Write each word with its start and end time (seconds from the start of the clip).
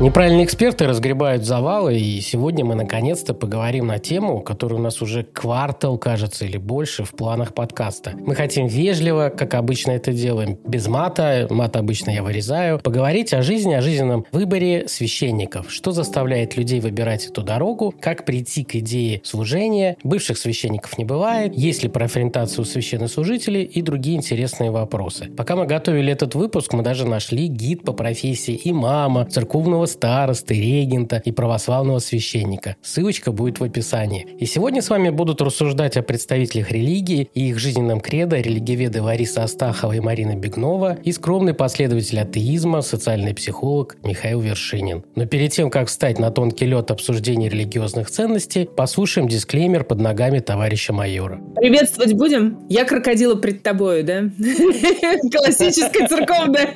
Неправильные 0.00 0.44
эксперты 0.44 0.86
разгребают 0.86 1.42
завалы, 1.42 1.98
и 1.98 2.20
сегодня 2.20 2.64
мы 2.64 2.76
наконец-то 2.76 3.34
поговорим 3.34 3.88
на 3.88 3.98
тему, 3.98 4.40
которая 4.42 4.78
у 4.78 4.82
нас 4.82 5.02
уже 5.02 5.24
квартал, 5.24 5.98
кажется, 5.98 6.44
или 6.44 6.56
больше 6.56 7.02
в 7.02 7.10
планах 7.16 7.52
подкаста. 7.52 8.12
Мы 8.24 8.36
хотим 8.36 8.68
вежливо, 8.68 9.32
как 9.36 9.54
обычно 9.54 9.90
это 9.90 10.12
делаем, 10.12 10.56
без 10.64 10.86
мата, 10.86 11.48
мат 11.50 11.74
обычно 11.74 12.10
я 12.12 12.22
вырезаю, 12.22 12.78
поговорить 12.78 13.34
о 13.34 13.42
жизни, 13.42 13.74
о 13.74 13.80
жизненном 13.80 14.24
выборе 14.30 14.86
священников. 14.86 15.68
Что 15.68 15.90
заставляет 15.90 16.56
людей 16.56 16.78
выбирать 16.78 17.26
эту 17.26 17.42
дорогу, 17.42 17.92
как 18.00 18.24
прийти 18.24 18.62
к 18.62 18.76
идее 18.76 19.20
служения, 19.24 19.96
бывших 20.04 20.38
священников 20.38 20.96
не 20.96 21.04
бывает, 21.04 21.56
есть 21.56 21.82
ли 21.82 21.88
профориентация 21.88 22.62
у 22.62 22.64
священнослужителей 22.64 23.64
и 23.64 23.82
другие 23.82 24.16
интересные 24.16 24.70
вопросы. 24.70 25.24
Пока 25.36 25.56
мы 25.56 25.66
готовили 25.66 26.12
этот 26.12 26.36
выпуск, 26.36 26.72
мы 26.72 26.84
даже 26.84 27.04
нашли 27.04 27.48
гид 27.48 27.82
по 27.82 27.92
профессии 27.92 28.60
имама, 28.62 29.24
церковного 29.24 29.87
старосты, 29.88 30.54
регента 30.54 31.20
и 31.24 31.32
православного 31.32 31.98
священника. 31.98 32.76
Ссылочка 32.82 33.32
будет 33.32 33.58
в 33.58 33.64
описании. 33.64 34.26
И 34.38 34.46
сегодня 34.46 34.82
с 34.82 34.90
вами 34.90 35.10
будут 35.10 35.40
рассуждать 35.42 35.96
о 35.96 36.02
представителях 36.02 36.70
религии 36.70 37.28
и 37.34 37.48
их 37.48 37.58
жизненном 37.58 38.00
кредо 38.00 38.36
религиоведы 38.40 39.02
Лариса 39.02 39.44
Астахова 39.44 39.92
и 39.92 40.00
Марина 40.00 40.36
Бегнова 40.36 40.98
и 41.02 41.12
скромный 41.12 41.54
последователь 41.54 42.20
атеизма, 42.20 42.82
социальный 42.82 43.34
психолог 43.34 43.96
Михаил 44.04 44.40
Вершинин. 44.40 45.04
Но 45.16 45.26
перед 45.26 45.52
тем, 45.52 45.70
как 45.70 45.88
встать 45.88 46.18
на 46.18 46.30
тонкий 46.30 46.66
лед 46.66 46.90
обсуждения 46.90 47.48
религиозных 47.48 48.10
ценностей, 48.10 48.66
послушаем 48.66 49.28
дисклеймер 49.28 49.84
под 49.84 50.00
ногами 50.00 50.38
товарища 50.38 50.92
майора. 50.92 51.40
Приветствовать 51.56 52.12
будем? 52.14 52.66
Я 52.68 52.84
крокодила 52.84 53.34
пред 53.34 53.62
тобою, 53.62 54.04
да? 54.04 54.20
Классическая 55.32 56.06
церковная 56.06 56.74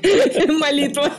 молитва. 0.58 1.10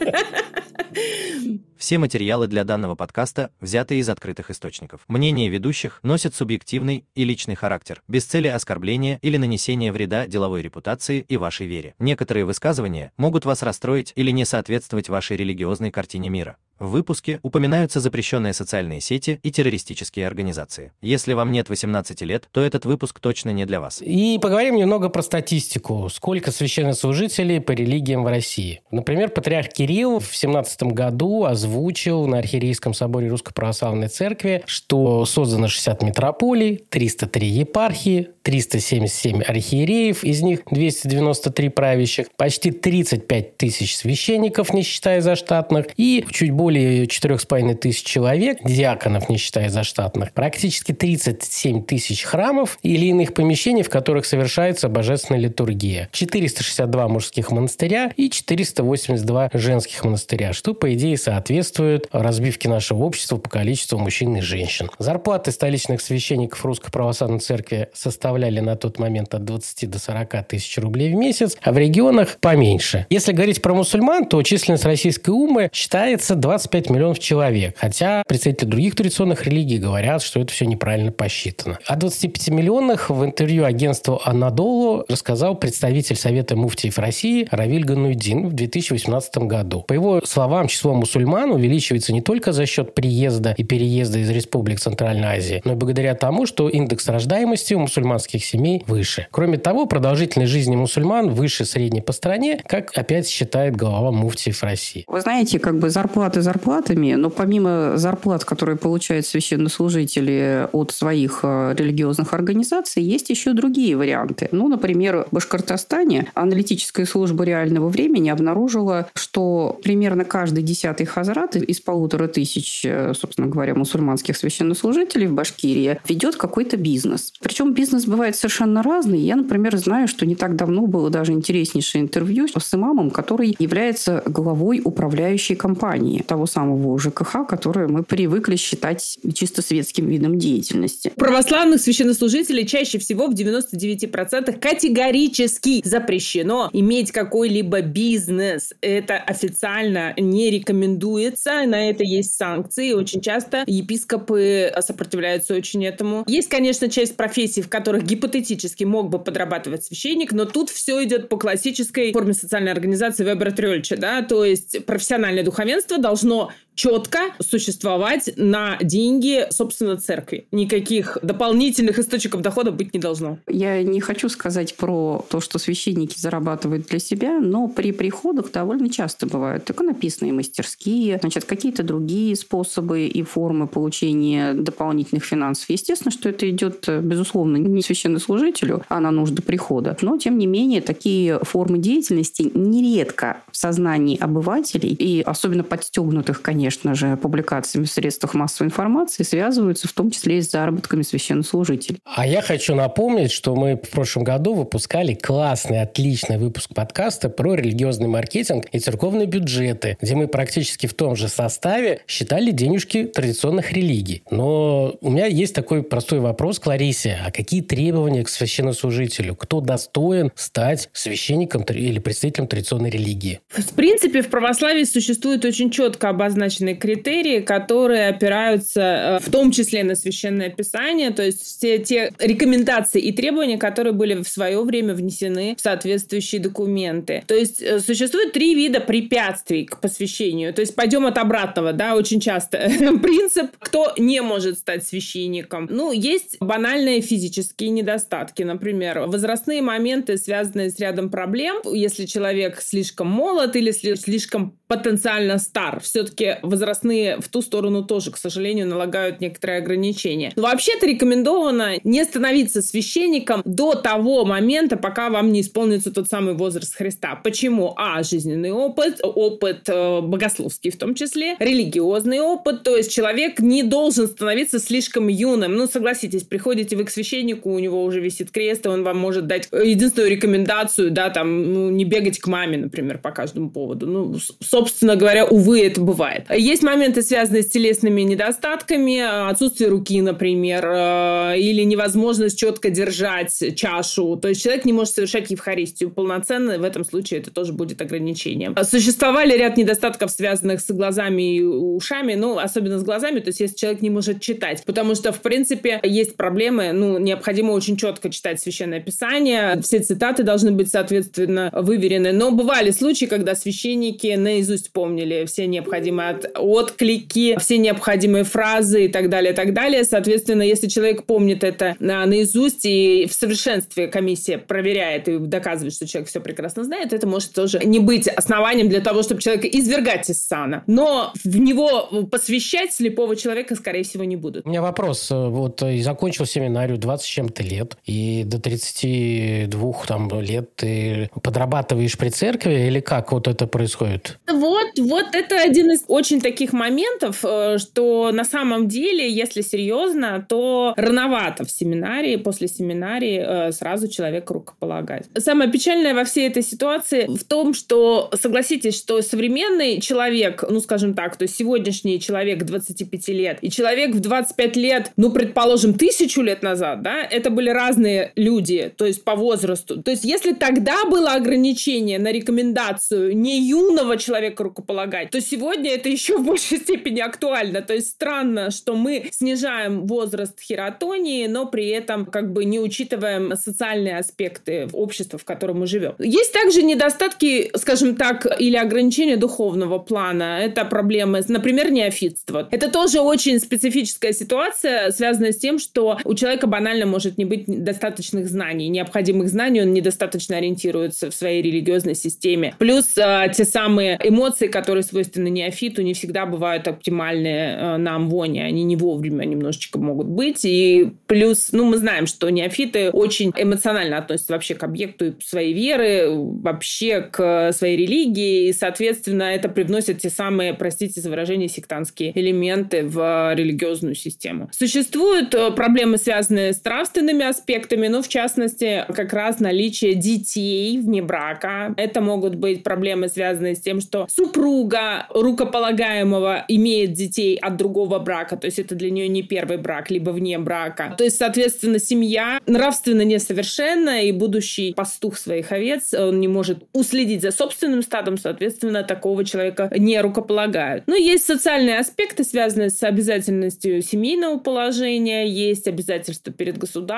Все 1.84 1.98
материалы 1.98 2.48
для 2.48 2.64
данного 2.64 2.96
подкаста 2.96 3.52
взяты 3.60 4.00
из 4.00 4.08
открытых 4.08 4.50
источников. 4.50 5.02
Мнения 5.10 5.50
ведущих 5.50 6.00
носят 6.02 6.34
субъективный 6.34 7.04
и 7.14 7.26
личный 7.26 7.56
характер, 7.56 8.02
без 8.08 8.24
цели 8.24 8.48
оскорбления 8.48 9.20
или 9.22 9.36
нанесения 9.36 9.92
вреда 9.92 10.26
деловой 10.26 10.62
репутации 10.62 11.26
и 11.28 11.36
вашей 11.36 11.68
вере. 11.68 11.94
Некоторые 12.00 12.46
высказывания 12.46 13.12
могут 13.18 13.44
вас 13.44 13.64
расстроить 13.64 14.14
или 14.16 14.32
не 14.32 14.46
соответствовать 14.46 15.10
вашей 15.10 15.36
религиозной 15.36 15.92
картине 15.92 16.30
мира. 16.30 16.56
В 16.84 16.90
выпуске 16.90 17.40
упоминаются 17.44 18.02
запрещенные 18.02 18.52
социальные 18.52 19.00
сети 19.00 19.40
и 19.42 19.52
террористические 19.52 20.28
организации. 20.28 20.92
Если 21.02 21.32
вам 21.32 21.54
нет 21.54 21.70
18 21.70 22.22
лет, 22.24 22.50
то 22.52 22.60
этот 22.60 22.84
выпуск 22.84 23.22
точно 23.22 23.52
не 23.52 23.66
для 23.66 23.80
вас. 23.80 24.02
И 24.02 24.38
поговорим 24.42 24.76
немного 24.76 25.08
про 25.08 25.22
статистику. 25.22 26.10
Сколько 26.10 26.52
священнослужителей 26.52 27.62
по 27.62 27.72
религиям 27.72 28.26
в 28.26 28.28
России? 28.28 28.82
Например, 28.92 29.30
патриарх 29.30 29.70
Кирилл 29.70 30.20
в 30.20 30.36
17 30.36 30.84
году 30.84 31.46
озвучил 31.46 32.28
на 32.28 32.40
Архиерейском 32.40 32.94
соборе 32.94 33.30
Русской 33.30 33.54
Православной 33.54 34.10
Церкви, 34.10 34.62
что 34.66 35.24
создано 35.24 35.70
60 35.70 36.04
метрополий, 36.04 36.84
303 36.90 37.48
епархии, 37.48 38.32
377 38.44 39.42
архиереев, 39.42 40.24
из 40.24 40.42
них 40.42 40.62
293 40.70 41.70
правящих, 41.70 42.28
почти 42.36 42.72
35 42.72 43.58
тысяч 43.58 43.96
священников, 43.96 44.74
не 44.74 44.84
считая 44.84 45.22
заштатных, 45.22 45.88
и 45.98 46.26
чуть 46.30 46.52
более 46.52 47.06
4,5 47.06 47.76
тысяч 47.76 48.04
человек, 48.04 48.60
диаконов, 48.64 49.30
не 49.30 49.38
считая 49.38 49.70
заштатных, 49.70 50.34
практически 50.34 50.92
37 50.92 51.84
тысяч 51.86 52.24
храмов 52.24 52.78
или 52.84 53.06
иных 53.06 53.34
помещений, 53.34 53.84
в 53.84 53.90
которых 53.90 54.26
совершается 54.26 54.90
божественная 54.90 55.40
литургия, 55.42 56.10
462 56.12 57.08
мужских 57.08 57.52
монастыря 57.52 58.12
и 58.18 58.30
482 58.30 59.52
женских 59.54 60.04
монастыря, 60.04 60.52
что, 60.52 60.74
по 60.74 60.94
идее, 60.94 61.18
соответствует 61.18 62.08
разбивке 62.12 62.68
нашего 62.68 63.04
общества 63.04 63.38
по 63.38 63.50
количеству 63.50 63.98
мужчин 63.98 64.36
и 64.36 64.42
женщин. 64.42 64.90
Зарплаты 65.00 65.52
столичных 65.52 66.02
священников 66.02 66.66
Русской 66.66 66.92
Православной 66.92 67.40
Церкви 67.40 67.88
составляют 67.94 68.33
составляли 68.34 68.62
на 68.62 68.76
тот 68.76 68.98
момент 68.98 69.36
от 69.36 69.46
20 69.46 69.90
до 69.90 70.00
40 70.00 70.48
тысяч 70.48 70.78
рублей 70.80 71.14
в 71.14 71.16
месяц, 71.16 71.56
а 71.62 71.72
в 71.72 71.78
регионах 71.78 72.38
поменьше. 72.42 73.06
Если 73.12 73.32
говорить 73.32 73.62
про 73.62 73.76
мусульман, 73.76 74.26
то 74.26 74.42
численность 74.42 74.86
российской 74.86 75.30
умы 75.30 75.70
считается 75.72 76.34
25 76.36 76.90
миллионов 76.90 77.20
человек, 77.20 77.76
хотя 77.78 78.24
представители 78.28 78.68
других 78.68 78.96
традиционных 78.96 79.46
религий 79.46 79.78
говорят, 79.78 80.24
что 80.24 80.40
это 80.40 80.52
все 80.52 80.66
неправильно 80.66 81.12
посчитано. 81.12 81.78
О 81.86 81.96
25 81.96 82.50
миллионах 82.50 83.12
в 83.12 83.24
интервью 83.24 83.66
агентству 83.66 84.20
«Анадолу» 84.24 85.06
рассказал 85.08 85.56
представитель 85.56 86.16
Совета 86.16 86.56
муфтиев 86.56 86.98
России 86.98 87.48
Равиль 87.52 87.86
Гануйдин 87.86 88.48
в 88.48 88.54
2018 88.54 89.38
году. 89.40 89.84
По 89.88 89.94
его 89.94 90.22
словам, 90.26 90.68
число 90.68 90.96
мусульман 90.96 91.52
увеличивается 91.52 92.14
не 92.14 92.22
только 92.22 92.52
за 92.52 92.66
счет 92.66 92.96
приезда 92.96 93.54
и 93.58 93.64
переезда 93.64 94.20
из 94.20 94.30
республик 94.32 94.80
Центральной 94.80 95.38
Азии, 95.38 95.62
но 95.66 95.74
и 95.74 95.76
благодаря 95.76 96.16
тому, 96.16 96.48
что 96.48 96.68
индекс 96.68 97.08
рождаемости 97.08 97.76
у 97.76 97.80
мусульман 97.80 98.20
мусульманских 98.24 98.46
семей 98.46 98.84
выше. 98.88 99.28
Кроме 99.32 99.58
того, 99.58 99.86
продолжительность 99.86 100.52
жизни 100.52 100.76
мусульман 100.76 101.30
выше 101.30 101.66
средней 101.66 102.02
по 102.02 102.14
стране, 102.14 102.62
как 102.68 102.92
опять 102.98 103.28
считает 103.28 103.76
глава 103.76 104.12
муфтиев 104.12 104.64
России. 104.64 105.04
Вы 105.08 105.22
знаете, 105.22 105.60
как 105.60 105.80
бы 105.80 105.90
зарплаты 105.90 106.42
зарплатами, 106.42 107.14
но 107.14 107.30
помимо 107.30 107.94
зарплат, 107.98 108.46
которые 108.46 108.78
получают 108.78 109.26
священнослужители 109.26 110.68
от 110.72 110.92
своих 110.92 111.40
э, 111.44 111.76
религиозных 111.78 112.34
организаций, 112.34 113.04
есть 113.04 113.30
еще 113.30 113.54
другие 113.54 113.96
варианты. 113.96 114.50
Ну, 114.52 114.68
например, 114.68 115.26
в 115.30 115.36
Башкортостане 115.36 116.28
аналитическая 116.34 117.06
служба 117.06 117.44
реального 117.44 117.90
времени 117.90 118.30
обнаружила, 118.30 119.08
что 119.16 119.80
примерно 119.84 120.26
каждый 120.26 120.64
десятый 120.64 121.06
хазрат 121.06 121.56
из 121.56 121.82
полутора 121.82 122.28
тысяч, 122.28 122.86
э, 122.86 123.14
собственно 123.14 123.48
говоря, 123.48 123.76
мусульманских 123.76 124.38
священнослужителей 124.38 125.28
в 125.28 125.34
Башкирии 125.34 126.00
ведет 126.08 126.36
какой-то 126.36 126.78
бизнес. 126.78 127.34
Причем 127.42 127.74
бизнес 127.74 128.06
бывает 128.14 128.36
совершенно 128.36 128.84
разный. 128.84 129.20
Я, 129.20 129.36
например, 129.36 129.76
знаю, 129.76 130.08
что 130.08 130.28
не 130.28 130.36
так 130.36 130.56
давно 130.56 130.86
было 130.86 131.10
даже 131.10 131.32
интереснейшее 131.32 132.04
интервью 132.04 132.48
с 132.48 132.74
имамом, 132.76 133.10
который 133.10 133.56
является 133.58 134.22
главой 134.28 134.82
управляющей 134.84 135.56
компании 135.56 136.22
того 136.22 136.46
самого 136.46 137.00
ЖКХ, 137.00 137.48
которое 137.48 137.88
мы 137.88 138.04
привыкли 138.04 138.56
считать 138.56 139.18
чисто 139.34 139.64
светским 139.64 140.08
видом 140.08 140.38
деятельности. 140.38 141.12
Православных 141.16 141.82
священнослужителей 141.82 142.68
чаще 142.68 143.00
всего 143.00 143.26
в 143.26 143.34
99% 143.34 144.60
категорически 144.60 145.82
запрещено 145.84 146.70
иметь 146.72 147.12
какой-либо 147.12 147.82
бизнес. 147.82 148.74
Это 148.82 149.16
официально 149.16 150.14
не 150.18 150.52
рекомендуется, 150.52 151.64
на 151.66 151.90
это 151.90 152.04
есть 152.04 152.38
санкции. 152.38 152.92
Очень 152.92 153.22
часто 153.22 153.64
епископы 153.66 154.72
сопротивляются 154.82 155.56
очень 155.56 155.84
этому. 155.84 156.24
Есть, 156.28 156.50
конечно, 156.50 156.90
часть 156.90 157.16
профессий, 157.16 157.64
в 157.64 157.70
которых 157.70 158.03
гипотетически 158.04 158.84
мог 158.84 159.10
бы 159.10 159.20
подрабатывать 159.20 159.84
священник, 159.84 160.32
но 160.32 160.46
тут 160.46 160.70
все 160.70 161.04
идет 161.04 161.30
по 161.30 161.38
классической 161.38 162.12
форме 162.12 162.34
социальной 162.34 162.72
организации 162.72 163.24
Вебера 163.24 163.52
Трёльча, 163.52 163.98
да, 163.98 164.22
то 164.22 164.46
есть 164.46 164.86
профессиональное 164.86 165.44
духовенство 165.44 165.98
должно 165.98 166.52
четко 166.76 167.20
существовать 167.40 168.34
на 168.36 168.78
деньги, 168.82 169.46
собственно, 169.52 169.96
церкви. 169.98 170.48
Никаких 170.52 171.20
дополнительных 171.22 172.00
источников 172.00 172.42
дохода 172.42 172.72
быть 172.72 172.94
не 172.94 173.00
должно. 173.00 173.38
Я 173.48 173.84
не 173.84 174.00
хочу 174.00 174.28
сказать 174.28 174.76
про 174.76 175.24
то, 175.30 175.40
что 175.40 175.60
священники 175.60 176.18
зарабатывают 176.18 176.88
для 176.88 176.98
себя, 176.98 177.40
но 177.40 177.68
при 177.68 177.92
приходах 177.92 178.52
довольно 178.52 178.90
часто 178.90 179.28
бывают 179.28 179.70
иконописные 179.70 180.34
мастерские, 180.34 181.20
значит, 181.22 181.46
какие-то 181.46 181.84
другие 181.84 182.36
способы 182.36 183.06
и 183.06 183.22
формы 183.22 183.68
получения 183.68 184.54
дополнительных 184.54 185.24
финансов. 185.24 185.70
Естественно, 185.70 186.12
что 186.12 186.30
это 186.30 186.50
идет, 186.50 186.90
безусловно, 186.90 187.58
не 187.58 187.84
священнослужителю, 187.94 188.84
а 188.90 189.00
на 189.00 189.12
нужды 189.12 189.42
прихода. 189.42 189.96
Но, 190.02 190.18
тем 190.18 190.38
не 190.38 190.48
менее, 190.48 190.82
такие 190.82 191.40
формы 191.44 191.78
деятельности 191.78 192.52
нередко 192.54 193.38
в 193.52 193.58
сознании 193.58 194.18
обывателей, 194.20 194.90
и 194.90 195.22
особенно 195.22 195.64
подстегнутых, 195.64 196.42
конечно 196.42 196.96
же, 196.96 197.18
публикациями 197.18 197.86
в 197.86 197.92
средствах 197.92 198.34
массовой 198.34 198.68
информации, 198.68 199.24
связываются 199.24 199.88
в 199.88 199.94
том 199.94 200.12
числе 200.12 200.40
и 200.40 200.42
с 200.42 200.52
заработками 200.52 201.04
священнослужителей. 201.04 202.00
А 202.06 202.26
я 202.26 202.42
хочу 202.42 202.76
напомнить, 202.76 203.32
что 203.32 203.56
мы 203.56 203.76
в 203.76 203.90
прошлом 203.90 204.24
году 204.24 204.54
выпускали 204.54 205.14
классный, 205.14 205.82
отличный 205.82 206.38
выпуск 206.38 206.74
подкаста 206.74 207.30
про 207.30 207.56
религиозный 207.56 208.08
маркетинг 208.08 208.66
и 208.72 208.80
церковные 208.80 209.28
бюджеты, 209.28 209.98
где 210.02 210.16
мы 210.16 210.28
практически 210.28 210.88
в 210.88 210.94
том 210.94 211.16
же 211.16 211.28
составе 211.28 212.02
считали 212.08 212.52
денежки 212.52 213.04
традиционных 213.04 213.72
религий. 213.72 214.24
Но 214.32 214.96
у 215.02 215.12
меня 215.12 215.26
есть 215.26 215.54
такой 215.54 215.84
простой 215.84 216.20
вопрос 216.20 216.60
к 216.60 216.66
Ларисе. 216.66 217.20
А 217.26 217.32
какие 217.32 217.62
требования 217.84 218.24
к 218.24 218.30
священнослужителю? 218.30 219.36
Кто 219.36 219.60
достоин 219.60 220.32
стать 220.36 220.90
священником 220.94 221.64
или 221.64 222.00
представителем 222.00 222.48
традиционной 222.48 222.90
религии? 222.90 223.42
В 223.50 223.74
принципе, 223.74 224.22
в 224.22 224.30
православии 224.30 224.86
существуют 224.86 225.44
очень 225.44 225.70
четко 225.70 226.08
обозначенные 226.08 226.76
критерии, 226.76 227.42
которые 227.42 228.08
опираются 228.08 228.82
э, 228.82 229.20
в 229.20 229.30
том 229.30 229.52
числе 229.52 229.84
на 229.84 229.96
священное 229.96 230.50
писание, 230.50 231.12
то 231.12 231.24
есть 231.24 231.42
все 231.42 231.78
те 231.78 232.14
рекомендации 232.20 233.02
и 233.02 233.12
требования, 233.12 233.58
которые 233.58 233.92
были 233.92 234.24
в 234.24 234.30
свое 234.30 234.64
время 234.64 234.94
внесены 234.94 235.56
в 235.58 235.62
соответствующие 235.62 236.40
документы. 236.40 237.24
То 237.28 237.36
есть 237.36 237.62
э, 237.62 237.82
существует 237.82 238.32
три 238.32 238.56
вида 238.56 238.80
препятствий 238.80 239.66
к 239.66 239.82
посвящению. 239.82 240.54
То 240.54 240.62
есть 240.62 240.74
пойдем 240.74 241.06
от 241.06 241.18
обратного, 241.18 241.74
да, 241.74 241.96
очень 241.96 242.22
часто. 242.22 242.58
Принцип, 243.04 243.52
кто 243.60 243.92
не 243.98 244.22
может 244.22 244.60
стать 244.60 244.88
священником. 244.88 245.68
Ну, 245.70 245.92
есть 245.92 246.38
банальные 246.40 247.02
физические 247.02 247.63
недостатки, 247.70 248.44
например, 248.44 249.00
возрастные 249.08 249.62
моменты, 249.62 250.18
связанные 250.18 250.70
с 250.70 250.80
рядом 250.80 251.10
проблем. 251.10 251.58
Если 251.72 252.06
человек 252.06 252.62
слишком 252.62 253.08
молод 253.08 253.56
или 253.56 253.72
слишком 253.72 254.58
потенциально 254.74 255.38
стар. 255.38 255.80
Все-таки 255.82 256.38
возрастные 256.42 257.18
в 257.18 257.28
ту 257.28 257.44
сторону 257.44 257.84
тоже, 257.84 258.12
к 258.12 258.18
сожалению, 258.18 258.68
налагают 258.68 259.22
некоторые 259.22 259.60
ограничения. 259.60 260.34
Но 260.36 260.44
вообще-то 260.44 260.88
рекомендовано 260.88 261.76
не 261.84 262.04
становиться 262.04 262.64
священником 262.64 263.44
до 263.46 263.76
того 263.76 264.26
момента, 264.26 264.76
пока 264.76 265.12
вам 265.12 265.32
не 265.32 265.42
исполнится 265.42 265.94
тот 265.94 266.08
самый 266.08 266.34
возраст 266.34 266.76
Христа. 266.76 267.16
Почему? 267.24 267.74
А, 267.78 268.02
жизненный 268.02 268.52
опыт, 268.52 269.00
опыт 269.04 269.70
э, 269.70 270.02
богословский 270.02 270.72
в 270.72 270.78
том 270.78 270.96
числе, 270.96 271.36
религиозный 271.40 272.20
опыт, 272.20 272.64
то 272.64 272.76
есть 272.76 272.92
человек 272.92 273.40
не 273.40 273.62
должен 273.62 274.08
становиться 274.08 274.60
слишком 274.60 275.08
юным. 275.08 275.56
Ну, 275.56 275.68
согласитесь, 275.68 276.24
приходите 276.24 276.76
вы 276.76 276.86
к 276.86 276.90
священнику, 276.90 277.53
у 277.54 277.60
него 277.60 277.84
уже 277.84 278.00
висит 278.00 278.32
крест, 278.32 278.66
и 278.66 278.70
он 278.70 278.84
вам 278.84 278.98
может 278.98 279.28
дать 279.28 279.50
единственную 279.52 280.12
рекомендацию, 280.12 280.92
да, 280.92 281.10
там, 281.10 281.54
ну, 281.54 281.70
не 281.70 281.86
бегать 281.86 282.20
к 282.20 282.28
маме, 282.28 282.58
например, 282.58 282.98
по 282.98 283.12
каждому 283.12 283.50
поводу. 283.50 283.88
Ну, 283.88 284.16
собственно 284.42 284.96
говоря, 284.96 285.26
увы, 285.26 285.66
это 285.66 285.82
бывает. 285.82 286.26
Есть 286.30 286.64
моменты, 286.64 287.02
связанные 287.02 287.44
с 287.44 287.50
телесными 287.50 288.02
недостатками, 288.02 289.30
отсутствие 289.30 289.70
руки, 289.70 290.02
например, 290.02 290.66
э, 290.66 291.40
или 291.40 291.64
невозможность 291.64 292.38
четко 292.38 292.70
держать 292.70 293.56
чашу. 293.56 294.18
То 294.18 294.30
есть 294.30 294.44
человек 294.44 294.66
не 294.66 294.74
может 294.74 294.96
совершать 294.96 295.32
Евхаристию 295.32 295.90
полноценно, 295.90 296.58
в 296.58 296.64
этом 296.64 296.84
случае 296.84 297.20
это 297.20 297.32
тоже 297.32 297.54
будет 297.54 297.82
ограничением. 297.82 298.56
Существовали 298.64 299.38
ряд 299.38 299.58
недостатков, 299.58 300.12
связанных 300.12 300.62
с 300.62 300.72
глазами 300.72 301.38
и 301.38 301.44
ушами, 301.44 302.16
ну, 302.16 302.38
особенно 302.38 302.80
с 302.80 302.84
глазами, 302.84 303.20
то 303.20 303.30
есть 303.30 303.40
если 303.40 303.56
человек 303.56 303.82
не 303.82 303.90
может 303.90 304.22
читать, 304.22 304.64
потому 304.66 304.96
что, 304.96 305.12
в 305.12 305.22
принципе, 305.22 305.80
есть 305.84 306.16
проблемы, 306.16 306.72
ну, 306.74 306.98
необходимо 306.98 307.43
очень 307.52 307.78
четко 307.78 308.10
читать 308.10 308.40
Священное 308.40 308.80
Писание, 308.80 309.60
все 309.62 309.80
цитаты 309.80 310.24
должны 310.24 310.52
быть, 310.52 310.70
соответственно, 310.72 311.50
выверены, 311.54 312.12
но 312.12 312.32
бывали 312.32 312.72
случаи, 312.72 313.06
когда 313.06 313.36
священники 313.36 314.16
наизусть 314.16 314.72
помнили 314.72 315.26
все 315.26 315.48
необходимые 315.48 316.10
от, 316.10 316.32
отклики, 316.38 317.38
все 317.40 317.58
необходимые 317.58 318.24
фразы 318.24 318.86
и 318.86 318.88
так 318.88 319.10
далее, 319.10 319.34
и 319.34 319.36
так 319.36 319.54
далее. 319.54 319.84
Соответственно, 319.84 320.44
если 320.44 320.68
человек 320.68 321.06
помнит 321.06 321.44
это 321.44 321.76
на, 321.80 322.06
наизусть 322.06 322.66
и 322.66 323.08
в 323.10 323.14
совершенстве 323.14 323.88
комиссия 323.88 324.38
проверяет 324.38 325.08
и 325.08 325.18
доказывает, 325.18 325.74
что 325.74 325.88
человек 325.88 326.10
все 326.10 326.22
прекрасно 326.22 326.64
знает, 326.64 326.94
это 326.94 327.08
может 327.08 327.34
тоже 327.34 327.60
не 327.64 327.80
быть 327.80 328.08
основанием 328.08 328.70
для 328.70 328.82
того, 328.82 329.04
чтобы 329.04 329.22
человека 329.22 329.48
извергать 329.48 330.10
из 330.10 330.22
сана. 330.22 330.64
Но 330.68 331.14
в 331.24 331.38
него 331.38 332.06
посвящать 332.12 332.74
слепого 332.74 333.16
человека, 333.16 333.56
скорее 333.56 333.84
всего, 333.84 334.04
не 334.04 334.16
будут. 334.16 334.46
У 334.46 334.50
меня 334.50 334.62
вопрос. 334.62 335.10
Вот 335.12 335.62
и 335.64 335.82
закончил 335.82 336.26
семинарию 336.26 336.78
20 336.78 337.06
с 337.06 337.08
чем-то 337.34 337.44
лет, 337.44 337.78
и 337.86 338.24
до 338.26 338.40
32 338.40 339.74
там, 339.88 340.22
лет 340.22 340.56
ты 340.56 341.10
подрабатываешь 341.22 341.98
при 341.98 342.10
церкви, 342.10 342.68
или 342.68 342.80
как 342.80 343.12
вот 343.12 343.28
это 343.28 343.48
происходит? 343.48 344.18
Вот, 344.32 344.68
вот 344.78 345.06
это 345.14 345.42
один 345.42 345.72
из 345.72 345.84
очень 345.88 346.22
таких 346.22 346.54
моментов, 346.54 347.24
э, 347.24 347.58
что 347.58 348.12
на 348.12 348.26
самом 348.26 348.68
деле, 348.68 349.10
если 349.10 349.42
серьезно, 349.42 350.26
то 350.28 350.74
рановато 350.78 351.46
в 351.46 351.52
семинарии, 351.52 352.16
после 352.18 352.48
семинарии 352.48 353.24
э, 353.26 353.52
сразу 353.52 353.88
человек 353.88 354.30
рукополагать. 354.30 355.06
Самое 355.18 355.52
печальное 355.52 355.94
во 355.94 356.04
всей 356.04 356.28
этой 356.28 356.44
ситуации 356.44 357.06
в 357.08 357.24
том, 357.24 357.54
что, 357.54 358.10
согласитесь, 358.20 358.78
что 358.78 359.02
современный 359.02 359.82
человек, 359.82 360.44
ну, 360.50 360.60
скажем 360.60 360.94
так, 360.94 361.18
то 361.18 361.24
есть 361.24 361.36
сегодняшний 361.36 362.00
человек 362.00 362.44
25 362.44 363.08
лет 363.10 363.38
и 363.42 363.50
человек 363.50 363.96
в 363.96 364.00
25 364.00 364.56
лет, 364.58 364.92
ну, 364.98 365.12
предположим, 365.12 365.74
тысячу 365.74 366.22
лет 366.22 366.44
назад, 366.44 366.82
да, 366.82 367.04
это 367.04 367.23
были 367.30 367.50
разные 367.50 368.12
люди, 368.16 368.72
то 368.76 368.86
есть 368.86 369.04
по 369.04 369.16
возрасту. 369.16 369.82
То 369.82 369.92
есть 369.92 370.04
если 370.04 370.34
тогда 370.34 370.86
было 370.86 371.14
ограничение 371.14 372.00
на 372.00 372.12
рекомендацию 372.12 373.18
не 373.18 373.42
юного 373.42 373.98
человека 373.98 374.44
рукополагать, 374.44 375.10
то 375.12 375.22
сегодня 375.22 375.72
это 375.72 375.90
еще 375.90 376.18
в 376.18 376.26
большей 376.26 376.58
степени 376.58 377.00
актуально. 377.00 377.62
То 377.62 377.74
есть 377.74 377.90
странно, 377.90 378.52
что 378.52 378.76
мы 378.76 379.10
снижаем 379.12 379.86
возраст 379.88 380.40
хератонии, 380.40 381.28
но 381.28 381.46
при 381.46 381.70
этом 381.70 382.06
как 382.06 382.32
бы 382.34 382.46
не 382.46 382.60
учитываем 382.60 383.36
социальные 383.36 383.98
аспекты 383.98 384.68
общества, 384.74 385.20
в 385.20 385.26
котором 385.26 385.60
мы 385.60 385.68
живем. 385.68 385.96
Есть 386.00 386.34
также 386.34 386.64
недостатки, 386.64 387.52
скажем 387.56 387.96
так, 387.96 388.26
или 388.40 388.56
ограничения 388.56 389.18
духовного 389.18 389.80
плана. 389.80 390.40
Это 390.42 390.66
проблемы, 390.66 391.22
например, 391.28 391.72
неофитство. 391.72 392.48
Это 392.52 392.70
тоже 392.70 393.00
очень 393.00 393.40
специфическая 393.40 394.14
ситуация, 394.14 394.92
связанная 394.92 395.32
с 395.32 395.38
тем, 395.38 395.60
что 395.60 395.98
у 396.04 396.14
человека 396.16 396.48
банально 396.48 396.86
может 396.86 397.13
не 397.18 397.26
быть 397.26 397.46
достаточных 397.48 398.28
знаний, 398.28 398.70
необходимых 398.70 399.30
знаний, 399.30 399.62
он 399.62 399.74
недостаточно 399.74 400.38
ориентируется 400.38 401.10
в 401.10 401.16
своей 401.16 401.42
религиозной 401.42 401.96
системе. 401.96 402.56
Плюс 402.60 402.98
э, 402.98 403.32
те 403.36 403.46
самые 403.46 404.00
эмоции, 404.04 404.48
которые 404.48 404.84
свойственны 404.84 405.30
неофиту, 405.30 405.82
не 405.82 405.94
всегда 405.94 406.26
бывают 406.26 406.68
оптимальные 406.68 407.58
э, 407.58 407.78
нам 407.78 408.10
воне. 408.10 408.44
Они 408.44 408.64
не 408.64 408.76
вовремя 408.76 409.26
немножечко 409.26 409.80
могут 409.80 410.08
быть. 410.08 410.46
И 410.46 410.92
плюс, 411.08 411.50
ну, 411.52 411.66
мы 411.66 411.78
знаем, 411.78 412.08
что 412.08 412.30
неофиты 412.30 412.90
очень 412.90 413.32
эмоционально 413.36 413.98
относятся 413.98 414.34
вообще 414.34 414.56
к 414.56 414.64
объекту 414.64 415.16
своей 415.22 415.54
веры, 415.54 416.10
вообще 416.10 417.02
к 417.02 417.52
своей 417.54 417.78
религии. 417.78 418.50
И, 418.50 418.54
соответственно, 418.54 419.24
это 419.24 419.50
привносит 419.50 420.00
те 420.00 420.10
самые, 420.10 420.54
простите 420.54 421.02
за 421.02 421.10
выражение, 421.10 421.50
сектантские 421.50 422.18
элементы 422.18 422.84
в 422.86 423.34
религиозную 423.34 423.96
систему. 423.96 424.50
Существуют 424.52 425.34
э, 425.34 425.52
проблемы, 425.52 425.98
связанные 425.98 426.54
с 426.54 426.60
нравственными 427.04 427.26
аспектами, 427.26 427.88
ну, 427.88 428.02
в 428.02 428.08
частности, 428.08 428.86
как 428.94 429.14
раз 429.14 429.40
наличие 429.40 429.96
детей 429.96 430.78
вне 430.78 431.02
брака. 431.02 431.74
Это 431.78 432.02
могут 432.02 432.36
быть 432.36 432.64
проблемы, 432.64 433.10
связанные 433.10 433.56
с 433.56 433.62
тем, 433.62 433.82
что 433.82 434.08
супруга 434.10 435.08
рукополагаемого 435.10 436.46
имеет 436.48 436.94
детей 436.94 437.36
от 437.36 437.58
другого 437.58 438.00
брака, 438.00 438.38
то 438.38 438.46
есть 438.46 438.60
это 438.60 438.76
для 438.76 438.90
нее 438.90 439.08
не 439.08 439.24
первый 439.24 439.58
брак, 439.58 439.92
либо 439.92 440.12
вне 440.12 440.40
брака. 440.40 440.96
То 440.98 441.04
есть, 441.04 441.18
соответственно, 441.18 441.80
семья 441.80 442.40
нравственно 442.46 443.02
несовершенна, 443.02 444.04
и 444.04 444.12
будущий 444.12 444.74
пастух 444.74 445.18
своих 445.18 445.52
овец, 445.52 445.94
он 445.94 446.20
не 446.20 446.28
может 446.28 446.64
уследить 446.74 447.22
за 447.22 447.32
собственным 447.32 447.82
стадом, 447.82 448.18
соответственно, 448.18 448.84
такого 448.84 449.26
человека 449.26 449.70
не 449.78 450.00
рукополагают. 450.02 450.86
Но 450.88 450.96
есть 450.96 451.26
социальные 451.26 451.80
аспекты, 451.80 452.24
связанные 452.24 452.70
с 452.70 452.82
обязательностью 452.84 453.82
семейного 453.82 454.40
положения, 454.40 455.28
есть 455.28 455.68
обязательства 455.68 456.32
перед 456.32 456.58
государством, 456.58 456.93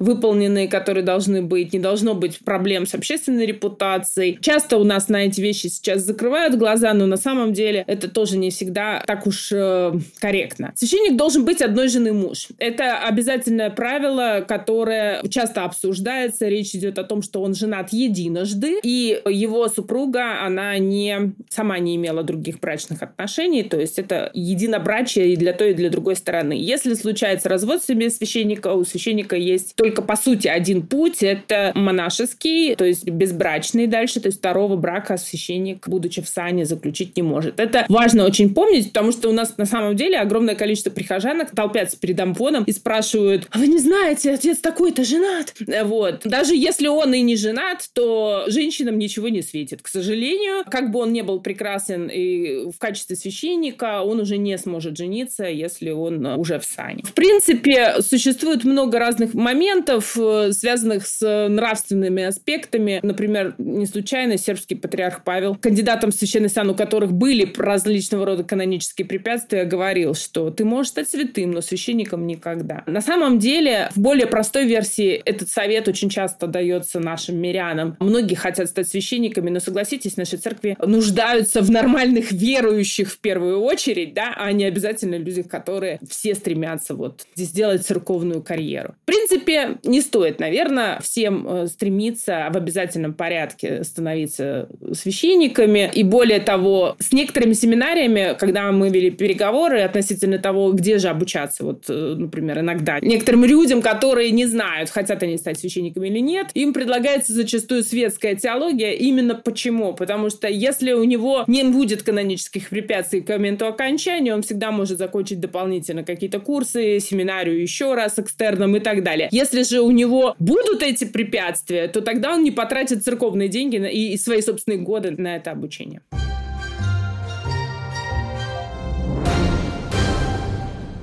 выполненные, 0.00 0.68
которые 0.68 1.04
должны 1.04 1.42
быть, 1.42 1.72
не 1.72 1.78
должно 1.78 2.14
быть 2.14 2.38
проблем 2.40 2.86
с 2.86 2.94
общественной 2.94 3.46
репутацией. 3.46 4.38
Часто 4.40 4.78
у 4.78 4.84
нас 4.84 5.08
на 5.08 5.24
эти 5.24 5.40
вещи 5.40 5.66
сейчас 5.68 6.02
закрывают 6.02 6.56
глаза, 6.56 6.92
но 6.94 7.06
на 7.06 7.16
самом 7.16 7.52
деле 7.52 7.84
это 7.86 8.08
тоже 8.08 8.36
не 8.36 8.50
всегда 8.50 9.02
так 9.06 9.26
уж 9.26 9.50
э, 9.52 9.92
корректно. 10.20 10.72
Священник 10.74 11.16
должен 11.16 11.44
быть 11.44 11.62
одной 11.62 11.88
жены 11.88 12.12
муж. 12.12 12.48
Это 12.58 12.98
обязательное 12.98 13.70
правило, 13.70 14.44
которое 14.46 15.22
часто 15.28 15.64
обсуждается. 15.64 16.48
Речь 16.48 16.74
идет 16.74 16.98
о 16.98 17.04
том, 17.04 17.22
что 17.22 17.42
он 17.42 17.54
женат 17.54 17.92
единожды, 17.92 18.80
и 18.82 19.20
его 19.26 19.68
супруга, 19.68 20.44
она 20.44 20.78
не 20.78 21.34
сама 21.48 21.78
не 21.78 21.96
имела 21.96 22.22
других 22.22 22.60
брачных 22.60 23.02
отношений, 23.02 23.62
то 23.62 23.78
есть 23.78 23.98
это 23.98 24.30
единобрачие 24.34 25.32
и 25.32 25.36
для 25.36 25.52
той, 25.52 25.72
и 25.72 25.74
для 25.74 25.90
другой 25.90 26.16
стороны. 26.16 26.52
Если 26.52 26.94
случается 26.94 27.48
развод 27.48 27.82
в 27.82 27.86
семье 27.86 28.10
священника, 28.10 28.72
у 28.72 28.84
священника 28.84 29.25
священника 29.26 29.36
есть 29.36 29.74
только, 29.76 30.02
по 30.02 30.16
сути, 30.16 30.48
один 30.48 30.86
путь. 30.86 31.22
Это 31.22 31.72
монашеский, 31.74 32.74
то 32.76 32.84
есть 32.84 33.08
безбрачный 33.08 33.86
дальше. 33.86 34.20
То 34.20 34.28
есть 34.28 34.38
второго 34.38 34.76
брака 34.76 35.16
священник, 35.16 35.88
будучи 35.88 36.22
в 36.22 36.28
сане, 36.28 36.64
заключить 36.64 37.16
не 37.16 37.22
может. 37.22 37.60
Это 37.60 37.86
важно 37.88 38.24
очень 38.24 38.54
помнить, 38.54 38.88
потому 38.88 39.12
что 39.12 39.28
у 39.28 39.32
нас 39.32 39.56
на 39.58 39.66
самом 39.66 39.96
деле 39.96 40.18
огромное 40.18 40.54
количество 40.54 40.90
прихожанок 40.90 41.50
толпятся 41.54 41.98
перед 41.98 42.18
амфоном 42.20 42.64
и 42.64 42.72
спрашивают, 42.72 43.48
а 43.50 43.58
вы 43.58 43.66
не 43.66 43.78
знаете, 43.78 44.32
отец 44.32 44.58
такой-то 44.58 45.04
женат? 45.04 45.54
Вот. 45.84 46.22
Даже 46.24 46.54
если 46.54 46.88
он 46.88 47.14
и 47.14 47.20
не 47.22 47.36
женат, 47.36 47.88
то 47.92 48.44
женщинам 48.48 48.98
ничего 48.98 49.28
не 49.28 49.42
светит. 49.42 49.82
К 49.82 49.88
сожалению, 49.88 50.64
как 50.70 50.90
бы 50.90 51.00
он 51.00 51.12
не 51.12 51.22
был 51.22 51.40
прекрасен 51.40 52.08
и 52.08 52.70
в 52.70 52.78
качестве 52.78 53.16
священника, 53.16 54.02
он 54.02 54.20
уже 54.20 54.36
не 54.36 54.56
сможет 54.58 54.96
жениться, 54.96 55.44
если 55.44 55.90
он 55.90 56.24
уже 56.26 56.58
в 56.58 56.64
сане. 56.64 57.02
В 57.04 57.12
принципе, 57.12 57.96
существует 58.00 58.64
много 58.64 58.98
разных 59.06 59.34
моментов, 59.34 60.16
э, 60.18 60.50
связанных 60.52 61.06
с 61.06 61.48
нравственными 61.48 62.24
аспектами. 62.24 62.98
Например, 63.02 63.54
не 63.58 63.86
случайно 63.86 64.36
сербский 64.36 64.74
патриарх 64.74 65.22
Павел, 65.22 65.54
кандидатом 65.54 66.10
в 66.10 66.14
священный 66.14 66.48
сан, 66.48 66.68
у 66.70 66.74
которых 66.74 67.12
были 67.12 67.52
различного 67.56 68.26
рода 68.26 68.42
канонические 68.42 69.06
препятствия, 69.06 69.64
говорил, 69.64 70.14
что 70.14 70.50
ты 70.50 70.64
можешь 70.64 70.90
стать 70.90 71.08
святым, 71.08 71.52
но 71.52 71.60
священником 71.60 72.26
никогда. 72.26 72.82
На 72.86 73.00
самом 73.00 73.38
деле, 73.38 73.90
в 73.94 74.00
более 74.00 74.26
простой 74.26 74.66
версии 74.66 75.12
этот 75.12 75.48
совет 75.50 75.86
очень 75.86 76.10
часто 76.10 76.48
дается 76.48 76.98
нашим 76.98 77.36
мирянам. 77.38 77.96
Многие 78.00 78.34
хотят 78.34 78.68
стать 78.68 78.88
священниками, 78.88 79.50
но 79.50 79.60
согласитесь, 79.60 80.14
в 80.14 80.18
нашей 80.18 80.38
церкви 80.38 80.76
нуждаются 80.84 81.62
в 81.62 81.70
нормальных 81.70 82.32
верующих 82.32 83.12
в 83.12 83.20
первую 83.20 83.60
очередь, 83.60 84.14
да, 84.14 84.34
а 84.36 84.50
не 84.50 84.64
обязательно 84.64 85.14
людях, 85.14 85.48
которые 85.48 86.00
все 86.08 86.34
стремятся 86.34 86.96
вот 86.96 87.24
сделать 87.36 87.86
церковную 87.86 88.42
карьеру. 88.42 88.95
В 89.06 89.08
принципе, 89.08 89.78
не 89.84 90.00
стоит, 90.00 90.40
наверное, 90.40 90.98
всем 90.98 91.46
э, 91.46 91.66
стремиться 91.68 92.48
в 92.50 92.56
обязательном 92.56 93.14
порядке 93.14 93.84
становиться 93.84 94.68
священниками. 94.94 95.88
И 95.94 96.02
более 96.02 96.40
того, 96.40 96.96
с 96.98 97.12
некоторыми 97.12 97.52
семинариями, 97.52 98.36
когда 98.36 98.72
мы 98.72 98.88
вели 98.88 99.10
переговоры 99.10 99.82
относительно 99.82 100.38
того, 100.38 100.72
где 100.72 100.98
же 100.98 101.06
обучаться, 101.06 101.62
вот, 101.62 101.84
э, 101.88 102.16
например, 102.18 102.58
иногда 102.58 102.98
некоторым 102.98 103.44
людям, 103.44 103.80
которые 103.80 104.32
не 104.32 104.44
знают, 104.44 104.90
хотят 104.90 105.22
они 105.22 105.36
стать 105.36 105.60
священниками 105.60 106.08
или 106.08 106.18
нет, 106.18 106.48
им 106.54 106.72
предлагается 106.72 107.32
зачастую 107.32 107.84
светская 107.84 108.34
теология. 108.34 108.92
Именно 108.94 109.36
почему? 109.36 109.94
Потому 109.94 110.30
что 110.30 110.48
если 110.48 110.94
у 110.94 111.04
него 111.04 111.44
не 111.46 111.62
будет 111.62 112.02
канонических 112.02 112.70
препятствий 112.70 113.20
к 113.20 113.28
моменту 113.28 113.68
окончания, 113.68 114.34
он 114.34 114.42
всегда 114.42 114.72
может 114.72 114.98
закончить 114.98 115.38
дополнительно 115.38 116.02
какие-то 116.02 116.40
курсы, 116.40 116.98
семинарию 116.98 117.62
еще 117.62 117.94
раз 117.94 118.18
экстерном 118.18 118.74
и 118.74 118.80
так 118.80 118.95
далее. 119.02 119.28
Если 119.30 119.62
же 119.62 119.80
у 119.80 119.90
него 119.90 120.34
будут 120.38 120.82
эти 120.82 121.04
препятствия, 121.04 121.88
то 121.88 122.00
тогда 122.00 122.34
он 122.34 122.42
не 122.42 122.50
потратит 122.50 123.04
церковные 123.04 123.48
деньги 123.48 123.76
и 123.76 124.16
свои 124.16 124.40
собственные 124.40 124.80
годы 124.80 125.10
на 125.10 125.36
это 125.36 125.50
обучение. 125.50 126.00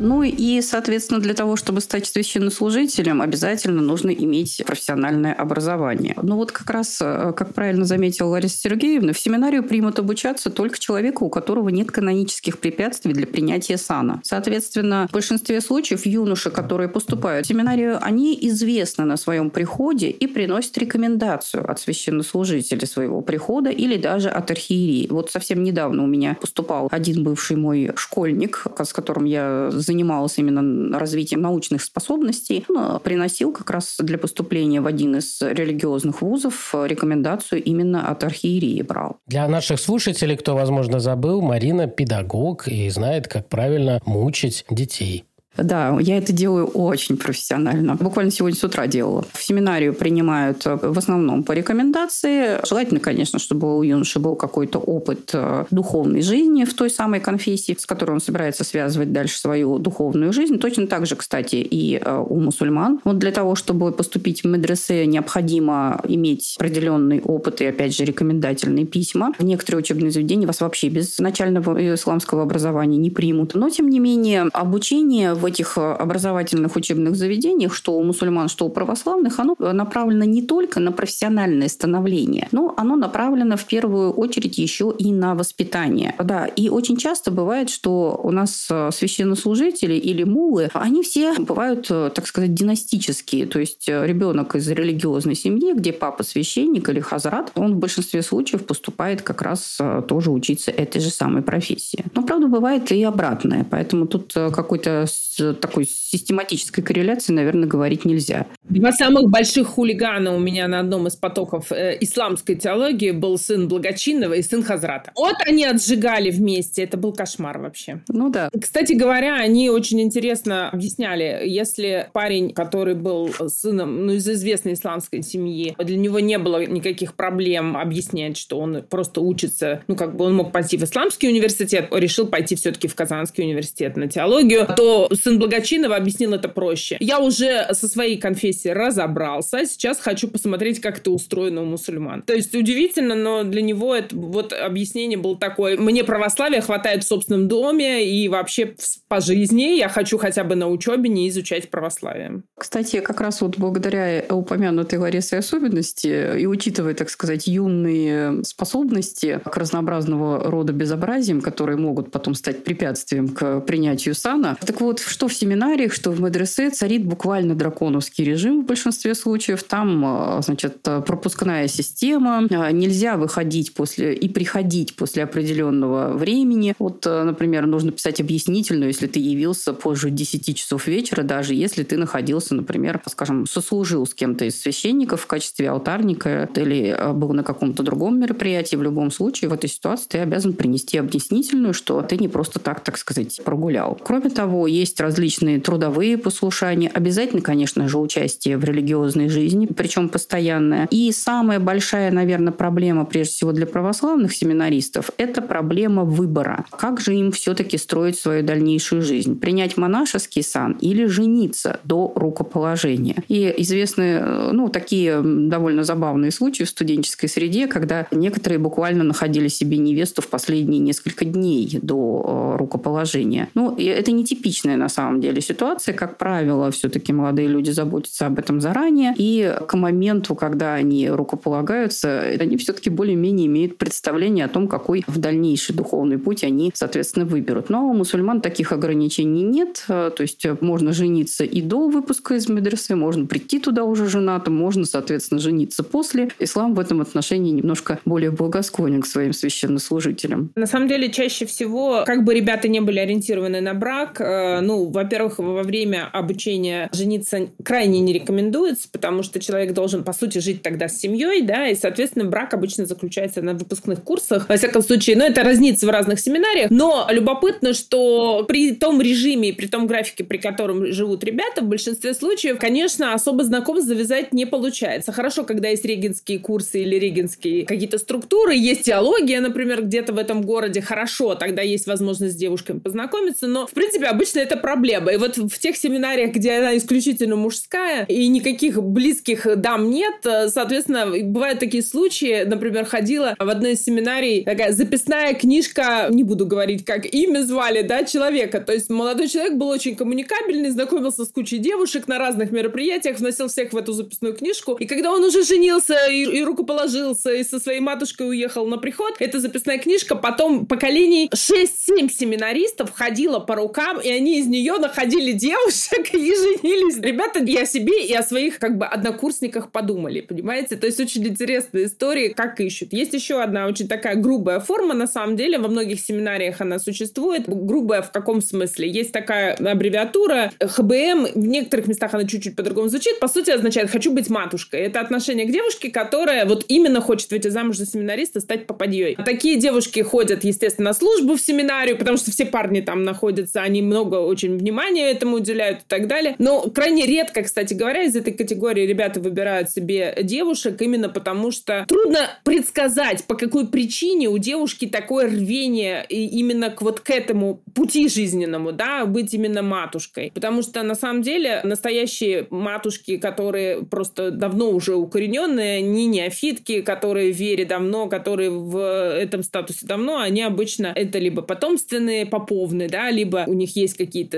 Ну 0.04 0.22
и, 0.22 0.62
соответственно, 0.62 1.22
для 1.22 1.34
того, 1.34 1.56
чтобы 1.56 1.80
стать 1.80 2.06
священнослужителем, 2.08 3.22
обязательно 3.22 3.82
нужно 3.82 4.10
иметь 4.10 4.62
профессиональное 4.66 5.34
образование. 5.34 6.14
Ну 6.22 6.36
вот 6.36 6.52
как 6.52 6.70
раз, 6.70 7.00
э, 7.02 7.32
как 7.34 7.54
правильно 7.54 7.86
заметила 7.86 8.28
Лариса 8.28 8.58
Сергеевна, 8.58 9.14
в 9.14 9.18
семинарию 9.18 9.64
примут 9.64 10.00
обучаться 10.00 10.50
только 10.50 10.78
человеку, 10.78 11.24
у 11.26 11.30
которого 11.30 11.70
нет 11.70 11.90
канонических 11.90 12.60
препятствий 12.60 13.14
для 13.14 13.26
принятия 13.26 13.78
сана. 13.78 14.20
Соответственно, 14.24 15.08
в 15.10 15.14
большинстве 15.14 15.62
случаев 15.62 16.06
юноши, 16.06 16.52
которые 16.52 16.90
поступают 16.90 17.46
в 17.46 17.50
семинарию, 17.50 17.98
они 18.02 18.38
известны 18.42 19.06
на 19.06 19.16
своем 19.16 19.50
приходе 19.50 20.10
и 20.10 20.28
приносят 20.28 20.78
рекомендацию 20.78 21.70
от 21.70 21.80
священнослужителя 21.80 22.86
своего 22.86 23.22
прихода 23.22 23.70
или 23.70 23.96
даже 23.96 24.28
от 24.28 24.52
архиереи. 24.52 25.08
Вот 25.10 25.32
совсем 25.32 25.64
недавно 25.64 26.04
у 26.04 26.08
меня 26.08 26.36
поступал 26.42 26.90
один 26.92 27.24
бывший 27.24 27.56
мой 27.56 27.92
школьник, 27.96 28.66
с 28.78 28.92
которым 28.92 29.24
я 29.24 29.70
занималась 29.72 29.93
занимался 29.94 30.42
именно 30.42 31.00
развитием 31.00 31.42
научных 31.42 31.82
способностей, 31.84 32.66
он 32.68 33.00
приносил 33.00 33.54
как 33.54 33.70
раз 33.70 33.98
для 34.00 34.18
поступления 34.18 34.82
в 34.82 34.88
один 34.88 35.16
из 35.16 35.42
религиозных 35.42 36.22
вузов 36.22 36.74
рекомендацию 36.74 37.64
именно 37.64 38.10
от 38.10 38.24
архиереи 38.24 38.82
брал. 38.82 39.18
Для 39.28 39.48
наших 39.48 39.80
слушателей, 39.80 40.36
кто, 40.36 40.56
возможно, 40.56 41.00
забыл, 41.00 41.42
Марина 41.42 41.88
педагог 41.88 42.68
и 42.68 42.90
знает, 42.90 43.28
как 43.28 43.50
правильно 43.50 44.00
мучить 44.06 44.66
детей. 44.70 45.26
Да, 45.58 45.98
я 46.00 46.18
это 46.18 46.34
делаю 46.34 46.66
очень 46.66 47.18
профессионально. 47.18 47.96
Буквально 47.96 48.32
сегодня 48.32 48.58
с 48.58 48.64
утра 48.64 48.88
делала. 48.88 49.26
В 49.34 49.44
семинарию 49.44 49.94
принимают 49.94 50.66
э, 50.66 50.76
в 50.82 50.98
основном 50.98 51.44
по 51.44 51.52
рекомендации. 51.52 52.66
Желательно, 52.68 53.00
конечно, 53.00 53.40
чтобы 53.40 53.78
у 53.78 53.84
юноши 53.84 54.20
был 54.20 54.36
какой-то 54.36 54.80
опыт 54.80 55.30
э, 55.34 55.66
духовной 55.70 56.22
жизни 56.22 56.66
в 56.66 56.74
той 56.74 56.90
самой 56.90 57.20
конфессии, 57.20 57.76
с 57.78 57.86
которой 57.86 58.12
он 58.12 58.22
собирается 58.22 58.64
связывать 58.64 59.12
дальше 59.12 59.38
свою 59.38 59.78
духовную 59.78 60.34
жизнь. 60.34 60.58
Точно 60.58 60.88
так 60.88 61.06
же, 61.06 61.16
кстати, 61.16 61.56
и 61.58 62.00
э, 62.04 62.26
у 62.28 62.40
мусульман. 62.40 63.02
Вот 63.04 63.20
для 63.20 63.32
того, 63.32 63.56
чтобы 63.56 63.92
поступить 63.92 64.44
в 64.44 64.48
медресе, 64.48 65.06
необходимо 65.06 66.02
иметь 66.08 66.56
определенный 66.58 67.22
опыт 67.22 67.62
и, 67.62 67.66
опять 67.66 67.96
же, 67.96 68.06
рекомендательные 68.06 68.86
письма. 68.86 69.34
Некоторые 69.40 69.80
учебные 69.80 70.10
заведения 70.10 70.48
вас 70.48 70.62
вообще 70.62 70.90
без 70.90 71.20
начального 71.20 71.94
исламского 71.94 72.42
образования 72.42 72.98
не 72.98 73.12
примут. 73.12 73.54
Но, 73.54 73.70
тем 73.70 73.90
не 73.90 74.00
менее, 74.00 74.50
обучение 74.52 75.36
в 75.44 75.46
этих 75.46 75.78
э, 75.78 75.82
образовательных 75.82 76.76
учебных 76.78 77.16
заведениях, 77.16 77.74
что 77.74 77.98
у 77.98 78.04
мусульман, 78.04 78.48
что 78.48 78.66
у 78.66 78.70
православных, 78.70 79.40
оно 79.40 79.56
направлено 79.60 80.24
не 80.24 80.42
только 80.42 80.80
на 80.80 80.94
профессиональное 80.94 81.68
становление, 81.68 82.48
но 82.54 82.74
оно 82.78 82.96
направлено 82.96 83.58
в 83.58 83.66
первую 83.66 84.14
очередь 84.14 84.58
еще 84.58 84.94
и 84.98 85.12
на 85.12 85.36
воспитание. 85.36 86.16
Да, 86.18 86.46
и 86.46 86.70
очень 86.70 86.96
часто 86.96 87.30
бывает, 87.30 87.70
что 87.70 88.20
у 88.24 88.32
нас 88.32 88.68
э, 88.72 88.90
священнослужители 88.94 89.96
или 89.96 90.24
мулы, 90.24 90.70
они 90.74 91.04
все 91.04 91.34
бывают, 91.38 91.88
э, 91.90 92.10
так 92.16 92.26
сказать, 92.26 92.54
династические. 92.54 93.46
То 93.46 93.60
есть 93.60 93.90
ребенок 93.90 94.56
из 94.56 94.70
религиозной 94.70 95.36
семьи, 95.36 95.74
где 95.74 95.92
папа 95.92 96.24
священник 96.24 96.88
или 96.88 97.02
хазрат, 97.02 97.52
он 97.56 97.74
в 97.74 97.78
большинстве 97.78 98.22
случаев 98.22 98.66
поступает 98.66 99.22
как 99.22 99.42
раз 99.42 99.78
тоже 100.08 100.32
учиться 100.32 100.72
этой 100.72 101.02
же 101.02 101.10
самой 101.10 101.42
профессии. 101.42 102.06
Но, 102.16 102.24
правда, 102.24 102.48
бывает 102.48 102.90
и 102.94 103.04
обратное. 103.04 103.66
Поэтому 103.70 104.08
тут 104.08 104.34
какой-то 104.34 105.06
такой 105.38 105.86
систематической 105.86 106.84
корреляции, 106.84 107.34
наверное, 107.34 107.68
говорить 107.68 108.06
нельзя. 108.06 108.48
Два 108.64 108.92
самых 108.92 109.30
больших 109.30 109.68
хулигана 109.68 110.36
у 110.36 110.40
меня 110.40 110.68
на 110.68 110.80
одном 110.80 111.08
из 111.08 111.16
потоков 111.16 111.72
э, 111.72 111.98
исламской 112.02 112.56
теологии 112.56 113.12
был 113.12 113.38
сын 113.38 113.68
Благочинного 113.68 114.34
и 114.34 114.42
сын 114.42 114.64
Хазрата. 114.64 115.12
Вот 115.16 115.36
они 115.46 115.66
отжигали 115.66 116.32
вместе. 116.32 116.84
Это 116.84 116.98
был 116.98 117.14
кошмар 117.14 117.60
вообще. 117.60 118.02
Ну 118.08 118.30
да. 118.30 118.50
Кстати 118.60 118.94
говоря, 118.94 119.36
они 119.36 119.70
очень 119.70 120.02
интересно 120.02 120.70
объясняли, 120.70 121.42
если 121.46 122.10
парень, 122.14 122.54
который 122.54 122.96
был 122.96 123.32
сыном 123.48 124.06
ну, 124.06 124.14
из 124.14 124.28
известной 124.28 124.74
исламской 124.74 125.22
семьи, 125.24 125.76
для 125.78 125.98
него 125.98 126.20
не 126.20 126.38
было 126.38 126.66
никаких 126.66 127.16
проблем 127.16 127.78
объяснять, 127.78 128.38
что 128.38 128.60
он 128.60 128.84
просто 128.90 129.22
учится, 129.22 129.84
ну 129.88 129.96
как 129.96 130.16
бы 130.16 130.26
он 130.26 130.36
мог 130.36 130.52
пойти 130.52 130.78
в 130.78 130.84
исламский 130.84 131.30
университет, 131.30 131.90
решил 131.92 132.28
пойти 132.28 132.56
все-таки 132.56 132.88
в 132.88 132.96
Казанский 132.96 133.44
университет 133.44 133.98
на 133.98 134.08
теологию, 134.08 134.68
то 134.76 135.08
сын 135.24 135.40
Благочинова 135.40 135.96
объяснил 135.96 136.34
это 136.34 136.50
проще. 136.50 136.98
Я 137.00 137.20
уже 137.20 137.68
со 137.72 137.88
своей 137.88 138.18
конфессией 138.18 138.74
разобрался, 138.74 139.66
сейчас 139.66 140.00
хочу 140.00 140.28
посмотреть, 140.28 140.82
как 140.82 141.00
это 141.00 141.12
устроено 141.12 141.62
у 141.62 141.66
мусульман. 141.66 142.24
То 142.24 142.34
есть 142.34 142.54
удивительно, 142.56 143.16
но 143.16 143.44
для 143.44 143.62
него 143.62 143.96
это 143.96 144.16
вот 144.16 144.54
объяснение 144.54 145.18
было 145.18 145.38
такое. 145.38 145.78
Мне 145.78 146.04
православия 146.04 146.62
хватает 146.62 147.04
в 147.04 147.08
собственном 147.08 147.48
доме 147.48 148.06
и 148.06 148.28
вообще 148.28 148.76
по 149.08 149.22
жизни 149.22 149.78
я 149.78 149.90
хочу 149.90 150.18
хотя 150.18 150.44
бы 150.44 150.56
на 150.56 150.68
учебе 150.70 151.10
не 151.10 151.30
изучать 151.30 151.70
православие. 151.70 152.44
Кстати, 152.58 153.00
как 153.00 153.22
раз 153.22 153.42
вот 153.42 153.58
благодаря 153.58 154.26
упомянутой 154.30 155.00
Ларисе 155.00 155.38
особенности 155.38 156.40
и 156.40 156.46
учитывая, 156.46 156.94
так 156.94 157.10
сказать, 157.10 157.48
юные 157.48 158.44
способности 158.44 159.40
к 159.44 159.56
разнообразного 159.56 160.50
рода 160.50 160.74
безобразиям, 160.74 161.42
которые 161.42 161.78
могут 161.78 162.12
потом 162.12 162.34
стать 162.34 162.64
препятствием 162.64 163.30
к 163.30 163.62
принятию 163.62 164.16
сана. 164.16 164.58
Так 164.66 164.82
вот, 164.82 165.00
что 165.14 165.28
в 165.28 165.34
семинариях, 165.34 165.94
что 165.94 166.10
в 166.10 166.20
медресе 166.20 166.72
царит 166.72 167.06
буквально 167.06 167.54
драконовский 167.54 168.24
режим 168.24 168.64
в 168.64 168.66
большинстве 168.66 169.14
случаев. 169.14 169.62
Там, 169.62 170.04
а, 170.04 170.42
значит, 170.42 170.82
пропускная 170.82 171.68
система. 171.68 172.48
А, 172.50 172.72
нельзя 172.72 173.16
выходить 173.16 173.76
после 173.76 174.16
и 174.16 174.28
приходить 174.28 174.96
после 174.96 175.22
определенного 175.22 176.18
времени. 176.18 176.74
Вот, 176.80 177.06
а, 177.06 177.24
например, 177.26 177.68
нужно 177.68 177.92
писать 177.92 178.20
объяснительную, 178.22 178.88
если 178.88 179.06
ты 179.06 179.20
явился 179.20 179.74
позже 179.74 180.10
10 180.10 180.58
часов 180.58 180.88
вечера, 180.88 181.22
даже 181.22 181.54
если 181.54 181.84
ты 181.84 181.98
находился, 181.98 182.56
например, 182.56 183.00
скажем, 183.08 183.46
сослужил 183.46 184.08
с 184.08 184.16
кем-то 184.16 184.46
из 184.46 184.60
священников 184.60 185.22
в 185.22 185.28
качестве 185.28 185.70
алтарника 185.70 186.50
или 186.56 186.98
был 187.14 187.34
на 187.34 187.44
каком-то 187.44 187.84
другом 187.84 188.20
мероприятии. 188.20 188.76
В 188.76 188.82
любом 188.82 189.12
случае, 189.12 189.52
в 189.52 189.54
этой 189.54 189.70
ситуации 189.70 190.08
ты 190.10 190.18
обязан 190.18 190.54
принести 190.54 190.98
объяснительную, 190.98 191.76
что 191.76 192.02
ты 192.02 192.18
не 192.18 192.28
просто 192.28 192.58
так, 192.58 192.80
так 192.80 192.98
сказать, 192.98 193.40
прогулял. 193.46 193.96
Кроме 194.04 194.32
того, 194.32 194.66
есть 194.66 195.03
различные 195.04 195.60
трудовые 195.60 196.18
послушания, 196.18 196.90
обязательно, 196.94 197.42
конечно 197.42 197.88
же, 197.88 197.98
участие 197.98 198.58
в 198.58 198.64
религиозной 198.64 199.30
жизни, 199.30 199.68
причем 199.68 200.10
постоянное. 200.10 200.88
И 200.90 201.12
самая 201.12 201.60
большая, 201.60 202.12
наверное, 202.12 202.54
проблема, 202.54 203.06
прежде 203.06 203.34
всего, 203.34 203.52
для 203.52 203.68
православных 203.68 204.34
семинаристов, 204.34 205.12
это 205.18 205.42
проблема 205.42 206.04
выбора. 206.04 206.66
Как 206.72 207.00
же 207.00 207.16
им 207.16 207.32
все-таки 207.32 207.78
строить 207.78 208.18
свою 208.18 208.44
дальнейшую 208.44 209.02
жизнь? 209.02 209.40
Принять 209.40 209.78
монашеский 209.78 210.42
сан 210.42 210.78
или 210.80 211.06
жениться 211.06 211.80
до 211.84 212.12
рукоположения? 212.16 213.24
И 213.28 213.54
известны 213.58 214.22
ну, 214.52 214.70
такие 214.70 215.22
довольно 215.22 215.84
забавные 215.84 216.32
случаи 216.32 216.64
в 216.64 216.70
студенческой 216.70 217.28
среде, 217.28 217.68
когда 217.68 218.08
некоторые 218.12 218.60
буквально 218.60 219.04
находили 219.04 219.50
себе 219.50 219.78
невесту 219.78 220.22
в 220.22 220.28
последние 220.28 220.80
несколько 220.80 221.26
дней 221.26 221.80
до 221.82 222.54
э, 222.56 222.58
рукоположения. 222.58 223.50
Ну, 223.54 223.76
это 223.78 224.12
нетипичная 224.12 224.78
на 224.78 224.90
самом 224.94 225.22
деле 225.22 225.42
ситуация. 225.42 225.94
Как 225.94 226.18
правило, 226.18 226.72
все-таки 226.72 227.12
молодые 227.14 227.48
люди 227.48 227.72
заботятся 227.72 228.28
об 228.28 228.40
этом 228.40 228.62
заранее. 228.62 229.14
И 229.18 229.56
к 229.68 229.74
моменту, 229.76 230.36
когда 230.36 230.74
они 230.76 231.10
рукополагаются, 231.10 232.22
они 232.40 232.58
все-таки 232.58 232.90
более-менее 232.90 233.48
имеют 233.48 233.78
представление 233.78 234.46
о 234.46 234.50
том, 234.50 234.68
какой 234.68 235.04
в 235.08 235.18
дальнейший 235.18 235.76
духовный 235.76 236.18
путь 236.18 236.44
они, 236.44 236.72
соответственно, 236.74 237.26
выберут. 237.26 237.70
Но 237.70 237.90
у 237.90 237.94
мусульман 237.94 238.42
таких 238.42 238.72
ограничений 238.72 239.44
нет. 239.44 239.86
Э, 239.90 240.12
то 240.16 240.22
есть 240.22 240.46
э, 240.46 240.56
можно 240.62 240.94
жениться 240.94 241.44
и 241.44 241.62
до 241.62 241.88
выпуска 241.88 242.36
из 242.36 242.48
медресе, 242.50 242.96
можно 242.96 243.26
прийти 243.26 243.60
туда 243.60 243.84
уже 243.84 244.08
женатым, 244.08 244.56
можно, 244.56 244.86
соответственно, 244.86 245.40
жениться 245.40 245.84
после. 245.84 246.30
Ислам 246.40 246.74
в 246.76 246.80
этом 246.80 247.02
отношении 247.02 247.52
немножко 247.52 248.00
более 248.06 248.32
благосклонен 248.32 249.02
к 249.02 249.06
своим 249.06 249.34
священнослужителям. 249.34 250.52
На 250.56 250.68
самом 250.68 250.88
деле, 250.88 251.12
чаще 251.12 251.46
всего, 251.46 252.04
как 252.06 252.24
бы 252.24 252.34
ребята 252.34 252.68
не 252.68 252.82
были 252.82 253.00
ориентированы 253.00 253.62
на 253.62 253.74
брак, 253.74 254.22
э, 254.22 254.62
ну, 254.84 254.90
во-первых, 254.90 255.40
во 255.40 255.64
время 255.64 256.10
обучения 256.12 256.90
жениться 256.92 257.48
крайне 257.64 258.00
не 258.02 258.14
рекомендуется, 258.14 258.90
потому 258.92 259.24
что 259.24 259.40
человек 259.40 259.74
должен, 259.74 260.04
по 260.04 260.14
сути, 260.14 260.40
жить 260.40 260.62
тогда 260.62 260.88
с 260.88 261.00
семьей, 261.00 261.42
да, 261.42 261.68
и, 261.68 261.76
соответственно, 261.76 262.26
брак 262.26 262.54
обычно 262.54 262.86
заключается 262.86 263.42
на 263.42 263.54
выпускных 263.54 264.04
курсах. 264.04 264.50
Во 264.50 264.58
всяком 264.58 264.82
случае, 264.82 265.16
ну, 265.16 265.24
это 265.24 265.44
разнится 265.44 265.86
в 265.86 265.90
разных 265.90 266.20
семинариях, 266.20 266.70
но 266.70 267.08
любопытно, 267.10 267.74
что 267.74 268.44
при 268.48 268.74
том 268.74 269.02
режиме, 269.02 269.54
при 269.54 269.68
том 269.68 269.88
графике, 269.88 270.24
при 270.24 270.38
котором 270.38 270.92
живут 270.92 271.24
ребята, 271.24 271.62
в 271.62 271.68
большинстве 271.68 272.14
случаев, 272.14 272.58
конечно, 272.60 273.14
особо 273.14 273.44
знакомств 273.44 273.88
завязать 273.88 274.34
не 274.34 274.46
получается. 274.46 275.12
Хорошо, 275.12 275.44
когда 275.44 275.70
есть 275.70 275.86
регенские 275.86 276.40
курсы 276.40 276.82
или 276.82 276.96
регенские 276.96 277.66
какие-то 277.66 277.98
структуры, 277.98 278.56
есть 278.56 278.84
теология, 278.84 279.40
например, 279.40 279.84
где-то 279.84 280.14
в 280.14 280.18
этом 280.18 280.42
городе, 280.42 280.82
хорошо, 280.82 281.36
тогда 281.36 281.62
есть 281.62 281.88
возможность 281.88 282.34
с 282.34 282.38
девушками 282.38 282.80
познакомиться, 282.80 283.48
но, 283.48 283.66
в 283.68 283.72
принципе, 283.72 284.08
обычно 284.08 284.40
это 284.40 284.58
проблема. 284.64 285.12
И 285.12 285.18
вот 285.18 285.36
в 285.38 285.60
тех 285.60 285.76
семинариях, 285.76 286.32
где 286.32 286.54
она 286.54 286.78
исключительно 286.78 287.36
мужская, 287.36 288.06
и 288.06 288.28
никаких 288.30 288.82
близких 288.82 289.46
дам 289.58 289.90
нет, 289.90 290.16
соответственно, 290.24 291.06
бывают 291.22 291.60
такие 291.60 291.84
случаи, 291.84 292.44
например, 292.46 292.86
ходила 292.86 293.36
в 293.38 293.50
одной 293.50 293.74
из 293.74 293.84
семинарий 293.84 294.46
такая 294.46 294.72
записная 294.72 295.34
книжка, 295.34 296.08
не 296.10 296.24
буду 296.24 296.48
говорить, 296.48 296.86
как 296.86 297.06
имя 297.14 297.42
звали, 297.42 297.82
да, 297.82 298.06
человека, 298.06 298.62
то 298.62 298.72
есть 298.72 298.90
молодой 298.90 299.28
человек 299.28 299.56
был 299.56 299.68
очень 299.68 299.98
коммуникабельный, 299.98 300.70
знакомился 300.70 301.26
с 301.26 301.28
кучей 301.28 301.58
девушек 301.58 302.08
на 302.08 302.18
разных 302.18 302.52
мероприятиях, 302.52 303.20
вносил 303.20 303.50
всех 303.50 303.74
в 303.74 303.78
эту 303.78 303.92
записную 303.92 304.34
книжку, 304.34 304.76
и 304.76 304.86
когда 304.86 305.12
он 305.12 305.26
уже 305.26 305.44
женился 305.44 305.98
и, 306.10 306.24
и 306.24 306.42
рукоположился, 306.42 307.34
и 307.34 307.44
со 307.44 307.60
своей 307.60 307.82
матушкой 307.82 308.30
уехал 308.30 308.66
на 308.66 308.78
приход, 308.78 309.16
эта 309.20 309.42
записная 309.42 309.78
книжка 309.78 310.16
потом 310.16 310.66
поколений 310.66 311.30
6-7 311.34 312.10
семинаристов 312.10 312.92
ходила 312.94 313.40
по 313.40 313.56
рукам, 313.56 314.00
и 314.00 314.10
они 314.10 314.40
из 314.40 314.53
нее 314.54 314.78
находили 314.78 315.32
девушек 315.32 316.14
и 316.14 316.18
женились. 316.18 316.98
Ребята 317.00 317.40
и 317.40 317.58
о 317.58 317.66
себе, 317.66 318.06
и 318.06 318.14
о 318.14 318.24
своих 318.24 318.60
как 318.60 318.78
бы 318.78 318.86
однокурсниках 318.86 319.72
подумали, 319.72 320.22
понимаете? 320.22 320.76
То 320.76 320.86
есть 320.86 321.00
очень 321.00 321.28
интересная 321.28 321.86
история, 321.86 322.30
как 322.30 322.60
ищут. 322.60 322.94
Есть 322.94 323.14
еще 323.14 323.42
одна 323.42 323.68
очень 323.68 323.88
такая 323.88 324.16
грубая 324.16 324.60
форма, 324.60 324.94
на 324.94 325.08
самом 325.08 325.36
деле, 325.36 325.58
во 325.58 325.68
многих 325.68 326.00
семинариях 326.00 326.62
она 326.62 326.80
существует. 326.80 327.44
Грубая 327.48 328.02
в 328.02 328.12
каком 328.12 328.42
смысле? 328.42 328.88
Есть 328.88 329.12
такая 329.12 329.56
аббревиатура 329.56 330.52
ХБМ, 330.60 331.28
в 331.34 331.48
некоторых 331.48 331.88
местах 331.88 332.14
она 332.14 332.26
чуть-чуть 332.26 332.56
по-другому 332.56 332.90
звучит, 332.90 333.20
по 333.20 333.28
сути 333.28 333.50
означает 333.50 333.90
«хочу 333.90 334.12
быть 334.12 334.30
матушкой». 334.30 334.82
Это 334.82 335.00
отношение 335.00 335.48
к 335.48 335.52
девушке, 335.52 335.90
которая 335.90 336.46
вот 336.46 336.66
именно 336.68 337.02
хочет 337.02 337.32
выйти 337.32 337.48
замуж 337.48 337.78
за 337.78 337.86
семинариста, 337.86 338.40
стать 338.40 338.68
попадьей. 338.68 339.16
Такие 339.16 339.58
девушки 339.58 340.02
ходят, 340.02 340.44
естественно, 340.44 340.90
на 340.90 340.94
службу 340.94 341.36
в 341.36 341.42
семинарию, 341.42 341.98
потому 341.98 342.18
что 342.18 342.32
все 342.32 342.46
парни 342.46 342.82
там 342.82 343.04
находятся, 343.04 343.62
они 343.62 343.82
много 343.82 344.16
очень 344.18 344.43
внимания 344.50 345.12
этому 345.12 345.38
уделяют 345.38 345.80
и 345.80 345.84
так 345.88 346.08
далее. 346.08 346.36
Но 346.40 346.62
крайне 346.62 347.06
редко, 347.06 347.44
кстати 347.44 347.74
говоря, 347.74 348.04
из 348.04 348.16
этой 348.16 348.34
категории 348.34 348.86
ребята 348.86 349.20
выбирают 349.20 349.70
себе 349.70 350.18
девушек 350.22 350.82
именно 350.82 351.10
потому, 351.10 351.52
что 351.52 351.86
трудно 351.88 352.30
предсказать, 352.44 353.26
по 353.26 353.36
какой 353.36 353.68
причине 353.68 354.30
у 354.30 354.38
девушки 354.38 354.88
такое 354.88 355.28
рвение 355.28 356.06
именно 356.10 356.70
к 356.70 356.82
вот 356.82 357.00
к 357.00 357.10
этому 357.10 357.62
пути 357.74 358.10
жизненному, 358.10 358.72
да, 358.72 359.06
быть 359.06 359.34
именно 359.34 359.62
матушкой. 359.62 360.32
Потому 360.34 360.62
что 360.62 360.84
на 360.84 360.96
самом 360.96 361.22
деле 361.22 361.62
настоящие 361.64 362.48
матушки, 362.50 363.18
которые 363.18 363.84
просто 363.84 364.32
давно 364.32 364.70
уже 364.72 364.96
укорененные, 364.96 365.82
не 365.82 366.06
неофитки, 366.06 366.82
которые 366.82 367.32
в 367.32 367.38
вере 367.38 367.66
давно, 367.66 368.08
которые 368.08 368.50
в 368.50 368.78
этом 369.18 369.44
статусе 369.44 369.86
давно, 369.86 370.20
они 370.20 370.42
обычно 370.42 370.88
это 370.88 371.20
либо 371.20 371.42
потомственные, 371.42 372.26
поповные, 372.26 372.90
да, 372.90 373.10
либо 373.10 373.44
у 373.48 373.54
них 373.54 373.76
есть 373.76 373.96
какие-то 373.96 374.33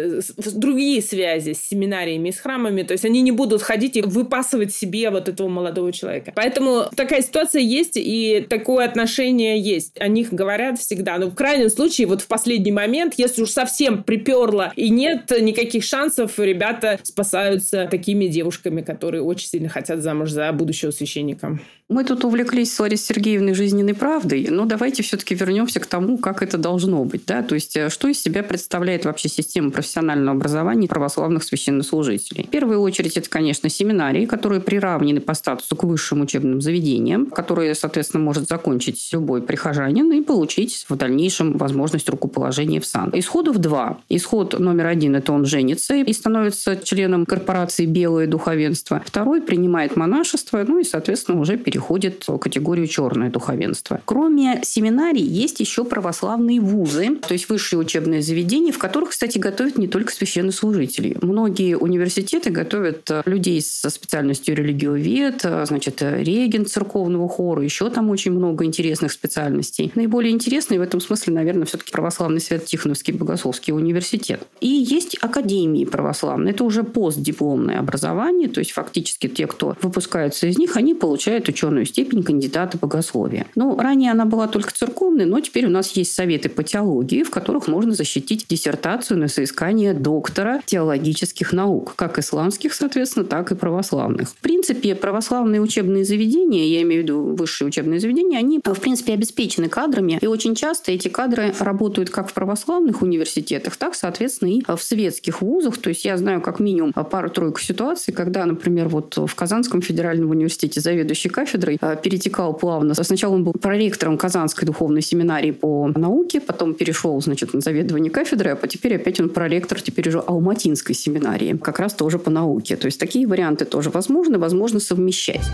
другие 0.53 1.01
связи 1.01 1.53
с 1.53 1.67
семинариями, 1.67 2.31
с 2.31 2.39
храмами, 2.39 2.83
то 2.83 2.93
есть 2.93 3.05
они 3.05 3.21
не 3.21 3.31
будут 3.31 3.61
ходить 3.61 3.97
и 3.97 4.01
выпасывать 4.01 4.73
себе 4.73 5.09
вот 5.09 5.29
этого 5.29 5.47
молодого 5.47 5.91
человека. 5.91 6.31
Поэтому 6.35 6.85
такая 6.95 7.21
ситуация 7.21 7.61
есть, 7.61 7.93
и 7.95 8.45
такое 8.49 8.85
отношение 8.85 9.59
есть. 9.59 9.99
О 9.99 10.07
них 10.07 10.33
говорят 10.33 10.79
всегда. 10.79 11.17
Но 11.17 11.27
в 11.27 11.35
крайнем 11.35 11.69
случае, 11.69 12.07
вот 12.07 12.21
в 12.21 12.27
последний 12.27 12.71
момент, 12.71 13.15
если 13.17 13.41
уж 13.41 13.49
совсем 13.49 14.03
приперло 14.03 14.73
и 14.75 14.89
нет 14.89 15.31
никаких 15.39 15.83
шансов, 15.83 16.37
ребята 16.39 16.99
спасаются 17.03 17.87
такими 17.89 18.27
девушками, 18.27 18.81
которые 18.81 19.21
очень 19.21 19.47
сильно 19.47 19.69
хотят 19.69 20.01
замуж 20.01 20.31
за 20.31 20.51
будущего 20.51 20.91
священника. 20.91 21.59
Мы 21.87 22.03
тут 22.03 22.25
увлеклись 22.25 22.73
с 22.73 22.79
Ларисой 22.79 23.15
Сергеевной 23.15 23.53
жизненной 23.53 23.93
правдой, 23.93 24.47
но 24.49 24.65
давайте 24.65 25.03
все-таки 25.03 25.35
вернемся 25.35 25.79
к 25.79 25.85
тому, 25.85 26.17
как 26.17 26.41
это 26.41 26.57
должно 26.57 27.03
быть. 27.03 27.25
Да? 27.27 27.43
То 27.43 27.53
есть, 27.53 27.75
э, 27.75 27.89
что 27.89 28.07
из 28.07 28.19
себя 28.19 28.41
представляет 28.41 29.05
вообще 29.05 29.29
система 29.29 29.69
профессионального 29.85 30.35
образования 30.35 30.87
православных 30.87 31.43
священнослужителей? 31.43 32.45
В 32.45 32.49
первую 32.49 32.81
очередь, 32.81 33.17
это, 33.17 33.29
конечно, 33.29 33.69
семинарии, 33.69 34.25
которые 34.25 34.59
приравнены 34.59 35.21
по 35.21 35.35
статусу 35.35 35.75
к 35.75 35.83
высшим 35.83 36.21
учебным 36.21 36.59
заведениям, 36.59 37.27
которые, 37.27 37.75
соответственно, 37.75 38.23
может 38.23 38.47
закончить 38.47 39.09
любой 39.11 39.43
прихожанин 39.43 40.11
и 40.11 40.21
получить 40.21 40.85
в 40.89 40.95
дальнейшем 40.95 41.57
возможность 41.57 42.09
рукоположения 42.09 42.81
в 42.81 42.85
сан. 42.85 43.11
Исходов 43.13 43.59
два. 43.59 43.99
Исход 44.09 44.57
номер 44.57 44.87
один– 44.87 45.15
это 45.17 45.31
он 45.31 45.45
женится 45.45 45.95
и 45.95 46.13
становится 46.13 46.77
членом 46.77 47.27
корпорации 47.27 47.85
«Белое 47.85 48.25
духовенство». 48.25 49.03
Второй– 49.05 49.41
принимает 49.43 49.95
монашество, 49.95 50.65
ну 50.67 50.79
и, 50.79 50.83
соответственно, 50.83 51.39
уже 51.39 51.57
переходит 51.57 52.27
в 52.27 52.39
категорию 52.39 52.87
черное 52.87 53.29
духовенство. 53.29 54.01
Кроме 54.05 54.61
семинарий, 54.63 55.21
есть 55.21 55.59
еще 55.59 55.85
православные 55.85 56.59
вузы, 56.59 57.17
то 57.17 57.33
есть 57.33 57.49
высшие 57.49 57.79
учебные 57.79 58.23
заведения, 58.23 58.71
в 58.71 58.79
которых, 58.79 59.11
кстати, 59.11 59.37
готовят 59.37 59.74
не 59.77 59.87
только 59.87 60.11
священнослужителей. 60.11 61.17
Многие 61.21 61.77
университеты 61.77 62.49
готовят 62.49 63.09
э, 63.09 63.21
людей 63.25 63.61
со 63.61 63.89
специальностью 63.89 64.55
религиовед, 64.55 65.41
э, 65.43 65.65
значит, 65.65 66.01
регент 66.01 66.69
церковного 66.69 67.27
хора, 67.27 67.63
еще 67.63 67.89
там 67.89 68.09
очень 68.09 68.31
много 68.31 68.65
интересных 68.65 69.11
специальностей. 69.11 69.91
Наиболее 69.95 70.31
интересный 70.31 70.77
в 70.77 70.81
этом 70.81 70.99
смысле, 70.99 71.33
наверное, 71.33 71.65
все-таки 71.65 71.91
православный 71.91 72.39
Свято-Тихоновский 72.39 73.13
Богословский 73.13 73.73
университет. 73.73 74.41
И 74.61 74.67
есть 74.67 75.17
академии 75.21 75.85
православные. 75.85 76.53
Это 76.53 76.63
уже 76.63 76.83
постдипломное 76.83 77.79
образование, 77.79 78.47
то 78.47 78.59
есть 78.59 78.71
фактически 78.71 79.27
те, 79.27 79.47
кто 79.47 79.75
выпускаются 79.81 80.47
из 80.47 80.57
них, 80.57 80.77
они 80.77 80.93
получают 80.93 81.49
ученую 81.49 81.85
степень 81.85 82.23
кандидата 82.23 82.77
богословия. 82.77 83.47
Ну, 83.55 83.77
ранее 83.77 84.11
она 84.11 84.25
была 84.25 84.47
только 84.47 84.73
церковной, 84.73 85.25
но 85.25 85.39
теперь 85.39 85.65
у 85.65 85.69
нас 85.69 85.91
есть 85.91 86.13
советы 86.13 86.49
по 86.49 86.63
теологии, 86.63 87.23
в 87.23 87.29
которых 87.29 87.67
можно 87.67 87.93
защитить 87.93 88.45
диссертацию 88.47 89.19
на 89.19 89.27
соискание 89.27 89.64
доктора 89.73 90.61
теологических 90.65 91.53
наук, 91.53 91.95
как 91.95 92.19
исламских, 92.19 92.73
соответственно, 92.73 93.25
так 93.25 93.51
и 93.51 93.55
православных. 93.55 94.29
В 94.29 94.35
принципе, 94.35 94.95
православные 94.95 95.61
учебные 95.61 96.05
заведения, 96.05 96.65
я 96.65 96.81
имею 96.81 97.01
в 97.01 97.03
виду 97.03 97.35
высшие 97.35 97.67
учебные 97.67 97.99
заведения, 97.99 98.37
они, 98.37 98.59
в 98.63 98.79
принципе, 98.79 99.13
обеспечены 99.13 99.69
кадрами, 99.69 100.19
и 100.21 100.27
очень 100.27 100.55
часто 100.55 100.91
эти 100.91 101.07
кадры 101.07 101.53
работают 101.59 102.09
как 102.09 102.29
в 102.29 102.33
православных 102.33 103.01
университетах, 103.01 103.75
так, 103.75 103.95
соответственно, 103.95 104.49
и 104.49 104.63
в 104.67 104.81
светских 104.81 105.41
вузах. 105.41 105.77
То 105.77 105.89
есть 105.89 106.05
я 106.05 106.17
знаю 106.17 106.41
как 106.41 106.59
минимум 106.59 106.93
пару-тройку 106.93 107.59
ситуаций, 107.59 108.13
когда, 108.13 108.45
например, 108.45 108.87
вот 108.87 109.17
в 109.17 109.35
Казанском 109.35 109.81
федеральном 109.81 110.31
университете 110.31 110.81
заведующий 110.81 111.29
кафедрой 111.29 111.77
а, 111.81 111.95
перетекал 111.95 112.53
плавно. 112.53 112.93
Сначала 112.93 113.33
он 113.33 113.43
был 113.43 113.53
проректором 113.53 114.17
Казанской 114.17 114.65
духовной 114.65 115.01
семинарии 115.01 115.51
по 115.51 115.87
науке, 115.95 116.41
потом 116.41 116.73
перешел, 116.73 117.19
значит, 117.21 117.53
на 117.53 117.61
заведование 117.61 118.11
кафедры, 118.11 118.57
а 118.61 118.67
теперь 118.67 118.95
опять 118.95 119.19
он 119.19 119.29
проректор 119.29 119.54
ректор 119.55 119.81
теперь 119.81 120.09
уже 120.09 120.19
Алматинской 120.19 120.95
семинарии, 120.95 121.57
как 121.57 121.79
раз 121.79 121.93
тоже 121.93 122.19
по 122.19 122.29
науке. 122.29 122.75
То 122.75 122.85
есть 122.87 122.99
такие 122.99 123.25
варианты 123.27 123.65
тоже 123.65 123.89
возможны, 123.89 124.37
возможно 124.37 124.79
совмещать. 124.79 125.45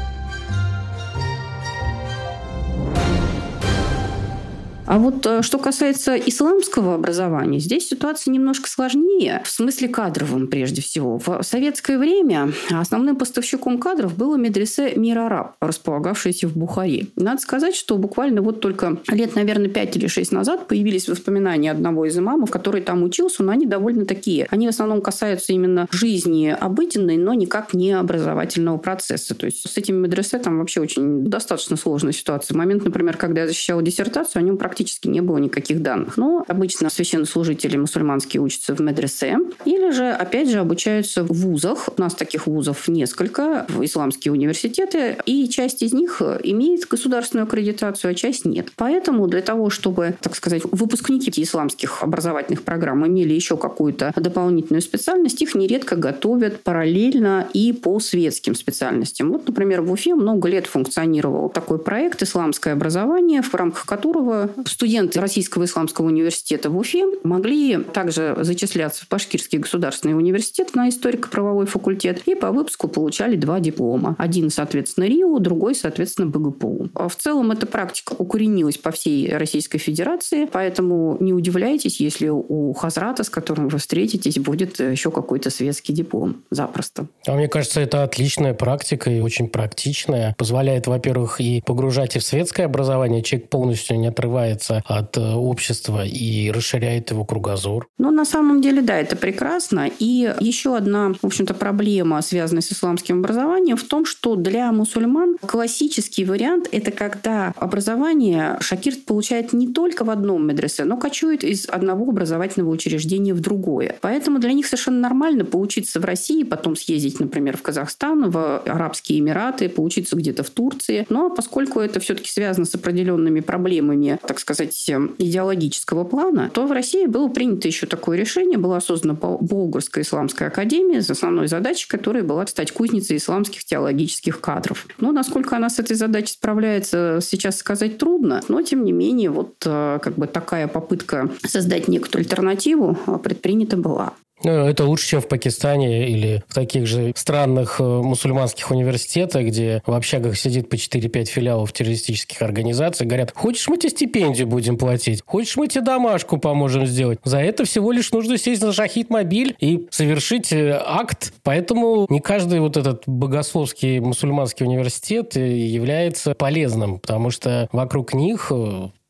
А 4.91 4.99
вот 4.99 5.25
э, 5.25 5.41
что 5.41 5.58
касается 5.58 6.17
исламского 6.17 6.95
образования, 6.95 7.60
здесь 7.60 7.88
ситуация 7.88 8.34
немножко 8.34 8.69
сложнее, 8.69 9.41
в 9.45 9.49
смысле 9.49 9.88
кадровым 9.88 10.47
прежде 10.47 10.82
всего. 10.82 11.17
В 11.17 11.43
советское 11.43 11.97
время 11.97 12.51
основным 12.69 13.15
поставщиком 13.15 13.77
кадров 13.80 14.17
было 14.17 14.36
медресе 14.36 14.91
Мир 14.97 15.19
Араб, 15.19 15.56
располагавшееся 15.62 16.49
в 16.49 16.58
Бухаре. 16.58 17.08
Надо 17.15 17.39
сказать, 17.39 17.73
что 17.73 17.95
буквально 17.95 18.41
вот 18.41 18.60
только 18.60 18.97
лет, 19.08 19.34
наверное, 19.34 19.69
5 19.69 19.95
или 19.95 20.08
6 20.08 20.34
назад 20.34 20.67
появились 20.67 21.08
воспоминания 21.08 21.71
одного 21.71 22.06
из 22.06 22.19
имамов, 22.19 22.51
который 22.51 22.82
там 22.82 23.04
учился, 23.04 23.43
но 23.43 23.54
они 23.54 23.65
довольно 23.65 24.06
такие. 24.06 24.45
Они 24.49 24.67
в 24.67 24.71
основном 24.71 24.99
касаются 24.99 25.54
именно 25.54 25.88
жизни 25.91 26.54
обыденной, 26.60 27.15
но 27.15 27.34
никак 27.34 27.73
не 27.73 27.93
образовательного 27.93 28.77
процесса. 28.77 29.36
То 29.36 29.45
есть 29.45 29.69
с 29.69 29.77
этими 29.77 29.95
медресе 29.95 30.38
там 30.38 30.60
вообще 30.60 30.82
очень 30.82 31.23
достаточно 31.23 31.77
сложная 31.77 32.12
ситуация. 32.12 32.58
Момент, 32.58 32.84
например, 32.84 33.15
когда 33.15 33.43
я 33.43 33.47
защищала 33.47 33.82
диссертацию, 33.82 34.41
о 34.41 34.43
нем 34.43 34.58
практически 34.58 34.81
практически 34.82 35.08
не 35.08 35.22
было 35.22 35.38
никаких 35.38 35.84
данных. 35.84 36.17
Но 36.17 36.44
обычно 36.48 36.89
священнослужители 36.89 37.78
мусульманские 37.78 38.41
учатся 38.41 38.74
в 38.74 38.80
медресе 38.80 39.38
или 39.63 39.91
же, 39.91 40.10
опять 40.10 40.50
же, 40.50 40.58
обучаются 40.58 41.24
в 41.24 41.28
вузах. 41.28 41.89
У 41.96 42.02
нас 42.02 42.15
таких 42.15 42.48
вузов 42.48 42.88
несколько, 42.88 43.67
в 43.70 43.86
исламские 43.86 44.32
университеты, 44.32 45.17
и 45.28 45.48
часть 45.50 45.84
из 45.84 45.94
них 45.94 46.20
имеет 46.44 46.88
государственную 46.88 47.46
аккредитацию, 47.46 48.12
а 48.12 48.13
часть 48.15 48.44
нет. 48.46 48.70
Поэтому 48.76 49.28
для 49.28 49.41
того, 49.41 49.70
чтобы, 49.70 50.15
так 50.20 50.36
сказать, 50.36 50.63
выпускники 50.72 51.32
исламских 51.44 52.02
образовательных 52.02 52.63
программ 52.63 53.06
имели 53.06 53.34
еще 53.34 53.58
какую-то 53.58 54.13
дополнительную 54.15 54.82
специальность, 54.82 55.44
их 55.44 55.54
нередко 55.54 55.96
готовят 55.96 56.63
параллельно 56.63 57.48
и 57.54 57.72
по 57.72 58.00
светским 58.00 58.56
специальностям. 58.56 59.32
Вот, 59.32 59.48
например, 59.48 59.82
в 59.82 59.91
Уфе 59.91 60.15
много 60.15 60.50
лет 60.50 60.65
функционировал 60.65 61.50
такой 61.50 61.78
проект 61.78 62.24
«Исламское 62.24 62.74
образование», 62.74 63.44
в 63.44 63.54
рамках 63.54 63.86
которого 63.86 64.50
студенты 64.72 65.20
Российского 65.20 65.66
исламского 65.66 66.08
университета 66.08 66.70
в 66.70 66.78
Уфе 66.78 67.06
могли 67.24 67.78
также 67.78 68.36
зачисляться 68.40 69.06
в 69.06 69.10
Башкирский 69.10 69.60
государственный 69.60 70.16
университет 70.16 70.76
на 70.76 70.90
историко-правовой 70.90 71.66
факультет 71.66 72.22
и 72.26 72.36
по 72.36 72.52
выпуску 72.52 72.88
получали 72.88 73.36
два 73.36 73.60
диплома. 73.60 74.16
Один, 74.18 74.50
соответственно, 74.50 75.06
РИУ, 75.06 75.40
другой, 75.40 75.76
соответственно, 75.76 76.28
БГПУ. 76.28 76.90
А 76.96 77.10
в 77.10 77.16
целом 77.16 77.52
эта 77.52 77.66
практика 77.66 78.14
укоренилась 78.18 78.78
по 78.78 78.92
всей 78.92 79.36
Российской 79.36 79.78
Федерации, 79.78 80.48
поэтому 80.52 81.18
не 81.20 81.34
удивляйтесь, 81.34 82.00
если 82.00 82.30
у 82.30 82.74
Хазрата, 82.74 83.24
с 83.24 83.30
которым 83.30 83.68
вы 83.68 83.78
встретитесь, 83.78 84.40
будет 84.40 84.80
еще 84.80 85.12
какой-то 85.12 85.50
светский 85.50 85.94
диплом. 85.94 86.44
Запросто. 86.50 87.08
А 87.28 87.36
мне 87.36 87.48
кажется, 87.48 87.82
это 87.82 88.04
отличная 88.04 88.54
практика 88.54 89.10
и 89.10 89.20
очень 89.20 89.50
практичная. 89.50 90.36
Позволяет, 90.38 90.88
во-первых, 90.88 91.42
и 91.42 91.62
погружать 91.66 92.16
и 92.16 92.20
в 92.20 92.24
светское 92.24 92.66
образование. 92.66 93.22
Человек 93.22 93.50
полностью 93.50 94.00
не 94.00 94.08
отрывается 94.08 94.61
отрывается 94.62 94.82
от 94.86 95.17
э, 95.17 95.34
общества 95.34 96.06
и 96.06 96.52
расширяет 96.52 97.12
его 97.12 97.26
кругозор. 97.26 97.88
Ну, 97.97 98.12
на 98.12 98.26
самом 98.26 98.62
деле, 98.62 98.82
да, 98.82 98.97
это 98.97 99.15
прекрасно. 99.15 99.89
И 100.00 100.34
еще 100.39 100.76
одна, 100.76 101.13
в 101.21 101.26
общем-то, 101.26 101.54
проблема, 101.54 102.21
связанная 102.21 102.62
с 102.62 102.71
исламским 102.71 103.19
образованием, 103.19 103.78
в 103.78 103.84
том, 103.84 104.06
что 104.06 104.36
для 104.36 104.71
мусульман 104.71 105.38
классический 105.45 106.26
вариант– 106.26 106.67
это 106.71 106.91
когда 106.91 107.54
образование 107.58 108.58
шакирт 108.60 109.06
получает 109.06 109.54
не 109.54 109.67
только 109.67 110.04
в 110.04 110.10
одном 110.10 110.47
медресе, 110.47 110.84
но 110.86 110.97
кочует 110.97 111.43
из 111.43 111.67
одного 111.67 112.10
образовательного 112.10 112.69
учреждения 112.69 113.34
в 113.34 113.39
другое. 113.39 113.97
Поэтому 114.02 114.39
для 114.39 114.54
них 114.54 114.65
совершенно 114.65 115.00
нормально 115.00 115.45
поучиться 115.45 116.00
в 116.00 116.06
России, 116.06 116.43
потом 116.43 116.76
съездить, 116.76 117.19
например, 117.19 117.58
в 117.58 117.62
Казахстан, 117.62 118.30
в 118.30 118.60
Арабские 118.65 119.19
Эмираты, 119.19 119.69
поучиться 119.69 120.15
где-то 120.15 120.43
в 120.43 120.50
Турции. 120.50 121.06
Но 121.10 121.30
поскольку 121.30 121.80
это 121.80 122.00
все-таки 122.00 122.30
связано 122.30 122.65
с 122.65 122.76
определенными 122.76 123.39
проблемами, 123.39 124.19
так 124.26 124.39
сказать, 124.39 124.51
сказать, 124.54 124.90
идеологического 125.18 126.04
плана, 126.04 126.50
то 126.54 126.66
в 126.66 126.72
России 126.72 127.06
было 127.06 127.28
принято 127.28 127.68
еще 127.68 127.88
такое 127.88 128.18
решение, 128.18 128.58
была 128.58 128.82
создана 128.82 129.14
Болгарская 129.14 130.04
исламская 130.04 130.50
академия 130.50 131.02
с 131.02 131.10
основной 131.10 131.48
задачей, 131.48 131.88
которая 131.88 132.24
была 132.24 132.46
стать 132.48 132.72
кузницей 132.72 133.18
исламских 133.18 133.64
теологических 133.64 134.40
кадров. 134.40 134.88
Но 135.00 135.12
насколько 135.12 135.56
она 135.56 135.70
с 135.70 135.80
этой 135.80 135.96
задачей 135.96 136.34
справляется, 136.34 137.20
сейчас 137.22 137.58
сказать 137.58 137.98
трудно, 137.98 138.42
но 138.48 138.62
тем 138.62 138.84
не 138.84 138.92
менее 138.92 139.30
вот 139.30 139.56
э, 139.66 140.00
как 140.02 140.16
бы 140.16 140.28
такая 140.28 140.68
попытка 140.68 141.30
создать 141.46 141.88
некую 141.88 142.20
альтернативу 142.20 142.98
э, 143.08 143.18
предпринята 143.24 143.78
была. 143.78 144.14
Ну, 144.43 144.51
это 144.51 144.86
лучше, 144.86 145.08
чем 145.08 145.21
в 145.21 145.27
Пакистане 145.27 146.10
или 146.10 146.43
в 146.47 146.54
таких 146.54 146.88
же 146.88 147.13
странных 147.15 147.80
э, 147.80 147.84
мусульманских 147.84 148.71
университетах, 148.71 149.45
где 149.45 149.84
в 149.86 149.93
общагах 149.93 150.38
сидит 150.38 150.69
по 150.69 150.75
4-5 150.75 151.25
филиалов 151.25 151.71
террористических 151.73 152.41
организаций. 152.41 153.06
Говорят, 153.06 153.34
хочешь, 153.36 153.67
мы 153.67 153.77
тебе 153.77 153.89
стипендию 153.89 154.47
будем 154.47 154.77
платить? 154.77 155.21
Хочешь, 155.25 155.58
мы 155.58 155.67
тебе 155.67 155.82
домашку 155.82 156.38
поможем 156.38 156.86
сделать? 156.86 157.19
За 157.23 157.39
это 157.39 157.65
всего 157.65 157.91
лишь 157.91 158.12
нужно 158.12 158.38
сесть 158.38 158.62
на 158.62 158.73
шахид-мобиль 158.73 159.56
и 159.60 159.88
совершить 159.91 160.51
э, 160.51 160.82
акт. 160.84 161.34
Поэтому 161.43 162.08
не 162.10 162.19
каждый 162.19 162.60
вот 162.60 162.77
этот 162.77 163.04
богословский 163.06 163.99
мусульманский 163.99 164.65
университет 164.65 165.38
э, 165.38 165.58
является 165.58 166.34
полезным, 166.34 166.99
потому 166.99 167.30
что 167.30 167.69
вокруг 167.71 168.13
них 168.13 168.51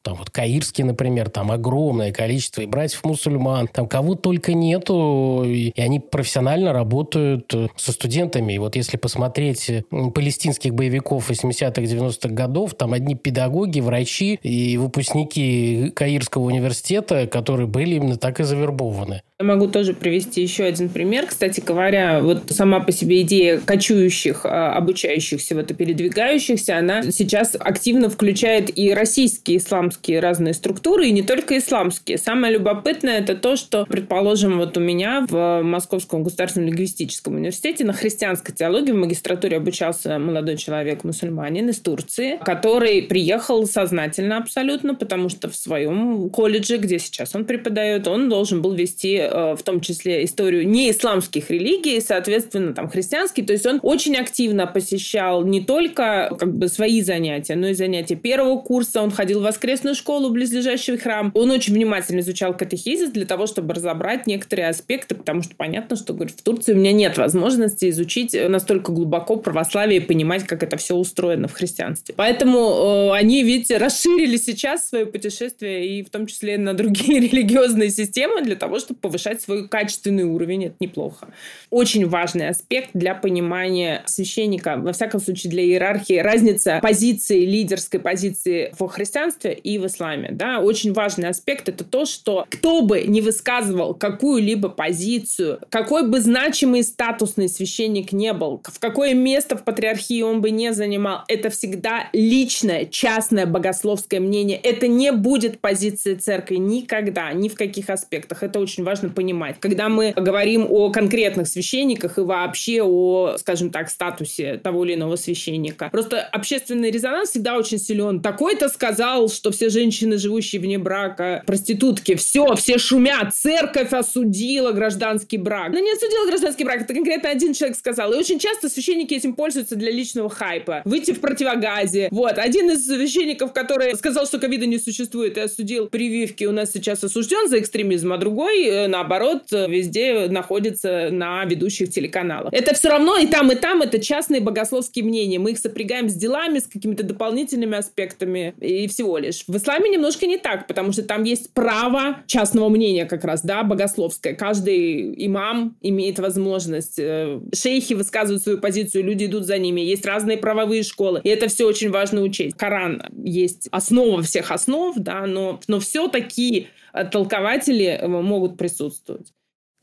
там 0.02 0.16
вот 0.16 0.30
Каирский, 0.30 0.84
например, 0.84 1.30
там 1.30 1.52
огромное 1.52 2.12
количество 2.12 2.62
и 2.62 2.66
братьев-мусульман, 2.66 3.68
там 3.68 3.88
кого 3.88 4.16
только 4.16 4.54
нету, 4.54 5.44
и 5.46 5.74
они 5.80 6.00
профессионально 6.00 6.74
работают 6.74 7.54
э, 7.54 7.68
со 7.76 7.92
студентами. 7.92 8.54
И 8.54 8.58
вот 8.58 8.76
если 8.76 8.98
посмотреть 8.98 9.70
палестинских 10.14 10.74
боевиков 10.74 11.30
80-х, 11.30 11.82
90-х 11.82 12.30
годов, 12.30 12.74
там 12.74 12.94
одни 12.94 13.16
педагоги, 13.16 13.80
врачи 13.80 14.40
и 14.42 14.78
выпускники 14.78 15.92
Каирского 15.96 16.44
университета, 16.44 17.28
которые 17.28 17.68
были 17.68 17.96
именно 17.96 18.18
так 18.18 18.40
и 18.40 18.44
завербованы. 18.44 19.22
Я 19.42 19.48
могу 19.48 19.66
тоже 19.66 19.96
привести 19.96 20.40
еще 20.44 20.66
один 20.66 20.88
пример. 20.88 21.26
Кстати 21.26 21.64
говоря, 21.66 22.20
вот 22.22 22.44
сама 22.52 22.80
по 22.80 22.92
себе 22.92 23.24
идея 23.24 23.60
кочующих, 23.60 24.46
а, 24.46 24.76
обучающихся, 24.76 25.56
вот 25.56 25.72
и 25.72 25.74
передвигающихся, 25.74 26.78
она 26.78 27.12
сейчас 27.12 27.58
активно 27.60 28.12
включает 28.12 28.78
и 28.78 28.94
российские 28.94 29.58
исламские 29.58 30.20
разные 30.20 30.54
структуры, 30.54 31.08
и 31.08 31.12
не 31.12 31.24
только 31.24 31.58
исламские. 31.58 32.20
Самое 32.20 32.54
любопытное 32.54 33.18
это 33.18 33.34
то, 33.34 33.56
что, 33.56 33.88
предположим, 33.90 34.60
вот 34.60 34.78
у 34.78 34.80
меня 34.80 35.26
в 35.28 35.64
Московском 35.64 36.22
государственном 36.22 36.68
лингвистическом 36.68 37.34
университете 37.34 37.84
на 37.84 37.94
христианской 37.94 38.54
теологии 38.54 38.92
в 38.92 38.98
магистратуре 38.98 39.58
обучался 39.58 40.20
молодой 40.20 40.58
человек, 40.58 41.04
мусульманин 41.04 41.68
из 41.70 41.80
Турции, 41.80 42.38
который 42.46 43.02
приехал 43.02 43.66
сознательно 43.66 44.38
абсолютно, 44.38 44.94
потому 44.94 45.30
что 45.30 45.50
в 45.50 45.56
своем 45.56 46.30
колледже, 46.30 46.78
где 46.78 47.00
сейчас 47.00 47.34
он 47.34 47.46
преподает, 47.46 48.08
он 48.08 48.30
должен 48.30 48.62
был 48.62 48.74
вести 48.74 49.31
Э, 49.31 49.31
в 49.32 49.64
том 49.64 49.82
числе 49.82 50.24
историю 50.24 50.68
не 50.68 50.92
исламских 50.92 51.50
религий, 51.50 52.00
соответственно, 52.02 52.74
там 52.74 52.90
христианский. 52.90 53.42
То 53.44 53.54
есть 53.54 53.66
он 53.66 53.80
очень 53.84 54.16
активно 54.18 54.68
посещал 54.68 55.46
не 55.46 55.62
только 55.62 56.36
как 56.40 56.56
бы 56.56 56.68
свои 56.68 57.02
занятия, 57.02 57.56
но 57.56 57.68
и 57.68 57.74
занятия 57.74 58.16
первого 58.16 58.60
курса. 58.60 59.02
Он 59.02 59.12
ходил 59.12 59.40
в 59.40 59.44
воскресную 59.44 59.96
школу, 59.96 60.30
близлежащий 60.30 60.98
храм. 60.98 61.32
Он 61.34 61.52
очень 61.52 61.74
внимательно 61.74 62.20
изучал 62.20 62.56
катехизис 62.56 63.12
для 63.12 63.26
того, 63.26 63.48
чтобы 63.48 63.74
разобрать 63.74 64.28
некоторые 64.28 64.70
аспекты, 64.70 65.16
потому 65.16 65.42
что 65.42 65.56
понятно, 65.56 65.96
что, 65.96 66.14
говорит, 66.14 66.36
в 66.38 66.44
Турции 66.44 66.74
у 66.74 66.78
меня 66.78 66.92
нет 66.92 67.18
возможности 67.18 67.90
изучить 67.90 68.36
настолько 68.50 68.92
глубоко 68.92 69.38
православие 69.38 70.02
и 70.02 70.04
понимать, 70.04 70.46
как 70.46 70.64
это 70.64 70.78
все 70.78 70.96
устроено 70.96 71.48
в 71.48 71.54
христианстве. 71.54 72.14
Поэтому 72.18 73.12
э, 73.12 73.18
они, 73.18 73.44
видите, 73.44 73.78
расширили 73.78 74.38
сейчас 74.38 74.88
свое 74.88 75.06
путешествие 75.06 75.88
и 75.88 76.04
в 76.04 76.10
том 76.10 76.28
числе 76.28 76.58
на 76.58 76.74
другие 76.74 77.20
религиозные 77.30 77.90
системы 77.90 78.42
для 78.42 78.56
того, 78.56 78.80
чтобы 78.80 79.00
повышать 79.00 79.21
повышать 79.22 79.42
свой 79.42 79.68
качественный 79.68 80.24
уровень, 80.24 80.66
это 80.66 80.76
неплохо. 80.80 81.28
Очень 81.70 82.08
важный 82.08 82.50
аспект 82.50 82.90
для 82.94 83.14
понимания 83.14 84.04
священника, 84.06 84.78
во 84.78 84.94
всяком 84.94 85.20
случае 85.20 85.52
для 85.52 85.64
иерархии, 85.64 86.18
разница 86.18 86.80
позиции, 86.82 87.46
лидерской 87.46 88.00
позиции 88.00 88.74
в 88.78 88.88
христианстве 88.88 89.54
и 89.54 89.78
в 89.78 89.86
исламе. 89.86 90.30
Да? 90.32 90.60
Очень 90.60 90.94
важный 90.94 91.30
аспект 91.30 91.70
это 91.70 91.84
то, 91.84 92.06
что 92.06 92.46
кто 92.50 92.82
бы 92.82 93.04
не 93.04 93.22
высказывал 93.22 93.94
какую-либо 93.94 94.70
позицию, 94.70 95.60
какой 95.70 96.08
бы 96.08 96.20
значимый 96.20 96.84
статусный 96.84 97.48
священник 97.48 98.12
не 98.12 98.34
был, 98.34 98.62
в 98.64 98.80
какое 98.80 99.14
место 99.14 99.58
в 99.58 99.64
патриархии 99.64 100.22
он 100.22 100.42
бы 100.42 100.52
не 100.52 100.74
занимал, 100.74 101.24
это 101.28 101.50
всегда 101.50 102.10
личное, 102.14 102.86
частное 102.86 103.46
богословское 103.46 104.20
мнение. 104.20 104.58
Это 104.58 104.88
не 104.88 105.12
будет 105.12 105.60
позиции 105.60 106.16
церкви 106.16 106.56
никогда, 106.56 107.32
ни 107.34 107.50
в 107.50 107.56
каких 107.56 107.90
аспектах. 107.90 108.44
Это 108.44 108.60
очень 108.60 108.84
важно 108.84 109.11
понимать, 109.12 109.58
когда 109.60 109.90
мы 109.90 110.14
говорим 110.16 110.68
о 110.70 110.92
конкретных 110.92 111.48
священниках 111.48 112.18
и 112.18 112.22
вообще 112.22 112.82
о, 112.82 113.36
скажем 113.38 113.72
так, 113.72 113.90
статусе 113.90 114.58
того 114.58 114.86
или 114.86 114.94
иного 114.94 115.16
священника. 115.16 115.90
Просто 115.92 116.22
общественный 116.22 116.92
резонанс 116.92 117.32
всегда 117.32 117.58
очень 117.58 117.78
силен. 117.78 118.22
Такой-то 118.22 118.70
сказал, 118.70 119.30
что 119.30 119.52
все 119.52 119.70
женщины, 119.70 120.18
живущие 120.18 120.62
вне 120.62 120.78
брака, 120.78 121.44
проститутки. 121.46 122.16
Все, 122.16 122.56
все 122.56 122.78
шумят. 122.78 123.34
Церковь 123.34 123.94
осудила 123.94 124.72
гражданский 124.72 125.38
брак. 125.38 125.72
Но 125.72 125.80
не 125.80 125.92
осудила 125.92 126.28
гражданский 126.28 126.64
брак, 126.64 126.82
это 126.82 126.94
конкретно 126.94 127.30
один 127.30 127.54
человек 127.54 127.78
сказал. 127.78 128.14
И 128.14 128.18
очень 128.18 128.40
часто 128.40 128.70
священники 128.70 129.14
этим 129.14 129.34
пользуются 129.34 129.76
для 129.76 129.92
личного 129.92 130.30
хайпа. 130.30 130.82
Выйти 130.86 131.12
в 131.12 131.20
противогазе. 131.20 132.08
Вот. 132.12 132.38
Один 132.38 132.72
из 132.72 132.86
священников, 132.86 133.54
который 133.54 133.96
сказал, 133.96 134.26
что 134.26 134.40
ковида 134.40 134.66
не 134.66 134.78
существует 134.78 135.38
и 135.38 135.42
осудил 135.42 135.88
прививки, 135.88 136.46
у 136.46 136.52
нас 136.52 136.72
сейчас 136.72 137.04
осужден 137.04 137.50
за 137.50 137.60
экстремизм, 137.60 138.14
а 138.14 138.18
другой, 138.18 138.66
э, 138.66 138.88
наоборот, 138.92 139.44
везде 139.52 140.28
находится 140.30 141.10
на 141.12 141.44
ведущих 141.46 141.90
телеканалах. 141.90 142.54
Это 142.54 142.76
все 142.76 142.90
равно 142.90 143.18
и 143.18 143.28
там, 143.28 143.52
и 143.52 143.56
там 143.56 143.82
это 143.82 144.00
частные 144.00 144.42
богословские 144.42 145.06
мнения. 145.06 145.40
Мы 145.40 145.52
их 145.52 145.58
сопрягаем 145.58 146.10
с 146.10 146.14
делами, 146.14 146.60
с 146.60 146.68
какими-то 146.68 147.04
дополнительными 147.04 147.78
аспектами 147.78 148.54
и 148.60 148.88
всего 148.88 149.18
лишь. 149.18 149.44
В 149.48 149.56
исламе 149.58 149.90
немножко 149.90 150.28
не 150.28 150.38
так, 150.38 150.68
потому 150.68 150.92
что 150.92 151.04
там 151.04 151.24
есть 151.24 151.54
право 151.54 152.18
частного 152.28 152.70
мнения 152.70 153.06
как 153.06 153.24
раз, 153.24 153.42
да, 153.42 153.64
богословское. 153.64 154.36
Каждый 154.36 155.14
имам 155.26 155.76
имеет 155.82 156.20
возможность. 156.20 157.00
Э, 157.00 157.40
шейхи 157.54 157.94
высказывают 157.94 158.44
свою 158.44 158.60
позицию, 158.60 159.06
люди 159.06 159.26
идут 159.26 159.46
за 159.46 159.58
ними. 159.58 159.82
Есть 159.82 160.06
разные 160.06 160.38
правовые 160.38 160.84
школы. 160.84 161.22
И 161.24 161.30
это 161.30 161.48
все 161.48 161.66
очень 161.66 161.90
важно 161.90 162.22
учесть. 162.22 162.58
Коран 162.58 163.04
есть 163.24 163.68
основа 163.72 164.22
всех 164.22 164.52
основ, 164.52 164.96
да, 164.98 165.26
но, 165.26 165.60
но 165.68 165.80
все-таки 165.80 166.68
толкователи 167.12 167.86
э, 167.86 168.08
могут 168.08 168.58
присутствовать 168.58 168.81
присутствовать. 168.82 169.34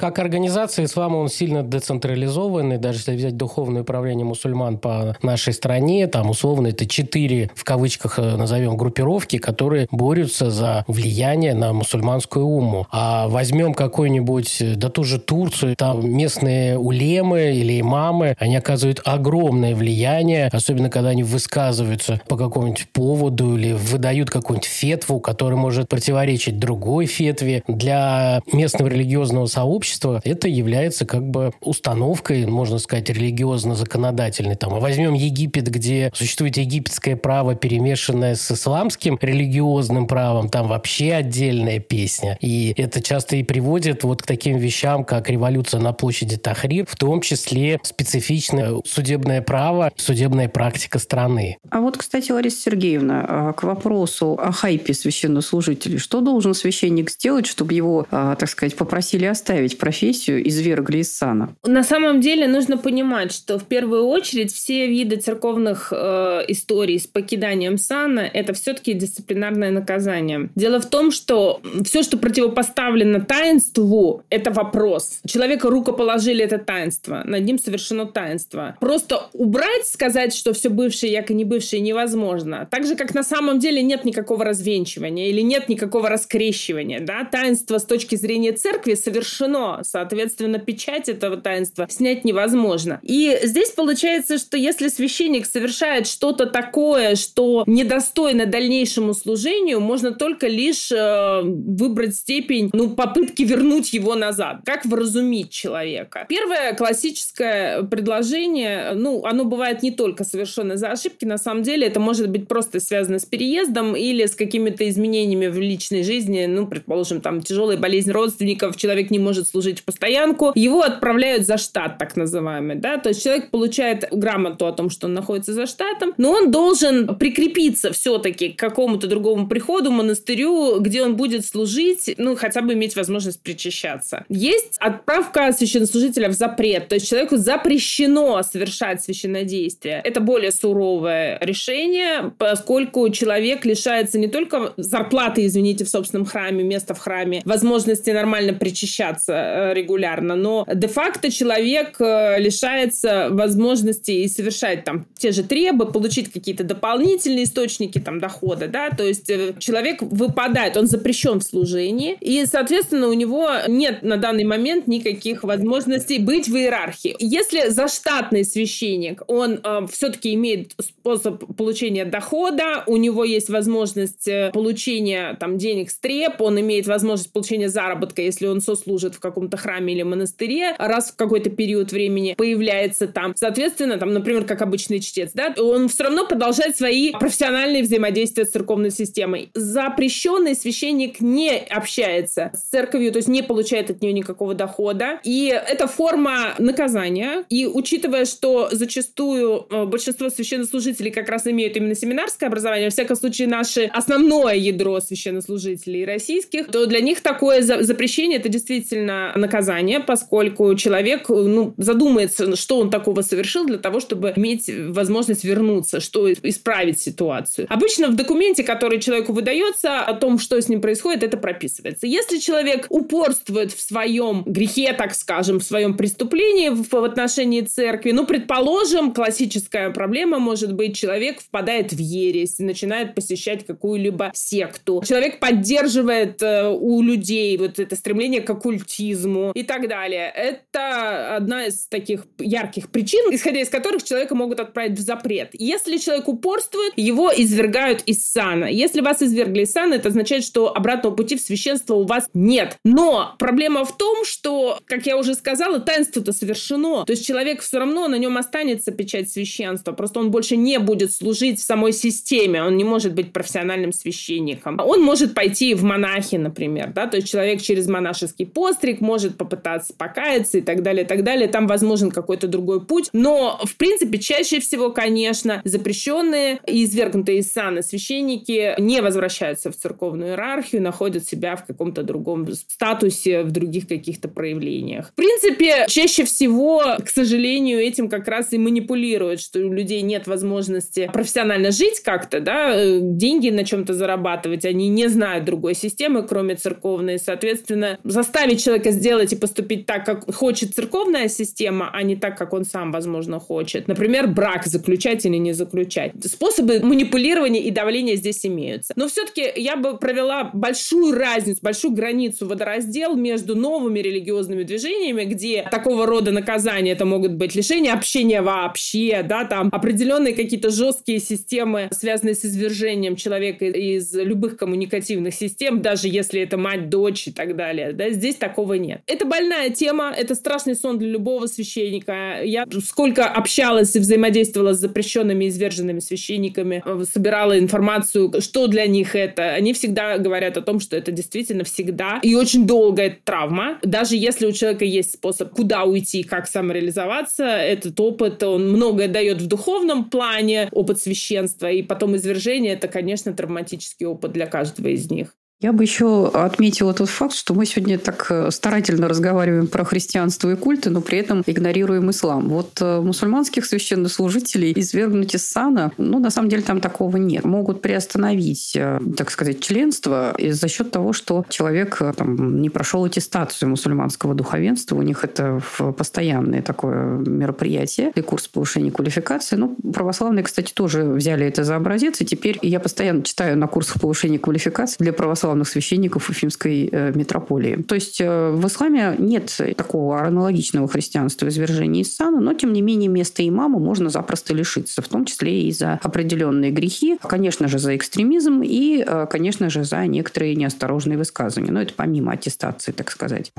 Как 0.00 0.20
организация 0.20 0.84
ислама 0.84 1.16
он 1.16 1.28
сильно 1.28 1.64
децентрализованный, 1.64 2.78
даже 2.78 2.98
если 2.98 3.16
взять 3.16 3.36
духовное 3.36 3.82
управление 3.82 4.24
мусульман 4.24 4.78
по 4.78 5.16
нашей 5.22 5.52
стране, 5.52 6.06
там 6.06 6.30
условно 6.30 6.68
это 6.68 6.86
четыре, 6.86 7.50
в 7.56 7.64
кавычках 7.64 8.20
э, 8.20 8.36
назовем, 8.36 8.76
группировки, 8.76 9.38
которые 9.38 9.88
борются 9.90 10.52
за 10.52 10.84
влияние 10.86 11.52
на 11.52 11.72
мусульманскую 11.72 12.46
уму. 12.46 12.86
А 12.92 13.26
возьмем 13.26 13.74
какой-нибудь, 13.74 14.58
э, 14.60 14.74
да 14.76 14.88
ту 14.88 15.02
же 15.02 15.18
Турцию, 15.18 15.74
там 15.74 16.08
местные 16.08 16.78
улемы 16.78 17.54
или 17.56 17.80
имамы, 17.80 18.36
они 18.38 18.54
оказывают 18.54 19.00
огромное 19.04 19.74
влияние, 19.74 20.48
особенно 20.52 20.90
когда 20.90 21.08
они 21.08 21.24
высказываются 21.24 22.20
по 22.28 22.36
какому-нибудь 22.36 22.86
поводу 22.92 23.56
или 23.56 23.72
выдают 23.72 24.30
какую-нибудь 24.30 24.68
фетву, 24.68 25.18
которая 25.18 25.58
может 25.58 25.88
противоречить 25.88 26.60
другой 26.60 27.06
фетве. 27.06 27.64
Для 27.66 28.42
местного 28.52 28.86
религиозного 28.86 29.46
сообщества 29.46 29.87
общества, 29.88 30.20
это 30.24 30.48
является 30.48 31.06
как 31.06 31.22
бы 31.22 31.52
установкой, 31.60 32.46
можно 32.46 32.78
сказать, 32.78 33.08
религиозно-законодательной. 33.08 34.56
Там, 34.56 34.78
возьмем 34.78 35.14
Египет, 35.14 35.68
где 35.70 36.10
существует 36.14 36.58
египетское 36.58 37.16
право, 37.16 37.54
перемешанное 37.54 38.34
с 38.34 38.50
исламским 38.50 39.18
религиозным 39.20 40.06
правом, 40.06 40.50
там 40.50 40.68
вообще 40.68 41.14
отдельная 41.14 41.78
песня. 41.78 42.36
И 42.40 42.74
это 42.76 43.00
часто 43.00 43.36
и 43.36 43.42
приводит 43.42 44.04
вот 44.04 44.22
к 44.22 44.26
таким 44.26 44.58
вещам, 44.58 45.04
как 45.04 45.30
революция 45.30 45.80
на 45.80 45.92
площади 45.92 46.36
Тахрир, 46.36 46.86
в 46.86 46.96
том 46.96 47.22
числе 47.22 47.80
специфичное 47.82 48.82
судебное 48.84 49.40
право, 49.40 49.90
судебная 49.96 50.48
практика 50.48 50.98
страны. 50.98 51.56
А 51.70 51.80
вот, 51.80 51.96
кстати, 51.96 52.30
Лариса 52.30 52.60
Сергеевна, 52.60 53.24
а, 53.26 53.52
к 53.54 53.62
вопросу 53.62 54.38
о 54.40 54.52
хайпе 54.52 54.92
священнослужителей. 54.92 55.98
Что 55.98 56.20
должен 56.20 56.52
священник 56.52 57.10
сделать, 57.10 57.46
чтобы 57.46 57.72
его, 57.72 58.06
а, 58.10 58.36
так 58.36 58.50
сказать, 58.50 58.76
попросили 58.76 59.24
оставить 59.24 59.77
профессию 59.78 60.46
извергли 60.46 60.98
из 60.98 61.16
сана? 61.16 61.54
На 61.64 61.82
самом 61.82 62.20
деле 62.20 62.46
нужно 62.46 62.76
понимать, 62.76 63.32
что 63.32 63.58
в 63.58 63.64
первую 63.64 64.06
очередь 64.06 64.52
все 64.52 64.86
виды 64.86 65.16
церковных 65.16 65.92
э, 65.92 66.44
историй 66.48 66.98
с 66.98 67.06
покиданием 67.06 67.78
сана– 67.78 68.20
это 68.32 68.52
все-таки 68.52 68.92
дисциплинарное 68.92 69.70
наказание. 69.70 70.50
Дело 70.54 70.80
в 70.80 70.86
том, 70.86 71.10
что 71.10 71.60
все, 71.84 72.02
что 72.02 72.18
противопоставлено 72.18 73.20
таинству, 73.20 74.22
это 74.30 74.50
вопрос. 74.50 75.20
Человека 75.26 75.70
рукоположили 75.70 76.44
это 76.44 76.58
таинство, 76.58 77.22
над 77.24 77.44
ним 77.44 77.58
совершено 77.58 78.06
таинство. 78.06 78.76
Просто 78.80 79.28
убрать, 79.32 79.86
сказать, 79.86 80.34
что 80.34 80.52
все 80.52 80.68
бывшее, 80.70 81.12
яко 81.12 81.34
не 81.34 81.44
бывшее, 81.44 81.80
невозможно. 81.80 82.68
Так 82.70 82.86
же, 82.86 82.96
как 82.96 83.14
на 83.14 83.22
самом 83.22 83.58
деле 83.58 83.82
нет 83.82 84.04
никакого 84.04 84.44
развенчивания 84.44 85.28
или 85.28 85.40
нет 85.40 85.68
никакого 85.68 86.08
раскрещивания. 86.08 87.00
Да? 87.00 87.24
Таинство 87.24 87.78
с 87.78 87.84
точки 87.84 88.16
зрения 88.16 88.52
церкви 88.52 88.94
совершено 88.94 89.67
Соответственно, 89.82 90.58
печать 90.58 91.08
этого 91.08 91.36
таинства 91.36 91.86
снять 91.88 92.24
невозможно. 92.24 93.00
И 93.02 93.38
здесь 93.42 93.70
получается, 93.70 94.38
что 94.38 94.56
если 94.56 94.88
священник 94.88 95.46
совершает 95.46 96.06
что-то 96.06 96.46
такое, 96.46 97.16
что 97.16 97.64
недостойно 97.66 98.46
дальнейшему 98.46 99.14
служению, 99.14 99.80
можно 99.80 100.12
только 100.12 100.46
лишь 100.48 100.90
э, 100.92 101.42
выбрать 101.42 102.16
степень 102.16 102.70
ну, 102.72 102.90
попытки 102.90 103.42
вернуть 103.42 103.92
его 103.92 104.14
назад. 104.14 104.60
Как 104.64 104.84
вразумить 104.84 105.50
человека? 105.50 106.26
Первое 106.28 106.74
классическое 106.74 107.82
предложение, 107.82 108.92
ну, 108.94 109.24
оно 109.24 109.44
бывает 109.44 109.82
не 109.82 109.90
только 109.90 110.24
совершенно 110.24 110.76
за 110.76 110.88
ошибки, 110.90 111.24
на 111.24 111.38
самом 111.38 111.62
деле 111.62 111.86
это 111.86 112.00
может 112.00 112.30
быть 112.30 112.48
просто 112.48 112.80
связано 112.80 113.18
с 113.18 113.24
переездом 113.24 113.96
или 113.96 114.26
с 114.26 114.34
какими-то 114.34 114.88
изменениями 114.88 115.46
в 115.46 115.58
личной 115.58 116.02
жизни, 116.02 116.46
ну, 116.46 116.66
предположим, 116.66 117.20
там 117.20 117.42
тяжелая 117.42 117.76
болезнь 117.76 118.10
родственников, 118.10 118.76
человек 118.76 119.10
не 119.10 119.18
может 119.18 119.47
служить 119.50 119.80
в 119.80 119.84
постоянку, 119.84 120.52
его 120.54 120.82
отправляют 120.82 121.46
за 121.46 121.56
штат, 121.56 121.98
так 121.98 122.16
называемый, 122.16 122.76
да, 122.76 122.98
то 122.98 123.10
есть 123.10 123.22
человек 123.22 123.50
получает 123.50 124.08
грамоту 124.10 124.66
о 124.66 124.72
том, 124.72 124.90
что 124.90 125.06
он 125.06 125.14
находится 125.14 125.52
за 125.52 125.66
штатом, 125.66 126.12
но 126.16 126.32
он 126.32 126.50
должен 126.50 127.16
прикрепиться 127.16 127.92
все-таки 127.92 128.50
к 128.50 128.58
какому-то 128.58 129.06
другому 129.06 129.48
приходу, 129.48 129.90
монастырю, 129.90 130.80
где 130.80 131.02
он 131.02 131.16
будет 131.16 131.44
служить, 131.44 132.14
ну, 132.18 132.36
хотя 132.36 132.62
бы 132.62 132.74
иметь 132.74 132.96
возможность 132.96 133.42
причащаться. 133.42 134.24
Есть 134.28 134.76
отправка 134.78 135.52
священнослужителя 135.52 136.28
в 136.28 136.32
запрет, 136.32 136.88
то 136.88 136.94
есть 136.94 137.08
человеку 137.08 137.36
запрещено 137.36 138.42
совершать 138.42 139.02
священнодействие. 139.02 140.00
Это 140.04 140.20
более 140.20 140.52
суровое 140.52 141.38
решение, 141.40 142.32
поскольку 142.38 143.08
человек 143.10 143.64
лишается 143.64 144.18
не 144.18 144.28
только 144.28 144.74
зарплаты, 144.76 145.46
извините, 145.46 145.84
в 145.84 145.88
собственном 145.88 146.26
храме, 146.26 146.64
места 146.64 146.94
в 146.94 146.98
храме, 146.98 147.42
возможности 147.44 148.10
нормально 148.10 148.54
причащаться, 148.54 149.37
регулярно, 149.74 150.36
но 150.36 150.66
де-факто 150.72 151.30
человек 151.30 152.00
э, 152.00 152.38
лишается 152.38 153.28
возможности 153.30 154.10
и 154.10 154.28
совершать 154.28 154.84
там 154.84 155.06
те 155.16 155.32
же 155.32 155.42
требы, 155.42 155.90
получить 155.90 156.32
какие-то 156.32 156.64
дополнительные 156.64 157.44
источники 157.44 157.98
там 157.98 158.20
дохода, 158.20 158.68
да, 158.68 158.90
то 158.90 159.04
есть 159.04 159.30
э, 159.30 159.54
человек 159.58 160.02
выпадает, 160.02 160.76
он 160.76 160.86
запрещен 160.86 161.40
в 161.40 161.44
служении, 161.44 162.16
и, 162.20 162.44
соответственно, 162.46 163.08
у 163.08 163.12
него 163.12 163.50
нет 163.66 164.02
на 164.02 164.16
данный 164.16 164.44
момент 164.44 164.86
никаких 164.86 165.44
возможностей 165.44 166.18
быть 166.18 166.48
в 166.48 166.56
иерархии. 166.56 167.16
Если 167.18 167.68
заштатный 167.68 168.44
священник, 168.44 169.22
он 169.26 169.60
э, 169.62 169.86
все-таки 169.92 170.34
имеет 170.34 170.72
способ 170.80 171.56
получения 171.56 172.04
дохода, 172.04 172.84
у 172.86 172.96
него 172.96 173.24
есть 173.24 173.48
возможность 173.48 174.28
получения 174.52 175.36
там 175.40 175.58
денег 175.58 175.90
с 175.90 175.98
треп, 175.98 176.40
он 176.40 176.60
имеет 176.60 176.86
возможность 176.86 177.32
получения 177.32 177.68
заработка, 177.68 178.22
если 178.22 178.46
он 178.46 178.60
сослужит 178.60 179.14
в 179.14 179.20
каком-то 179.28 179.56
храме 179.56 179.94
или 179.94 180.02
монастыре 180.02 180.74
раз 180.78 181.10
в 181.10 181.16
какой-то 181.16 181.50
период 181.50 181.92
времени 181.92 182.34
появляется 182.36 183.06
там. 183.06 183.34
Соответственно, 183.36 183.98
там, 183.98 184.12
например, 184.12 184.44
как 184.44 184.62
обычный 184.62 185.00
чтец, 185.00 185.30
да, 185.34 185.54
он 185.58 185.88
все 185.88 186.04
равно 186.04 186.26
продолжает 186.26 186.76
свои 186.76 187.12
профессиональные 187.12 187.82
взаимодействия 187.82 188.44
с 188.44 188.50
церковной 188.50 188.90
системой. 188.90 189.50
Запрещенный 189.54 190.54
священник 190.54 191.20
не 191.20 191.56
общается 191.58 192.50
с 192.54 192.70
церковью, 192.70 193.12
то 193.12 193.18
есть 193.18 193.28
не 193.28 193.42
получает 193.42 193.90
от 193.90 194.00
нее 194.02 194.12
никакого 194.12 194.54
дохода. 194.54 195.20
И 195.24 195.46
это 195.46 195.86
форма 195.86 196.54
наказания. 196.58 197.44
И 197.48 197.66
учитывая, 197.66 198.24
что 198.24 198.68
зачастую 198.72 199.66
э, 199.70 199.84
большинство 199.84 200.30
священнослужителей 200.30 201.10
как 201.10 201.28
раз 201.28 201.46
имеют 201.46 201.76
именно 201.76 201.94
семинарское 201.94 202.48
образование, 202.48 202.88
во 202.88 202.92
всяком 202.92 203.16
случае, 203.16 203.48
наше 203.48 203.84
основное 203.92 204.54
ядро 204.54 205.00
священнослужителей 205.00 206.04
российских, 206.04 206.68
то 206.68 206.86
для 206.86 207.00
них 207.00 207.20
такое 207.20 207.62
запрещение 207.62 208.38
это 208.38 208.48
действительно 208.48 209.17
наказание, 209.36 210.00
поскольку 210.00 210.74
человек 210.74 211.28
ну, 211.28 211.74
задумается, 211.76 212.56
что 212.56 212.78
он 212.78 212.90
такого 212.90 213.22
совершил 213.22 213.66
для 213.66 213.78
того, 213.78 214.00
чтобы 214.00 214.32
иметь 214.36 214.68
возможность 214.68 215.44
вернуться, 215.44 216.00
что 216.00 216.32
исправить 216.32 217.00
ситуацию. 217.00 217.66
Обычно 217.70 218.08
в 218.08 218.16
документе, 218.16 218.64
который 218.64 219.00
человеку 219.00 219.32
выдается, 219.32 220.00
о 220.00 220.14
том, 220.14 220.38
что 220.38 220.60
с 220.60 220.68
ним 220.68 220.80
происходит, 220.80 221.22
это 221.22 221.36
прописывается. 221.36 222.06
Если 222.06 222.38
человек 222.38 222.86
упорствует 222.88 223.72
в 223.72 223.80
своем 223.80 224.42
грехе, 224.44 224.92
так 224.92 225.14
скажем, 225.14 225.60
в 225.60 225.64
своем 225.64 225.96
преступлении 225.96 226.70
в, 226.70 226.90
в 226.90 227.04
отношении 227.04 227.60
церкви, 227.60 228.12
ну, 228.12 228.26
предположим, 228.26 229.12
классическая 229.12 229.90
проблема 229.90 230.38
может 230.38 230.72
быть, 230.74 230.96
человек 230.96 231.40
впадает 231.40 231.92
в 231.92 231.98
ересь, 231.98 232.58
начинает 232.58 233.14
посещать 233.14 233.66
какую-либо 233.66 234.30
секту. 234.34 235.02
Человек 235.06 235.40
поддерживает 235.40 236.42
э, 236.42 236.68
у 236.68 237.02
людей 237.02 237.56
вот 237.58 237.78
это 237.78 237.96
стремление 237.96 238.40
к 238.40 238.50
оккультизму, 238.50 239.07
буддизму 239.08 239.52
и 239.54 239.62
так 239.62 239.88
далее. 239.88 240.32
Это 240.34 241.36
одна 241.36 241.66
из 241.66 241.86
таких 241.86 242.26
ярких 242.38 242.90
причин, 242.90 243.32
исходя 243.34 243.60
из 243.60 243.68
которых 243.68 244.02
человека 244.02 244.34
могут 244.34 244.60
отправить 244.60 244.98
в 244.98 245.00
запрет. 245.00 245.50
Если 245.52 245.98
человек 245.98 246.28
упорствует, 246.28 246.92
его 246.96 247.30
извергают 247.34 248.02
из 248.06 248.30
сана. 248.30 248.66
Если 248.66 249.00
вас 249.00 249.22
извергли 249.22 249.62
из 249.62 249.72
сана, 249.72 249.94
это 249.94 250.08
означает, 250.08 250.44
что 250.44 250.74
обратного 250.74 251.14
пути 251.14 251.36
в 251.36 251.40
священство 251.40 251.94
у 251.94 252.04
вас 252.04 252.28
нет. 252.34 252.76
Но 252.84 253.34
проблема 253.38 253.84
в 253.84 253.96
том, 253.96 254.24
что, 254.24 254.78
как 254.86 255.06
я 255.06 255.16
уже 255.16 255.34
сказала, 255.34 255.80
таинство-то 255.80 256.32
совершено. 256.32 257.04
То 257.04 257.12
есть 257.12 257.26
человек 257.26 257.60
все 257.60 257.78
равно, 257.78 258.08
на 258.08 258.16
нем 258.16 258.36
останется 258.36 258.92
печать 258.92 259.30
священства. 259.30 259.92
Просто 259.92 260.20
он 260.20 260.30
больше 260.30 260.56
не 260.56 260.78
будет 260.78 261.12
служить 261.12 261.60
в 261.60 261.64
самой 261.64 261.92
системе. 261.92 262.62
Он 262.62 262.76
не 262.76 262.84
может 262.84 263.14
быть 263.14 263.32
профессиональным 263.32 263.92
священником. 263.92 264.78
Он 264.80 265.02
может 265.02 265.34
пойти 265.34 265.74
в 265.74 265.82
монахи, 265.82 266.36
например. 266.36 266.92
Да? 266.92 267.06
То 267.06 267.16
есть 267.16 267.28
человек 267.30 267.60
через 267.62 267.88
монашеский 267.88 268.46
постриг 268.46 268.97
может 269.00 269.36
попытаться 269.36 269.94
покаяться 269.94 270.58
и 270.58 270.60
так 270.60 270.82
далее, 270.82 271.04
и 271.04 271.06
так 271.06 271.24
далее. 271.24 271.48
Там 271.48 271.66
возможен 271.66 272.10
какой-то 272.10 272.48
другой 272.48 272.84
путь. 272.84 273.10
Но, 273.12 273.60
в 273.64 273.76
принципе, 273.76 274.18
чаще 274.18 274.60
всего, 274.60 274.90
конечно, 274.90 275.60
запрещенные 275.64 276.60
и 276.66 276.84
извергнутые 276.84 277.38
из 277.38 277.52
сана 277.52 277.82
священники 277.82 278.74
не 278.78 279.00
возвращаются 279.00 279.70
в 279.70 279.76
церковную 279.76 280.30
иерархию, 280.30 280.82
находят 280.82 281.26
себя 281.26 281.56
в 281.56 281.66
каком-то 281.66 282.02
другом 282.02 282.46
статусе, 282.52 283.42
в 283.42 283.50
других 283.50 283.88
каких-то 283.88 284.28
проявлениях. 284.28 285.10
В 285.10 285.14
принципе, 285.14 285.86
чаще 285.88 286.24
всего, 286.24 286.96
к 287.04 287.08
сожалению, 287.08 287.80
этим 287.80 288.08
как 288.08 288.28
раз 288.28 288.52
и 288.52 288.58
манипулируют, 288.58 289.40
что 289.40 289.58
у 289.60 289.72
людей 289.72 290.02
нет 290.02 290.26
возможности 290.26 291.10
профессионально 291.12 291.70
жить 291.70 292.00
как-то, 292.00 292.40
да, 292.40 292.74
э, 292.74 292.98
деньги 293.02 293.50
на 293.50 293.64
чем-то 293.64 293.94
зарабатывать, 293.94 294.64
они 294.64 294.88
не 294.88 295.08
знают 295.08 295.44
другой 295.44 295.74
системы, 295.74 296.22
кроме 296.22 296.54
церковной. 296.54 297.18
Соответственно, 297.18 297.98
заставить 298.04 298.62
человека 298.62 298.87
сделать 298.90 299.32
и 299.32 299.36
поступить 299.36 299.86
так, 299.86 300.04
как 300.04 300.34
хочет 300.34 300.74
церковная 300.74 301.28
система, 301.28 301.90
а 301.92 302.02
не 302.02 302.16
так, 302.16 302.36
как 302.36 302.52
он 302.52 302.64
сам, 302.64 302.92
возможно, 302.92 303.40
хочет. 303.40 303.88
Например, 303.88 304.26
брак 304.26 304.66
заключать 304.66 305.24
или 305.26 305.36
не 305.36 305.52
заключать. 305.52 306.12
Способы 306.24 306.80
манипулирования 306.80 307.62
и 307.62 307.70
давления 307.70 308.16
здесь 308.16 308.44
имеются. 308.46 308.92
Но 308.96 309.08
все-таки 309.08 309.50
я 309.56 309.76
бы 309.76 309.96
провела 309.98 310.50
большую 310.52 311.14
разницу, 311.14 311.60
большую 311.62 311.94
границу, 311.94 312.46
водораздел 312.46 313.14
между 313.16 313.54
новыми 313.54 313.98
религиозными 314.00 314.62
движениями, 314.62 315.24
где 315.24 315.66
такого 315.70 316.06
рода 316.06 316.30
наказания 316.30 316.92
это 316.92 317.04
могут 317.04 317.32
быть 317.32 317.54
лишение 317.54 317.92
общения 317.92 318.42
вообще, 318.42 319.22
да, 319.22 319.44
там 319.44 319.68
определенные 319.72 320.34
какие-то 320.34 320.70
жесткие 320.70 321.20
системы, 321.20 321.88
связанные 321.92 322.34
с 322.34 322.44
извержением 322.44 323.16
человека 323.16 323.66
из 323.66 324.14
любых 324.14 324.56
коммуникативных 324.56 325.34
систем, 325.34 325.80
даже 325.82 326.08
если 326.08 326.40
это 326.40 326.56
мать, 326.56 326.88
дочь 326.88 327.28
и 327.28 327.32
так 327.32 327.56
далее. 327.56 327.92
Да, 327.92 328.10
здесь 328.10 328.36
такого 328.36 328.77
нет. 328.78 329.02
Это 329.06 329.24
больная 329.24 329.70
тема, 329.70 330.12
это 330.16 330.34
страшный 330.34 330.74
сон 330.74 330.98
для 330.98 331.08
любого 331.08 331.46
священника. 331.46 332.42
Я 332.42 332.64
сколько 332.84 333.26
общалась 333.26 333.94
и 333.96 333.98
взаимодействовала 333.98 334.74
с 334.74 334.78
запрещенными 334.78 335.48
изверженными 335.48 336.00
священниками, 336.00 336.82
собирала 337.04 337.58
информацию, 337.58 338.40
что 338.40 338.66
для 338.66 338.86
них 338.86 339.14
это. 339.14 339.50
Они 339.54 339.72
всегда 339.72 340.18
говорят 340.18 340.56
о 340.56 340.62
том, 340.62 340.80
что 340.80 340.96
это 340.96 341.12
действительно 341.12 341.64
всегда 341.64 342.20
и 342.22 342.34
очень 342.34 342.66
долгая 342.66 343.18
травма. 343.24 343.78
Даже 343.82 344.16
если 344.16 344.46
у 344.46 344.52
человека 344.52 344.84
есть 344.84 345.14
способ, 345.14 345.50
куда 345.50 345.84
уйти, 345.84 346.22
как 346.22 346.46
самореализоваться, 346.46 347.44
этот 347.44 347.98
опыт, 348.00 348.42
он 348.42 348.70
многое 348.70 349.08
дает 349.08 349.40
в 349.40 349.46
духовном 349.46 350.10
плане, 350.10 350.68
опыт 350.72 351.00
священства, 351.00 351.70
и 351.70 351.82
потом 351.82 352.16
извержение, 352.16 352.74
это, 352.74 352.88
конечно, 352.88 353.32
травматический 353.32 354.06
опыт 354.06 354.32
для 354.32 354.46
каждого 354.46 354.88
из 354.88 355.10
них. 355.10 355.34
Я 355.60 355.72
бы 355.72 355.82
еще 355.82 356.28
отметила 356.28 356.94
тот 356.94 357.08
факт, 357.08 357.34
что 357.34 357.52
мы 357.52 357.66
сегодня 357.66 357.98
так 357.98 358.26
э, 358.30 358.48
старательно 358.52 359.08
разговариваем 359.08 359.66
про 359.66 359.84
христианство 359.84 360.52
и 360.52 360.54
культы, 360.54 360.88
но 360.88 361.00
при 361.00 361.18
этом 361.18 361.42
игнорируем 361.44 362.08
ислам. 362.12 362.48
Вот 362.48 362.80
э, 362.80 363.00
мусульманских 363.00 363.66
священнослужителей 363.66 364.72
извергнуть 364.76 365.34
из 365.34 365.44
сана, 365.44 365.90
ну, 365.98 366.20
на 366.20 366.30
самом 366.30 366.48
деле 366.48 366.62
там 366.62 366.80
такого 366.80 367.16
нет. 367.16 367.44
Могут 367.44 367.82
приостановить, 367.82 368.76
э, 368.76 369.00
так 369.16 369.32
сказать, 369.32 369.58
членство 369.58 370.32
за 370.38 370.68
счет 370.68 370.92
того, 370.92 371.12
что 371.12 371.44
человек 371.48 372.00
там, 372.16 372.62
не 372.62 372.70
прошел 372.70 373.04
аттестацию 373.04 373.68
мусульманского 373.68 374.34
духовенства. 374.34 374.94
У 374.94 375.02
них 375.02 375.24
это 375.24 375.60
постоянное 375.96 376.62
такое 376.62 377.18
мероприятие 377.18 378.12
и 378.14 378.20
курс 378.20 378.46
повышения 378.46 378.92
квалификации. 378.92 379.56
Ну, 379.56 379.74
православные, 379.92 380.44
кстати, 380.44 380.72
тоже 380.72 381.02
взяли 381.02 381.46
это 381.46 381.64
за 381.64 381.74
образец, 381.74 382.20
и 382.20 382.24
теперь 382.24 382.60
я 382.62 382.78
постоянно 382.78 383.24
читаю 383.24 383.58
на 383.58 383.66
курсах 383.66 384.00
повышения 384.00 384.38
квалификации 384.38 384.98
для 385.00 385.12
православных 385.12 385.47
православных 385.48 385.68
священников 385.68 386.28
Уфимской 386.28 386.88
э, 386.90 387.12
митрополии. 387.14 387.76
То 387.76 387.94
есть 387.94 388.20
э, 388.20 388.50
в 388.50 388.66
исламе 388.66 389.14
нет 389.18 389.56
такого 389.76 390.20
аналогичного 390.20 390.88
христианства 390.88 391.48
извержения 391.48 392.02
из 392.02 392.14
сана, 392.14 392.40
но 392.40 392.52
тем 392.52 392.72
не 392.72 392.82
менее 392.82 393.08
места 393.08 393.46
имама 393.46 393.78
можно 393.78 394.10
запросто 394.10 394.54
лишиться, 394.54 395.00
в 395.00 395.08
том 395.08 395.24
числе 395.24 395.62
и 395.62 395.72
за 395.72 395.98
определенные 396.02 396.70
грехи, 396.70 397.18
конечно 397.22 397.68
же, 397.68 397.78
за 397.78 397.96
экстремизм 397.96 398.62
и, 398.62 399.02
э, 399.06 399.26
конечно 399.30 399.70
же, 399.70 399.84
за 399.84 400.06
некоторые 400.06 400.54
неосторожные 400.54 401.16
высказывания. 401.16 401.72
Но 401.72 401.80
это 401.80 401.94
помимо 401.96 402.32
аттестации, 402.32 402.92
так 402.92 403.10
сказать. 403.10 403.52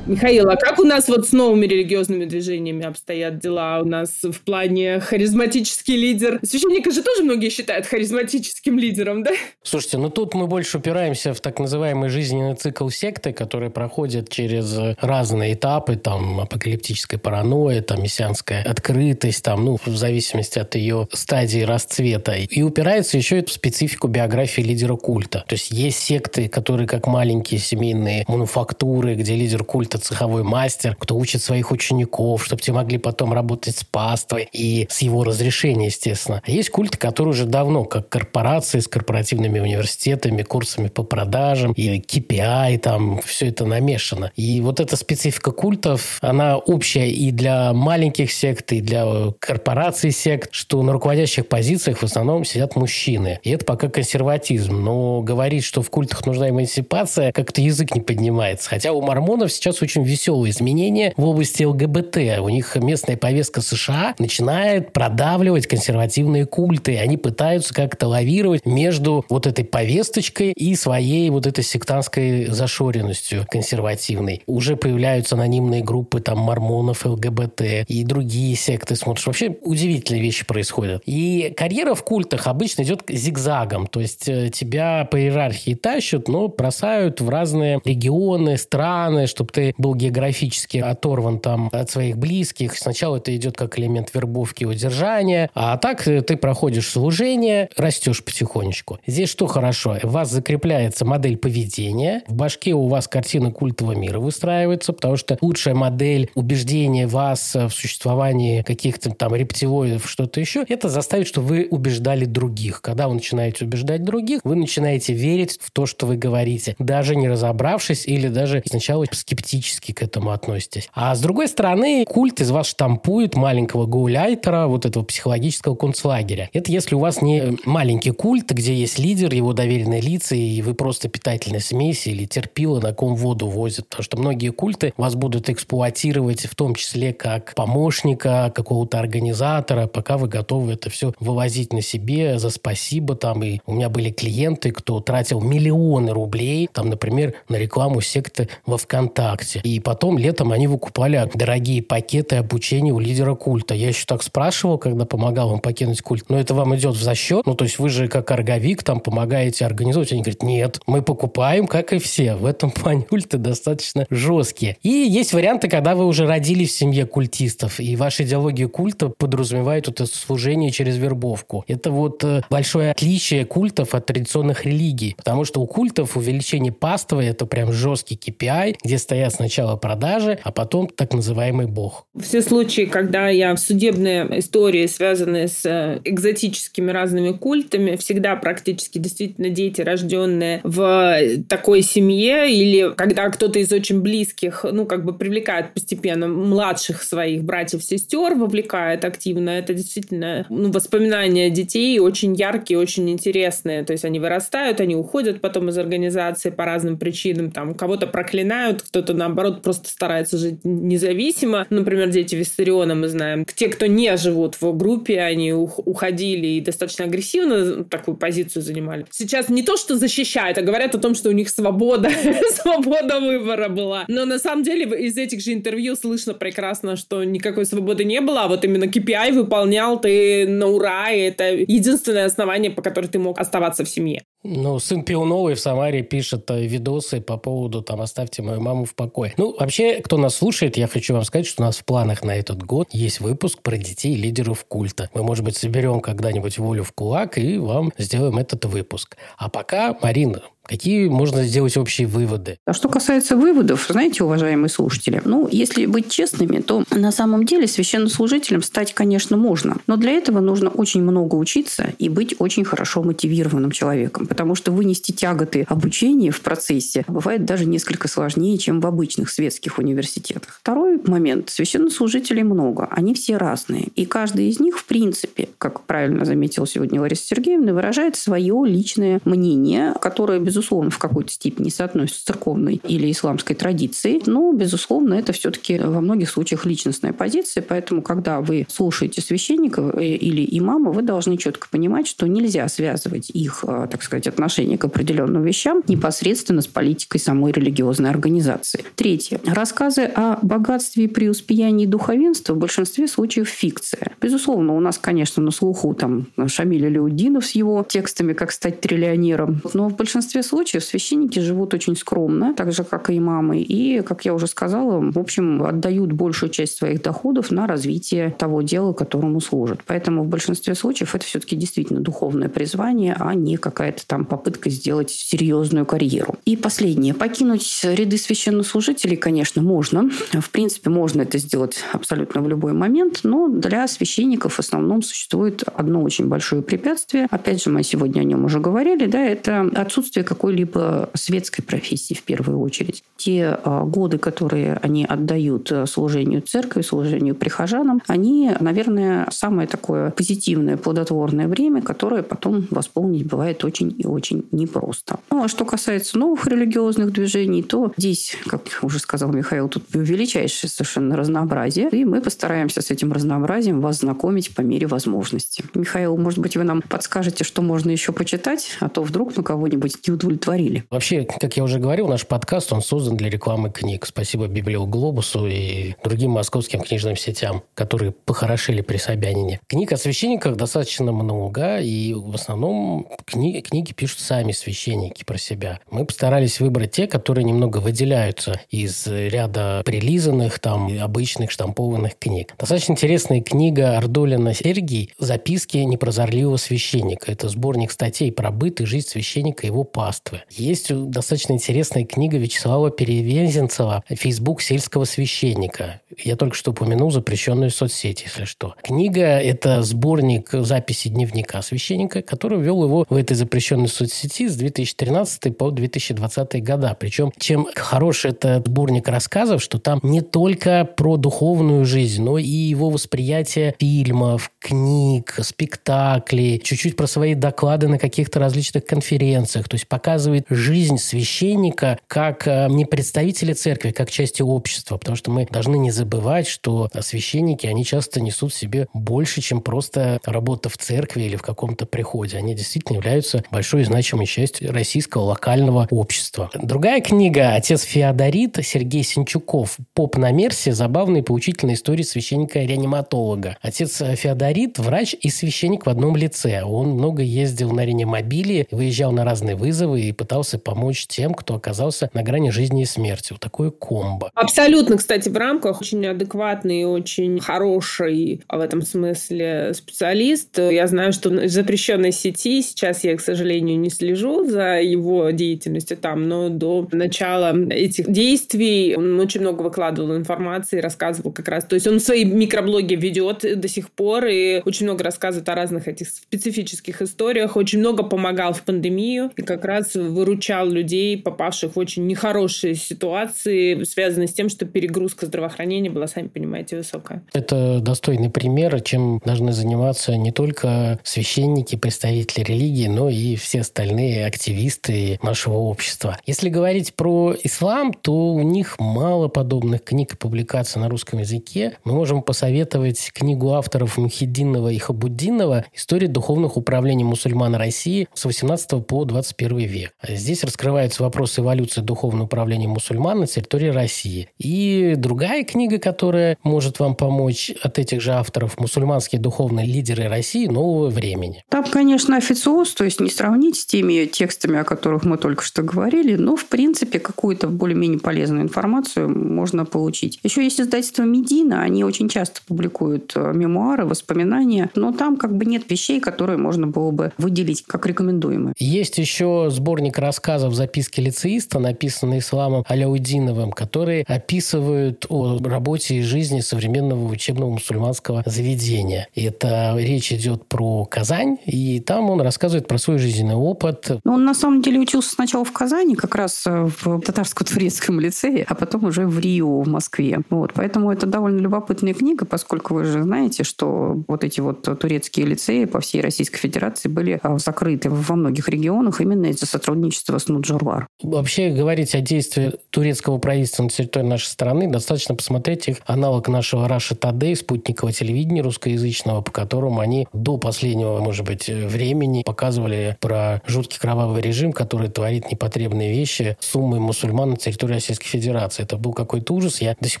Михаил, 0.06 0.50
а 0.50 0.56
как 0.56 0.78
у 0.78 0.84
нас 0.84 1.08
вот 1.08 1.26
с 1.26 1.32
новыми 1.32 1.64
религиозными 1.64 2.26
движениями 2.26 2.84
обстоят 2.84 3.38
дела 3.38 3.80
у 3.80 3.86
нас 3.86 4.22
в 4.22 4.38
плане 4.42 5.00
харизматический 5.00 5.96
лидер? 5.96 6.40
Священника 6.42 6.90
же 6.90 7.02
тоже 7.02 7.22
многие 7.22 7.48
считают 7.48 7.86
харизматическим 7.86 8.78
лидером, 8.78 9.22
да? 9.22 9.30
Слушайте, 9.62 9.96
ну 9.96 10.10
тут 10.10 10.34
мы 10.34 10.46
больше 10.46 10.76
упираемся 10.76 11.32
в 11.32 11.40
так 11.40 11.58
называемый 11.58 12.10
жизненный 12.10 12.54
цикл 12.54 12.90
секты, 12.90 13.32
который 13.32 13.70
проходит 13.70 14.28
через 14.28 14.76
разные 15.00 15.54
этапы, 15.54 15.96
там, 15.96 16.40
апокалиптическая 16.40 17.18
паранойя, 17.18 17.80
там, 17.80 18.02
мессианская 18.02 18.62
открытость, 18.62 19.42
там, 19.42 19.64
ну, 19.64 19.78
в 19.82 19.96
зависимости 19.96 20.58
от 20.58 20.74
ее 20.74 21.08
стадии 21.12 21.60
расцвета. 21.60 22.34
И 22.34 22.60
упирается 22.60 23.16
еще 23.16 23.38
и 23.38 23.44
в 23.44 23.50
специфику 23.50 24.08
биографии 24.08 24.60
лидера 24.60 24.96
культа. 24.96 25.44
То 25.48 25.54
есть 25.54 25.70
есть 25.70 25.98
секты, 25.98 26.48
которые 26.48 26.86
как 26.86 27.06
маленькие 27.06 27.58
семейные 27.58 28.26
мануфактуры, 28.28 29.14
где 29.14 29.34
лидер 29.34 29.64
культа 29.64 29.93
какой-то 29.94 29.98
цеховой 29.98 30.42
мастер, 30.42 30.96
кто 30.98 31.16
учит 31.16 31.42
своих 31.42 31.70
учеников, 31.70 32.44
чтобы 32.44 32.62
те 32.62 32.72
могли 32.72 32.98
потом 32.98 33.32
работать 33.32 33.76
с 33.76 33.84
паствой 33.84 34.48
и 34.52 34.86
с 34.90 35.02
его 35.02 35.24
разрешения, 35.24 35.86
естественно. 35.86 36.42
А 36.44 36.50
есть 36.50 36.70
культы, 36.70 36.98
которые 36.98 37.32
уже 37.32 37.44
давно, 37.44 37.84
как 37.84 38.08
корпорации 38.08 38.80
с 38.80 38.88
корпоративными 38.88 39.60
университетами, 39.60 40.42
курсами 40.42 40.88
по 40.88 41.02
продажам, 41.02 41.72
и 41.72 42.00
KPI, 42.00 42.78
там 42.78 43.20
все 43.24 43.48
это 43.48 43.64
намешано. 43.64 44.32
И 44.36 44.60
вот 44.60 44.80
эта 44.80 44.96
специфика 44.96 45.52
культов, 45.52 46.18
она 46.20 46.56
общая 46.56 47.10
и 47.10 47.30
для 47.30 47.72
маленьких 47.72 48.32
сект, 48.32 48.72
и 48.72 48.80
для 48.80 49.06
корпораций 49.38 50.10
сект, 50.10 50.50
что 50.52 50.82
на 50.82 50.92
руководящих 50.92 51.46
позициях 51.48 51.98
в 51.98 52.04
основном 52.04 52.44
сидят 52.44 52.76
мужчины. 52.76 53.38
И 53.42 53.50
это 53.50 53.64
пока 53.64 53.88
консерватизм. 53.88 54.82
Но 54.82 55.22
говорить, 55.22 55.64
что 55.64 55.82
в 55.82 55.90
культах 55.90 56.26
нужна 56.26 56.50
эмансипация, 56.50 57.32
как-то 57.32 57.60
язык 57.60 57.94
не 57.94 58.00
поднимается. 58.00 58.68
Хотя 58.68 58.92
у 58.92 59.00
мормонов 59.00 59.52
сейчас 59.52 59.82
очень 59.84 60.02
веселые 60.02 60.50
изменения 60.50 61.12
в 61.16 61.24
области 61.24 61.62
ЛГБТ. 61.62 62.40
У 62.40 62.48
них 62.48 62.76
местная 62.76 63.16
повестка 63.16 63.60
США 63.60 64.14
начинает 64.18 64.92
продавливать 64.92 65.66
консервативные 65.66 66.46
культы. 66.46 66.98
Они 66.98 67.16
пытаются 67.16 67.72
как-то 67.72 68.08
лавировать 68.08 68.66
между 68.66 69.24
вот 69.28 69.46
этой 69.46 69.64
повесточкой 69.64 70.52
и 70.52 70.74
своей 70.74 71.30
вот 71.30 71.46
этой 71.46 71.64
сектантской 71.64 72.46
зашоренностью 72.46 73.46
консервативной. 73.50 74.42
Уже 74.46 74.76
появляются 74.76 75.34
анонимные 75.34 75.82
группы 75.82 76.20
там 76.20 76.38
мормонов, 76.38 77.04
ЛГБТ 77.04 77.86
и 77.88 78.04
другие 78.04 78.56
секты. 78.56 78.96
Смотришь, 78.96 79.26
вообще 79.26 79.56
удивительные 79.62 80.22
вещи 80.22 80.44
происходят. 80.44 81.02
И 81.06 81.52
карьера 81.56 81.94
в 81.94 82.04
культах 82.04 82.46
обычно 82.46 82.82
идет 82.82 83.02
зигзагом. 83.08 83.86
То 83.86 84.00
есть 84.00 84.28
э, 84.28 84.50
тебя 84.50 85.06
по 85.10 85.20
иерархии 85.20 85.74
тащат, 85.74 86.28
но 86.28 86.48
бросают 86.48 87.20
в 87.20 87.28
разные 87.28 87.80
регионы, 87.84 88.56
страны, 88.56 89.26
чтобы 89.26 89.50
ты 89.50 89.73
был 89.76 89.94
географически 89.94 90.78
оторван 90.78 91.38
там 91.38 91.68
от 91.72 91.90
своих 91.90 92.18
близких. 92.18 92.76
Сначала 92.76 93.16
это 93.16 93.34
идет 93.34 93.56
как 93.56 93.78
элемент 93.78 94.10
вербовки 94.14 94.64
и 94.64 94.66
удержания, 94.66 95.50
а 95.54 95.76
так 95.76 96.02
ты 96.02 96.36
проходишь 96.36 96.88
служение, 96.88 97.68
растешь 97.76 98.22
потихонечку. 98.22 98.98
Здесь 99.06 99.30
что 99.30 99.46
хорошо? 99.46 99.98
У 100.02 100.08
вас 100.08 100.30
закрепляется 100.30 101.04
модель 101.04 101.36
поведения, 101.36 102.22
в 102.28 102.34
башке 102.34 102.72
у 102.74 102.88
вас 102.88 103.08
картина 103.08 103.50
культового 103.50 103.96
мира 103.96 104.18
выстраивается, 104.20 104.92
потому 104.92 105.16
что 105.16 105.38
лучшая 105.40 105.74
модель 105.74 106.30
убеждения 106.34 107.06
вас 107.06 107.54
в 107.54 107.70
существовании 107.70 108.62
каких-то 108.62 109.10
там 109.10 109.34
рептилоидов, 109.34 110.08
что-то 110.08 110.40
еще, 110.40 110.64
это 110.68 110.88
заставит, 110.88 111.26
что 111.26 111.40
вы 111.40 111.66
убеждали 111.70 112.24
других. 112.24 112.80
Когда 112.82 113.08
вы 113.08 113.14
начинаете 113.14 113.64
убеждать 113.64 114.04
других, 114.04 114.40
вы 114.44 114.56
начинаете 114.56 115.12
верить 115.12 115.58
в 115.60 115.70
то, 115.70 115.86
что 115.86 116.06
вы 116.06 116.16
говорите, 116.16 116.76
даже 116.78 117.16
не 117.16 117.28
разобравшись 117.28 118.06
или 118.06 118.28
даже 118.28 118.62
сначала 118.66 119.04
скептически 119.10 119.63
скептически 119.64 119.92
к 119.92 120.02
этому 120.02 120.30
относитесь. 120.30 120.88
А 120.94 121.14
с 121.14 121.20
другой 121.20 121.48
стороны, 121.48 122.04
культ 122.04 122.40
из 122.40 122.50
вас 122.50 122.66
штампует 122.68 123.34
маленького 123.34 123.86
гауляйтера, 123.86 124.66
вот 124.66 124.86
этого 124.86 125.04
психологического 125.04 125.74
концлагеря. 125.74 126.50
Это 126.52 126.70
если 126.70 126.94
у 126.94 126.98
вас 126.98 127.22
не 127.22 127.56
маленький 127.64 128.10
культ, 128.10 128.50
где 128.50 128.74
есть 128.74 128.98
лидер, 128.98 129.32
его 129.32 129.52
доверенные 129.52 130.00
лица, 130.00 130.34
и 130.34 130.62
вы 130.62 130.74
просто 130.74 131.08
питательная 131.08 131.60
смесь 131.60 132.06
или 132.06 132.24
терпила, 132.24 132.80
на 132.80 132.92
ком 132.92 133.14
воду 133.16 133.46
возят. 133.46 133.88
Потому 133.88 134.04
что 134.04 134.16
многие 134.16 134.50
культы 134.50 134.92
вас 134.96 135.14
будут 135.14 135.48
эксплуатировать 135.48 136.46
в 136.46 136.54
том 136.54 136.74
числе 136.74 137.12
как 137.12 137.54
помощника 137.54 138.52
какого-то 138.54 138.98
организатора, 138.98 139.86
пока 139.86 140.18
вы 140.18 140.28
готовы 140.28 140.72
это 140.72 140.90
все 140.90 141.12
вывозить 141.20 141.72
на 141.72 141.82
себе 141.82 142.38
за 142.38 142.50
спасибо. 142.50 143.14
Там 143.14 143.42
и 143.42 143.60
у 143.66 143.72
меня 143.72 143.88
были 143.88 144.10
клиенты, 144.10 144.70
кто 144.70 145.00
тратил 145.00 145.40
миллионы 145.40 146.12
рублей, 146.12 146.68
там, 146.72 146.90
например, 146.90 147.34
на 147.48 147.56
рекламу 147.56 148.00
секты 148.00 148.48
во 148.66 148.78
ВКонтакте. 148.78 149.53
И 149.62 149.80
потом 149.80 150.18
летом 150.18 150.52
они 150.52 150.66
выкупали 150.66 151.28
дорогие 151.34 151.82
пакеты 151.82 152.36
обучения 152.36 152.92
у 152.92 152.98
лидера 152.98 153.34
культа. 153.34 153.74
Я 153.74 153.88
еще 153.88 154.04
так 154.06 154.22
спрашивал, 154.22 154.78
когда 154.78 155.04
помогал 155.04 155.50
вам 155.50 155.60
покинуть 155.60 156.02
культ, 156.02 156.24
но 156.28 156.38
это 156.38 156.54
вам 156.54 156.74
идет 156.76 156.94
в 156.94 157.02
засчет? 157.02 157.46
Ну, 157.46 157.54
то 157.54 157.64
есть 157.64 157.78
вы 157.78 157.88
же 157.88 158.08
как 158.08 158.30
орговик 158.30 158.82
там 158.82 159.00
помогаете 159.00 159.66
организовывать. 159.66 160.12
Они 160.12 160.22
говорят, 160.22 160.42
нет, 160.42 160.80
мы 160.86 161.02
покупаем, 161.02 161.66
как 161.66 161.92
и 161.92 161.98
все. 161.98 162.34
В 162.34 162.46
этом 162.46 162.70
плане 162.70 163.02
культы 163.02 163.38
достаточно 163.38 164.06
жесткие. 164.10 164.76
И 164.82 164.88
есть 164.88 165.32
варианты, 165.32 165.68
когда 165.68 165.94
вы 165.94 166.06
уже 166.06 166.26
родились 166.26 166.72
в 166.72 166.78
семье 166.78 167.06
культистов, 167.06 167.80
и 167.80 167.96
ваша 167.96 168.24
идеология 168.24 168.68
культа 168.68 169.08
подразумевает 169.08 169.88
это 169.88 170.06
служение 170.06 170.70
через 170.70 170.96
вербовку. 170.96 171.64
Это 171.68 171.90
вот 171.90 172.24
э, 172.24 172.42
большое 172.50 172.90
отличие 172.92 173.44
культов 173.44 173.94
от 173.94 174.06
традиционных 174.06 174.64
религий, 174.64 175.14
потому 175.16 175.44
что 175.44 175.60
у 175.60 175.66
культов 175.66 176.16
увеличение 176.16 176.72
паствы– 176.72 177.24
это 177.24 177.46
прям 177.46 177.72
жесткий 177.72 178.16
KPI, 178.16 178.76
где 178.82 178.98
стоят 178.98 179.34
сначала 179.44 179.76
продажи, 179.76 180.38
а 180.42 180.52
потом 180.52 180.88
так 180.88 181.12
называемый 181.12 181.66
бог. 181.66 182.06
Все 182.18 182.40
случаи, 182.40 182.86
когда 182.86 183.28
я 183.28 183.54
в 183.54 183.58
судебные 183.58 184.38
истории, 184.38 184.86
связанные 184.86 185.48
с 185.48 185.66
э, 185.66 186.00
экзотическими 186.02 186.90
разными 186.90 187.32
культами, 187.32 187.96
всегда 187.96 188.36
практически 188.36 188.98
действительно 188.98 189.50
дети, 189.50 189.82
рожденные 189.82 190.60
в 190.64 191.44
такой 191.46 191.82
семье, 191.82 192.50
или 192.50 192.94
когда 192.94 193.28
кто-то 193.28 193.58
из 193.58 193.70
очень 193.70 194.00
близких, 194.00 194.64
ну, 194.70 194.86
как 194.86 195.04
бы 195.04 195.12
привлекает 195.12 195.74
постепенно 195.74 196.26
младших 196.26 197.02
своих 197.02 197.44
братьев-сестер, 197.44 198.36
вовлекает 198.36 199.04
активно, 199.04 199.50
это 199.50 199.74
действительно 199.74 200.46
ну, 200.48 200.72
воспоминания 200.72 201.50
детей 201.50 201.98
очень 201.98 202.34
яркие, 202.34 202.78
очень 202.78 203.10
интересные. 203.10 203.84
То 203.84 203.92
есть 203.92 204.06
они 204.06 204.20
вырастают, 204.20 204.80
они 204.80 204.96
уходят 204.96 205.42
потом 205.42 205.68
из 205.68 205.76
организации 205.76 206.48
по 206.48 206.64
разным 206.64 206.96
причинам, 206.96 207.50
там 207.50 207.74
кого-то 207.74 208.06
проклинают, 208.06 208.80
кто-то 208.80 209.12
наоборот 209.34 209.62
просто 209.62 209.88
старается 209.88 210.38
жить 210.38 210.60
независимо. 210.64 211.66
Например, 211.70 212.08
дети 212.08 212.34
Виссариона 212.36 212.94
мы 212.94 213.08
знаем. 213.08 213.44
Те, 213.44 213.68
кто 213.68 213.86
не 213.86 214.16
живут 214.16 214.60
в 214.60 214.76
группе, 214.76 215.20
они 215.20 215.52
уходили 215.52 216.46
и 216.46 216.60
достаточно 216.60 217.04
агрессивно 217.04 217.84
такую 217.84 218.16
позицию 218.16 218.62
занимали. 218.62 219.06
Сейчас 219.10 219.48
не 219.48 219.62
то, 219.62 219.76
что 219.76 219.96
защищают, 219.96 220.58
а 220.58 220.62
говорят 220.62 220.94
о 220.94 220.98
том, 220.98 221.14
что 221.14 221.28
у 221.28 221.32
них 221.32 221.48
свобода, 221.48 222.10
свобода 222.54 223.20
выбора 223.20 223.68
была. 223.68 224.04
Но 224.08 224.24
на 224.24 224.38
самом 224.38 224.62
деле 224.62 224.84
из 225.06 225.16
этих 225.16 225.40
же 225.40 225.52
интервью 225.52 225.96
слышно 225.96 226.34
прекрасно, 226.34 226.96
что 226.96 227.24
никакой 227.24 227.66
свободы 227.66 228.04
не 228.04 228.20
было, 228.20 228.42
а 228.42 228.48
вот 228.48 228.64
именно 228.64 228.84
KPI 228.84 229.32
выполнял 229.32 230.00
ты 230.00 230.46
на 230.46 230.68
ура, 230.68 231.10
и 231.10 231.20
это 231.20 231.54
единственное 231.54 232.26
основание, 232.26 232.70
по 232.70 232.82
которому 232.82 233.10
ты 233.10 233.18
мог 233.18 233.38
оставаться 233.40 233.84
в 233.84 233.88
семье. 233.88 234.22
Ну, 234.46 234.78
сын 234.78 235.02
Пионовой 235.04 235.54
в 235.54 235.60
Самаре 235.60 236.02
пишет 236.02 236.50
э, 236.50 236.66
видосы 236.66 237.22
по 237.22 237.38
поводу 237.38 237.80
там 237.80 238.02
«Оставьте 238.02 238.42
мою 238.42 238.60
маму 238.60 238.84
в 238.84 238.94
покое». 238.94 239.32
Ну, 239.38 239.56
вообще, 239.58 240.02
кто 240.02 240.18
нас 240.18 240.34
слушает, 240.34 240.76
я 240.76 240.86
хочу 240.86 241.14
вам 241.14 241.24
сказать, 241.24 241.46
что 241.46 241.62
у 241.62 241.64
нас 241.64 241.78
в 241.78 241.84
планах 241.86 242.22
на 242.22 242.36
этот 242.36 242.62
год 242.62 242.88
есть 242.92 243.20
выпуск 243.20 243.62
про 243.62 243.78
детей 243.78 244.14
лидеров 244.16 244.66
культа. 244.66 245.08
Мы, 245.14 245.22
может 245.22 245.46
быть, 245.46 245.56
соберем 245.56 246.00
когда-нибудь 246.00 246.58
волю 246.58 246.84
в 246.84 246.92
кулак 246.92 247.38
и 247.38 247.56
вам 247.56 247.90
сделаем 247.96 248.36
этот 248.36 248.66
выпуск. 248.66 249.16
А 249.38 249.48
пока, 249.48 249.96
Марина, 250.02 250.42
Какие 250.66 251.08
можно 251.08 251.44
сделать 251.44 251.76
общие 251.76 252.06
выводы? 252.06 252.58
А 252.64 252.72
что 252.72 252.88
касается 252.88 253.36
выводов, 253.36 253.86
знаете, 253.88 254.24
уважаемые 254.24 254.70
слушатели, 254.70 255.20
ну, 255.24 255.46
если 255.50 255.84
быть 255.86 256.10
честными, 256.10 256.60
то 256.60 256.84
на 256.90 257.12
самом 257.12 257.44
деле 257.44 257.66
священнослужителем 257.66 258.62
стать, 258.62 258.94
конечно, 258.94 259.36
можно. 259.36 259.76
Но 259.86 259.96
для 259.96 260.12
этого 260.12 260.40
нужно 260.40 260.70
очень 260.70 261.02
много 261.02 261.34
учиться 261.34 261.92
и 261.98 262.08
быть 262.08 262.34
очень 262.38 262.64
хорошо 262.64 263.02
мотивированным 263.02 263.70
человеком. 263.70 264.26
Потому 264.26 264.54
что 264.54 264.72
вынести 264.72 265.12
тяготы 265.12 265.66
обучения 265.68 266.30
в 266.30 266.40
процессе 266.40 267.04
бывает 267.08 267.44
даже 267.44 267.66
несколько 267.66 268.08
сложнее, 268.08 268.56
чем 268.56 268.80
в 268.80 268.86
обычных 268.86 269.30
светских 269.30 269.78
университетах. 269.78 270.58
Второй 270.60 270.98
момент. 271.04 271.50
Священнослужителей 271.50 272.42
много. 272.42 272.88
Они 272.90 273.12
все 273.14 273.36
разные. 273.36 273.88
И 273.96 274.06
каждый 274.06 274.48
из 274.48 274.60
них, 274.60 274.78
в 274.78 274.86
принципе, 274.86 275.48
как 275.58 275.82
правильно 275.82 276.24
заметила 276.24 276.66
сегодня 276.66 277.00
Лариса 277.00 277.26
Сергеевна, 277.26 277.74
выражает 277.74 278.16
свое 278.16 278.62
личное 278.64 279.20
мнение, 279.24 279.94
которое, 280.00 280.40
без 280.40 280.53
безусловно, 280.54 280.90
в 280.90 280.98
какой-то 280.98 281.32
степени 281.32 281.68
соотносится 281.68 282.20
с 282.20 282.24
церковной 282.24 282.80
или 282.86 283.10
исламской 283.10 283.56
традицией, 283.56 284.22
но, 284.26 284.52
безусловно, 284.52 285.14
это 285.14 285.32
все-таки 285.32 285.78
во 285.78 286.00
многих 286.00 286.30
случаях 286.30 286.64
личностная 286.64 287.12
позиция, 287.12 287.60
поэтому, 287.62 288.02
когда 288.02 288.40
вы 288.40 288.66
слушаете 288.70 289.20
священников 289.20 289.96
э, 289.96 290.04
или 290.04 290.46
имама, 290.58 290.92
вы 290.92 291.02
должны 291.02 291.36
четко 291.36 291.68
понимать, 291.68 292.06
что 292.06 292.28
нельзя 292.28 292.68
связывать 292.68 293.30
их, 293.30 293.64
э, 293.66 293.88
так 293.90 294.04
сказать, 294.04 294.28
отношение 294.28 294.78
к 294.78 294.84
определенным 294.84 295.42
вещам 295.42 295.82
непосредственно 295.88 296.62
с 296.62 296.68
политикой 296.68 297.18
самой 297.18 297.50
религиозной 297.50 298.10
организации. 298.10 298.84
Третье. 298.94 299.40
Рассказы 299.44 300.02
о 300.02 300.38
богатстве 300.40 301.04
и 301.04 301.08
преуспеянии 301.08 301.86
духовенства 301.86 302.54
в 302.54 302.58
большинстве 302.58 303.08
случаев 303.08 303.48
фикция. 303.48 304.12
Безусловно, 304.20 304.76
у 304.76 304.80
нас, 304.80 304.98
конечно, 304.98 305.42
на 305.42 305.50
слуху 305.50 305.94
там 305.94 306.28
Шамиль 306.46 306.86
Алиуддинов 306.86 307.44
с 307.44 307.52
его 307.52 307.84
текстами 307.88 308.34
«Как 308.34 308.52
стать 308.52 308.80
триллионером», 308.80 309.60
но 309.72 309.88
в 309.88 309.96
большинстве 309.96 310.43
случаев 310.44 310.84
священники 310.84 311.38
живут 311.38 311.74
очень 311.74 311.96
скромно, 311.96 312.54
так 312.54 312.72
же, 312.72 312.84
как 312.84 313.10
и 313.10 313.18
имамы. 313.18 313.58
И, 313.58 314.02
как 314.02 314.24
я 314.24 314.34
уже 314.34 314.46
сказала, 314.46 315.00
в 315.10 315.18
общем, 315.18 315.62
отдают 315.62 316.12
большую 316.12 316.50
часть 316.50 316.76
своих 316.76 317.02
доходов 317.02 317.50
на 317.50 317.66
развитие 317.66 318.34
того 318.38 318.62
дела, 318.62 318.92
которому 318.92 319.40
служат. 319.40 319.80
Поэтому 319.86 320.22
в 320.22 320.28
большинстве 320.28 320.74
случаев 320.74 321.14
это 321.14 321.24
все-таки 321.24 321.56
действительно 321.56 322.00
духовное 322.00 322.48
призвание, 322.48 323.16
а 323.18 323.34
не 323.34 323.56
какая-то 323.56 324.06
там 324.06 324.24
попытка 324.24 324.70
сделать 324.70 325.10
серьезную 325.10 325.86
карьеру. 325.86 326.36
И 326.44 326.56
последнее. 326.56 327.14
Покинуть 327.14 327.80
ряды 327.84 328.18
священнослужителей, 328.18 329.16
конечно, 329.16 329.62
можно. 329.62 330.10
В 330.32 330.50
принципе, 330.50 330.90
можно 330.90 331.22
это 331.22 331.38
сделать 331.38 331.78
абсолютно 331.92 332.40
в 332.42 332.48
любой 332.48 332.72
момент, 332.72 333.20
но 333.22 333.48
для 333.48 333.86
священников 333.88 334.54
в 334.54 334.60
основном 334.60 335.02
существует 335.02 335.62
одно 335.74 336.02
очень 336.02 336.26
большое 336.28 336.62
препятствие. 336.62 337.26
Опять 337.30 337.62
же, 337.62 337.70
мы 337.70 337.82
сегодня 337.82 338.20
о 338.20 338.24
нем 338.24 338.44
уже 338.44 338.60
говорили, 338.60 339.06
да, 339.06 339.24
это 339.24 339.70
отсутствие 339.74 340.24
какой-либо 340.34 341.10
светской 341.14 341.62
профессии 341.62 342.14
в 342.14 342.22
первую 342.22 342.60
очередь. 342.60 343.04
Те 343.16 343.56
а, 343.62 343.84
годы, 343.84 344.18
которые 344.18 344.74
они 344.82 345.04
отдают 345.04 345.70
э, 345.70 345.86
служению 345.86 346.42
церкви, 346.42 346.82
служению 346.82 347.36
прихожанам, 347.36 348.02
они, 348.08 348.50
наверное, 348.58 349.28
самое 349.30 349.68
такое 349.68 350.10
позитивное, 350.10 350.76
плодотворное 350.76 351.46
время, 351.46 351.82
которое 351.82 352.22
потом 352.22 352.66
восполнить 352.70 353.26
бывает 353.26 353.64
очень 353.64 353.94
и 353.96 354.06
очень 354.06 354.44
непросто. 354.50 355.20
Ну, 355.30 355.44
а 355.44 355.48
что 355.48 355.64
касается 355.64 356.18
новых 356.18 356.46
религиозных 356.48 357.12
движений, 357.12 357.62
то 357.62 357.92
здесь, 357.96 358.36
как 358.46 358.62
уже 358.82 358.98
сказал 358.98 359.30
Михаил, 359.32 359.68
тут 359.68 359.84
величайшее 359.92 360.68
совершенно 360.68 361.16
разнообразие, 361.16 361.88
и 361.90 362.04
мы 362.04 362.20
постараемся 362.20 362.82
с 362.82 362.90
этим 362.90 363.12
разнообразием 363.12 363.80
вас 363.80 364.00
знакомить 364.00 364.54
по 364.54 364.62
мере 364.62 364.88
возможности. 364.88 365.64
Михаил, 365.74 366.16
может 366.16 366.40
быть, 366.40 366.56
вы 366.56 366.64
нам 366.64 366.82
подскажете, 366.82 367.44
что 367.44 367.62
можно 367.62 367.90
еще 367.90 368.12
почитать, 368.12 368.76
а 368.80 368.88
то 368.88 369.02
вдруг 369.02 369.36
на 369.36 369.44
кого-нибудь 369.44 370.08
не 370.08 370.14
удовлетворили. 370.24 370.84
Вообще, 370.90 371.24
как 371.24 371.56
я 371.56 371.64
уже 371.64 371.78
говорил, 371.78 372.08
наш 372.08 372.26
подкаст, 372.26 372.72
он 372.72 372.82
создан 372.82 373.16
для 373.16 373.28
рекламы 373.30 373.70
книг. 373.70 374.06
Спасибо 374.06 374.46
Библиоглобусу 374.46 375.46
и 375.46 375.94
другим 376.02 376.32
московским 376.32 376.80
книжным 376.80 377.16
сетям, 377.16 377.62
которые 377.74 378.12
похорошили 378.12 378.80
при 378.80 378.96
Собянине. 378.96 379.60
Книг 379.66 379.92
о 379.92 379.96
священниках 379.96 380.56
достаточно 380.56 381.12
много, 381.12 381.78
и 381.78 382.14
в 382.14 382.34
основном 382.34 383.06
кни- 383.26 383.60
книги 383.60 383.92
пишут 383.92 384.20
сами 384.20 384.52
священники 384.52 385.24
про 385.24 385.38
себя. 385.38 385.80
Мы 385.90 386.04
постарались 386.04 386.60
выбрать 386.60 386.92
те, 386.92 387.06
которые 387.06 387.44
немного 387.44 387.78
выделяются 387.78 388.60
из 388.70 389.06
ряда 389.06 389.82
прилизанных, 389.84 390.58
там, 390.58 390.90
обычных 391.00 391.50
штампованных 391.50 392.18
книг. 392.18 392.54
Достаточно 392.58 392.92
интересная 392.92 393.40
книга 393.40 393.96
Ардолина 393.96 394.54
Сергий 394.54 395.12
«Записки 395.18 395.76
непрозорливого 395.78 396.56
священника». 396.56 397.30
Это 397.30 397.48
сборник 397.48 397.90
статей 397.90 398.32
про 398.32 398.50
быт 398.50 398.80
и 398.80 398.86
жизнь 398.86 399.08
священника 399.08 399.66
и 399.66 399.66
его 399.66 399.84
паствы 399.84 400.13
паствы. 400.14 400.42
Есть 400.50 400.94
достаточно 400.94 401.54
интересная 401.54 402.04
книга 402.04 402.38
Вячеслава 402.38 402.90
Перевезенцева 402.90 404.04
«Фейсбук 404.08 404.62
сельского 404.62 405.04
священника». 405.04 406.00
Я 406.22 406.36
только 406.36 406.54
что 406.54 406.70
упомянул 406.70 407.10
запрещенную 407.10 407.70
соцсеть, 407.70 408.22
если 408.22 408.44
что. 408.44 408.74
Книга– 408.82 409.22
это 409.22 409.82
сборник 409.82 410.50
записи 410.52 411.08
дневника 411.08 411.62
священника, 411.62 412.22
который 412.22 412.60
вел 412.60 412.84
его 412.84 413.06
в 413.08 413.16
этой 413.16 413.34
запрещенной 413.34 413.88
соцсети 413.88 414.46
с 414.46 414.56
2013 414.56 415.56
по 415.56 415.70
2020 415.70 416.62
года. 416.62 416.96
Причем, 416.98 417.32
чем 417.38 417.66
хороший 417.74 418.30
этот 418.30 418.66
сборник 418.66 419.08
рассказов, 419.08 419.62
что 419.62 419.78
там 419.78 419.98
не 420.02 420.20
только 420.20 420.84
про 420.84 421.16
духовную 421.16 421.84
жизнь, 421.84 422.22
но 422.22 422.38
и 422.38 422.46
его 422.46 422.90
восприятие 422.90 423.74
фильмов, 423.80 424.52
книг, 424.60 425.38
спектаклей, 425.42 426.60
чуть-чуть 426.60 426.96
про 426.96 427.08
свои 427.08 427.34
доклады 427.34 427.88
на 427.88 427.98
каких-то 427.98 428.38
различных 428.38 428.84
конференциях. 428.84 429.68
То 429.68 429.74
есть 429.74 429.88
показывает 430.04 430.44
жизнь 430.50 430.98
священника 430.98 431.98
как 432.08 432.46
э, 432.46 432.66
не 432.68 432.84
представителя 432.84 433.54
церкви, 433.54 433.90
как 433.90 434.10
части 434.10 434.42
общества. 434.42 434.98
Потому 434.98 435.16
что 435.16 435.30
мы 435.30 435.46
должны 435.50 435.76
не 435.76 435.90
забывать, 435.90 436.46
что 436.46 436.90
священники, 437.00 437.66
они 437.66 437.86
часто 437.86 438.20
несут 438.20 438.52
в 438.52 438.54
себе 438.54 438.86
больше, 438.92 439.40
чем 439.40 439.62
просто 439.62 440.20
работа 440.26 440.68
в 440.68 440.76
церкви 440.76 441.22
или 441.22 441.36
в 441.36 441.42
каком-то 441.42 441.86
приходе. 441.86 442.36
Они 442.36 442.54
действительно 442.54 442.98
являются 442.98 443.44
большой 443.50 443.80
и 443.80 443.84
значимой 443.84 444.26
частью 444.26 444.74
российского 444.74 445.22
локального 445.22 445.88
общества. 445.90 446.50
Другая 446.52 447.00
книга 447.00 447.54
«Отец 447.54 447.80
Феодорит» 447.84 448.58
Сергей 448.62 449.04
Синчуков 449.04 449.78
«Поп 449.94 450.18
на 450.18 450.32
Мерсе. 450.32 450.72
Забавные 450.72 451.22
и 451.22 451.24
поучительные 451.24 451.76
истории 451.76 452.02
священника-реаниматолога». 452.02 453.56
Отец 453.62 454.02
Феодорит– 454.16 454.78
врач 454.80 455.16
и 455.18 455.30
священник 455.30 455.86
в 455.86 455.88
одном 455.88 456.14
лице. 456.14 456.62
Он 456.62 456.90
много 456.90 457.22
ездил 457.22 457.70
на 457.72 457.86
реанимобиле, 457.86 458.66
выезжал 458.70 459.10
на 459.10 459.24
разные 459.24 459.56
вызовы 459.56 459.83
и 459.96 460.12
пытался 460.12 460.58
помочь 460.58 461.06
тем, 461.06 461.34
кто 461.34 461.54
оказался 461.54 462.10
на 462.14 462.22
грани 462.22 462.50
жизни 462.50 462.82
и 462.82 462.86
смерти. 462.86 463.32
Вот 463.32 463.40
такое 463.40 463.70
комбо. 463.70 464.30
Абсолютно, 464.34 464.96
кстати, 464.96 465.28
в 465.28 465.36
рамках 465.36 465.80
очень 465.80 466.04
адекватный 466.06 466.82
и 466.82 466.84
очень 466.84 467.40
хороший 467.40 468.42
в 468.48 468.60
этом 468.60 468.82
смысле 468.82 469.72
специалист. 469.74 470.58
Я 470.58 470.86
знаю, 470.86 471.12
что 471.12 471.30
в 471.30 471.48
запрещенной 471.48 472.12
сети, 472.12 472.62
сейчас 472.62 473.04
я, 473.04 473.16
к 473.16 473.20
сожалению, 473.20 473.78
не 473.78 473.90
слежу 473.90 474.44
за 474.48 474.80
его 474.80 475.30
деятельностью 475.30 475.96
там, 475.96 476.28
но 476.28 476.48
до 476.48 476.88
начала 476.92 477.54
этих 477.70 478.10
действий 478.10 478.94
он 478.96 479.18
очень 479.20 479.40
много 479.40 479.62
выкладывал 479.62 480.16
информации, 480.16 480.80
рассказывал 480.80 481.32
как 481.32 481.48
раз. 481.48 481.64
То 481.64 481.74
есть 481.74 481.86
он 481.86 482.00
свои 482.00 482.24
микроблоги 482.24 482.94
ведет 482.94 483.44
до 483.60 483.68
сих 483.68 483.90
пор 483.90 484.26
и 484.26 484.62
очень 484.64 484.86
много 484.86 485.04
рассказывает 485.04 485.48
о 485.48 485.54
разных 485.54 485.88
этих 485.88 486.08
специфических 486.08 487.02
историях, 487.02 487.56
очень 487.56 487.80
много 487.80 488.02
помогал 488.02 488.52
в 488.52 488.62
пандемию 488.62 489.30
и 489.36 489.42
как 489.42 489.64
раз 489.64 489.73
выручал 489.94 490.68
людей, 490.68 491.16
попавших 491.16 491.76
в 491.76 491.78
очень 491.78 492.06
нехорошие 492.06 492.74
ситуации, 492.74 493.82
связанные 493.84 494.28
с 494.28 494.32
тем, 494.32 494.48
что 494.48 494.66
перегрузка 494.66 495.26
здравоохранения 495.26 495.90
была, 495.90 496.06
сами 496.06 496.28
понимаете, 496.28 496.76
высокая. 496.76 497.22
Это 497.32 497.80
достойный 497.80 498.30
пример, 498.30 498.80
чем 498.80 499.20
должны 499.24 499.52
заниматься 499.52 500.16
не 500.16 500.32
только 500.32 500.98
священники, 501.02 501.76
представители 501.76 502.42
религии, 502.44 502.86
но 502.86 503.08
и 503.08 503.36
все 503.36 503.60
остальные 503.60 504.26
активисты 504.26 505.18
нашего 505.22 505.54
общества. 505.54 506.18
Если 506.26 506.48
говорить 506.48 506.94
про 506.94 507.34
ислам, 507.42 507.92
то 507.92 508.32
у 508.32 508.42
них 508.42 508.76
мало 508.78 509.28
подобных 509.28 509.84
книг 509.84 510.14
и 510.14 510.16
публикаций 510.16 510.80
на 510.80 510.88
русском 510.88 511.18
языке. 511.18 511.76
Мы 511.84 511.92
можем 511.92 512.22
посоветовать 512.22 513.10
книгу 513.12 513.52
авторов 513.52 513.96
Мухиддинова 513.98 514.68
и 514.68 514.78
Хабуддинова 514.78 515.64
«История 515.72 516.08
духовных 516.08 516.56
управлений 516.56 517.04
мусульман 517.04 517.54
России 517.54 518.08
с 518.14 518.24
18 518.24 518.86
по 518.86 519.04
21 519.04 519.58
век». 519.66 519.92
Здесь 520.06 520.44
раскрываются 520.44 521.02
вопросы 521.02 521.40
эволюции 521.40 521.80
духовного 521.80 522.26
управления 522.26 522.68
мусульман 522.68 523.20
на 523.20 523.26
территории 523.26 523.68
России. 523.68 524.28
И 524.38 524.94
другая 524.96 525.44
книга, 525.44 525.78
которая 525.78 526.38
может 526.42 526.78
вам 526.80 526.94
помочь 526.94 527.52
от 527.62 527.78
этих 527.78 528.00
же 528.00 528.12
авторов 528.12 528.58
«Мусульманские 528.58 529.20
духовные 529.20 529.66
лидеры 529.66 530.08
России 530.08 530.46
нового 530.46 530.88
времени». 530.88 531.44
Там, 531.48 531.64
конечно, 531.64 532.16
официоз, 532.16 532.72
то 532.74 532.84
есть 532.84 533.00
не 533.00 533.10
сравнить 533.10 533.56
с 533.56 533.66
теми 533.66 534.06
текстами, 534.06 534.58
о 534.58 534.64
которых 534.64 535.04
мы 535.04 535.18
только 535.18 535.42
что 535.42 535.62
говорили, 535.62 536.16
но, 536.16 536.36
в 536.36 536.46
принципе, 536.46 536.98
какую-то 536.98 537.48
более-менее 537.48 538.00
полезную 538.00 538.42
информацию 538.42 539.08
можно 539.08 539.64
получить. 539.64 540.18
Еще 540.22 540.44
есть 540.44 540.60
издательство 540.60 541.02
«Медина», 541.02 541.62
они 541.62 541.84
очень 541.84 542.08
часто 542.08 542.40
публикуют 542.46 543.12
э, 543.14 543.32
мемуары, 543.34 543.84
воспоминания, 543.84 544.70
но 544.74 544.92
там 544.92 545.16
как 545.16 545.36
бы 545.36 545.44
нет 545.44 545.70
вещей, 545.70 546.00
которые 546.00 546.38
можно 546.38 546.66
было 546.66 546.90
бы 546.90 547.12
выделить 547.18 547.64
как 547.66 547.86
рекомендуемые. 547.86 548.54
Есть 548.58 548.98
еще 548.98 549.48
сборник 549.54 549.98
рассказов 549.98 550.54
«Записки 550.54 551.00
лицеиста», 551.00 551.58
написанный 551.58 552.18
Исламом 552.18 552.64
Аляудиновым, 552.68 553.52
которые 553.52 554.04
описывают 554.06 555.06
о 555.08 555.38
работе 555.42 555.96
и 555.96 556.02
жизни 556.02 556.40
современного 556.40 557.06
учебного 557.06 557.50
мусульманского 557.50 558.22
заведения. 558.26 559.08
Это 559.14 559.74
речь 559.78 560.12
идет 560.12 560.46
про 560.46 560.84
Казань, 560.84 561.38
и 561.46 561.80
там 561.80 562.10
он 562.10 562.20
рассказывает 562.20 562.68
про 562.68 562.78
свой 562.78 562.98
жизненный 562.98 563.34
опыт. 563.34 563.90
Но 564.04 564.14
он 564.14 564.24
на 564.24 564.34
самом 564.34 564.62
деле 564.62 564.80
учился 564.80 565.10
сначала 565.10 565.44
в 565.44 565.52
Казани, 565.52 565.94
как 565.94 566.14
раз 566.14 566.44
в 566.46 567.00
татарско-турецком 567.00 568.00
лицее, 568.00 568.44
а 568.48 568.54
потом 568.54 568.84
уже 568.84 569.06
в 569.06 569.18
Рио, 569.18 569.60
в 569.62 569.68
Москве. 569.68 570.20
Вот, 570.30 570.52
поэтому 570.54 570.92
это 570.92 571.06
довольно 571.06 571.40
любопытная 571.40 571.94
книга, 571.94 572.24
поскольку 572.24 572.74
вы 572.74 572.84
же 572.84 573.02
знаете, 573.02 573.44
что 573.44 574.02
вот 574.08 574.24
эти 574.24 574.40
вот 574.40 574.62
турецкие 574.78 575.26
лицеи 575.26 575.64
по 575.64 575.80
всей 575.80 576.00
Российской 576.00 576.38
Федерации 576.38 576.88
были 576.88 577.20
а, 577.22 577.38
закрыты 577.38 577.90
во 577.90 578.14
многих 578.16 578.48
регионах 578.48 579.00
именно 579.00 579.26
из-за 579.26 579.43
сотрудничества 579.44 580.18
с 580.18 580.28
Нуджурвар. 580.28 580.86
Вообще 581.02 581.50
говорить 581.50 581.94
о 581.94 582.00
действии 582.00 582.52
турецкого 582.70 583.18
правительства 583.18 583.62
на 583.62 583.68
территории 583.68 584.06
нашей 584.06 584.26
страны, 584.26 584.68
достаточно 584.68 585.14
посмотреть 585.14 585.68
их 585.68 585.78
аналог 585.86 586.28
нашего 586.28 586.66
Russia 586.66 586.98
Today, 586.98 587.34
спутникового 587.36 587.92
телевидения 587.92 588.42
русскоязычного, 588.42 589.20
по 589.20 589.30
которому 589.30 589.80
они 589.80 590.06
до 590.12 590.36
последнего, 590.38 590.98
может 591.00 591.26
быть, 591.26 591.48
времени 591.48 592.22
показывали 592.24 592.96
про 593.00 593.42
жуткий 593.46 593.78
кровавый 593.78 594.22
режим, 594.22 594.52
который 594.52 594.88
творит 594.88 595.30
непотребные 595.30 595.92
вещи 595.92 596.36
с 596.40 596.54
умой 596.54 596.80
мусульман 596.80 597.30
на 597.30 597.36
территории 597.36 597.74
Российской 597.74 598.08
Федерации. 598.08 598.62
Это 598.62 598.76
был 598.76 598.92
какой-то 598.92 599.34
ужас. 599.34 599.60
Я 599.60 599.76
до 599.80 599.88
сих 599.88 600.00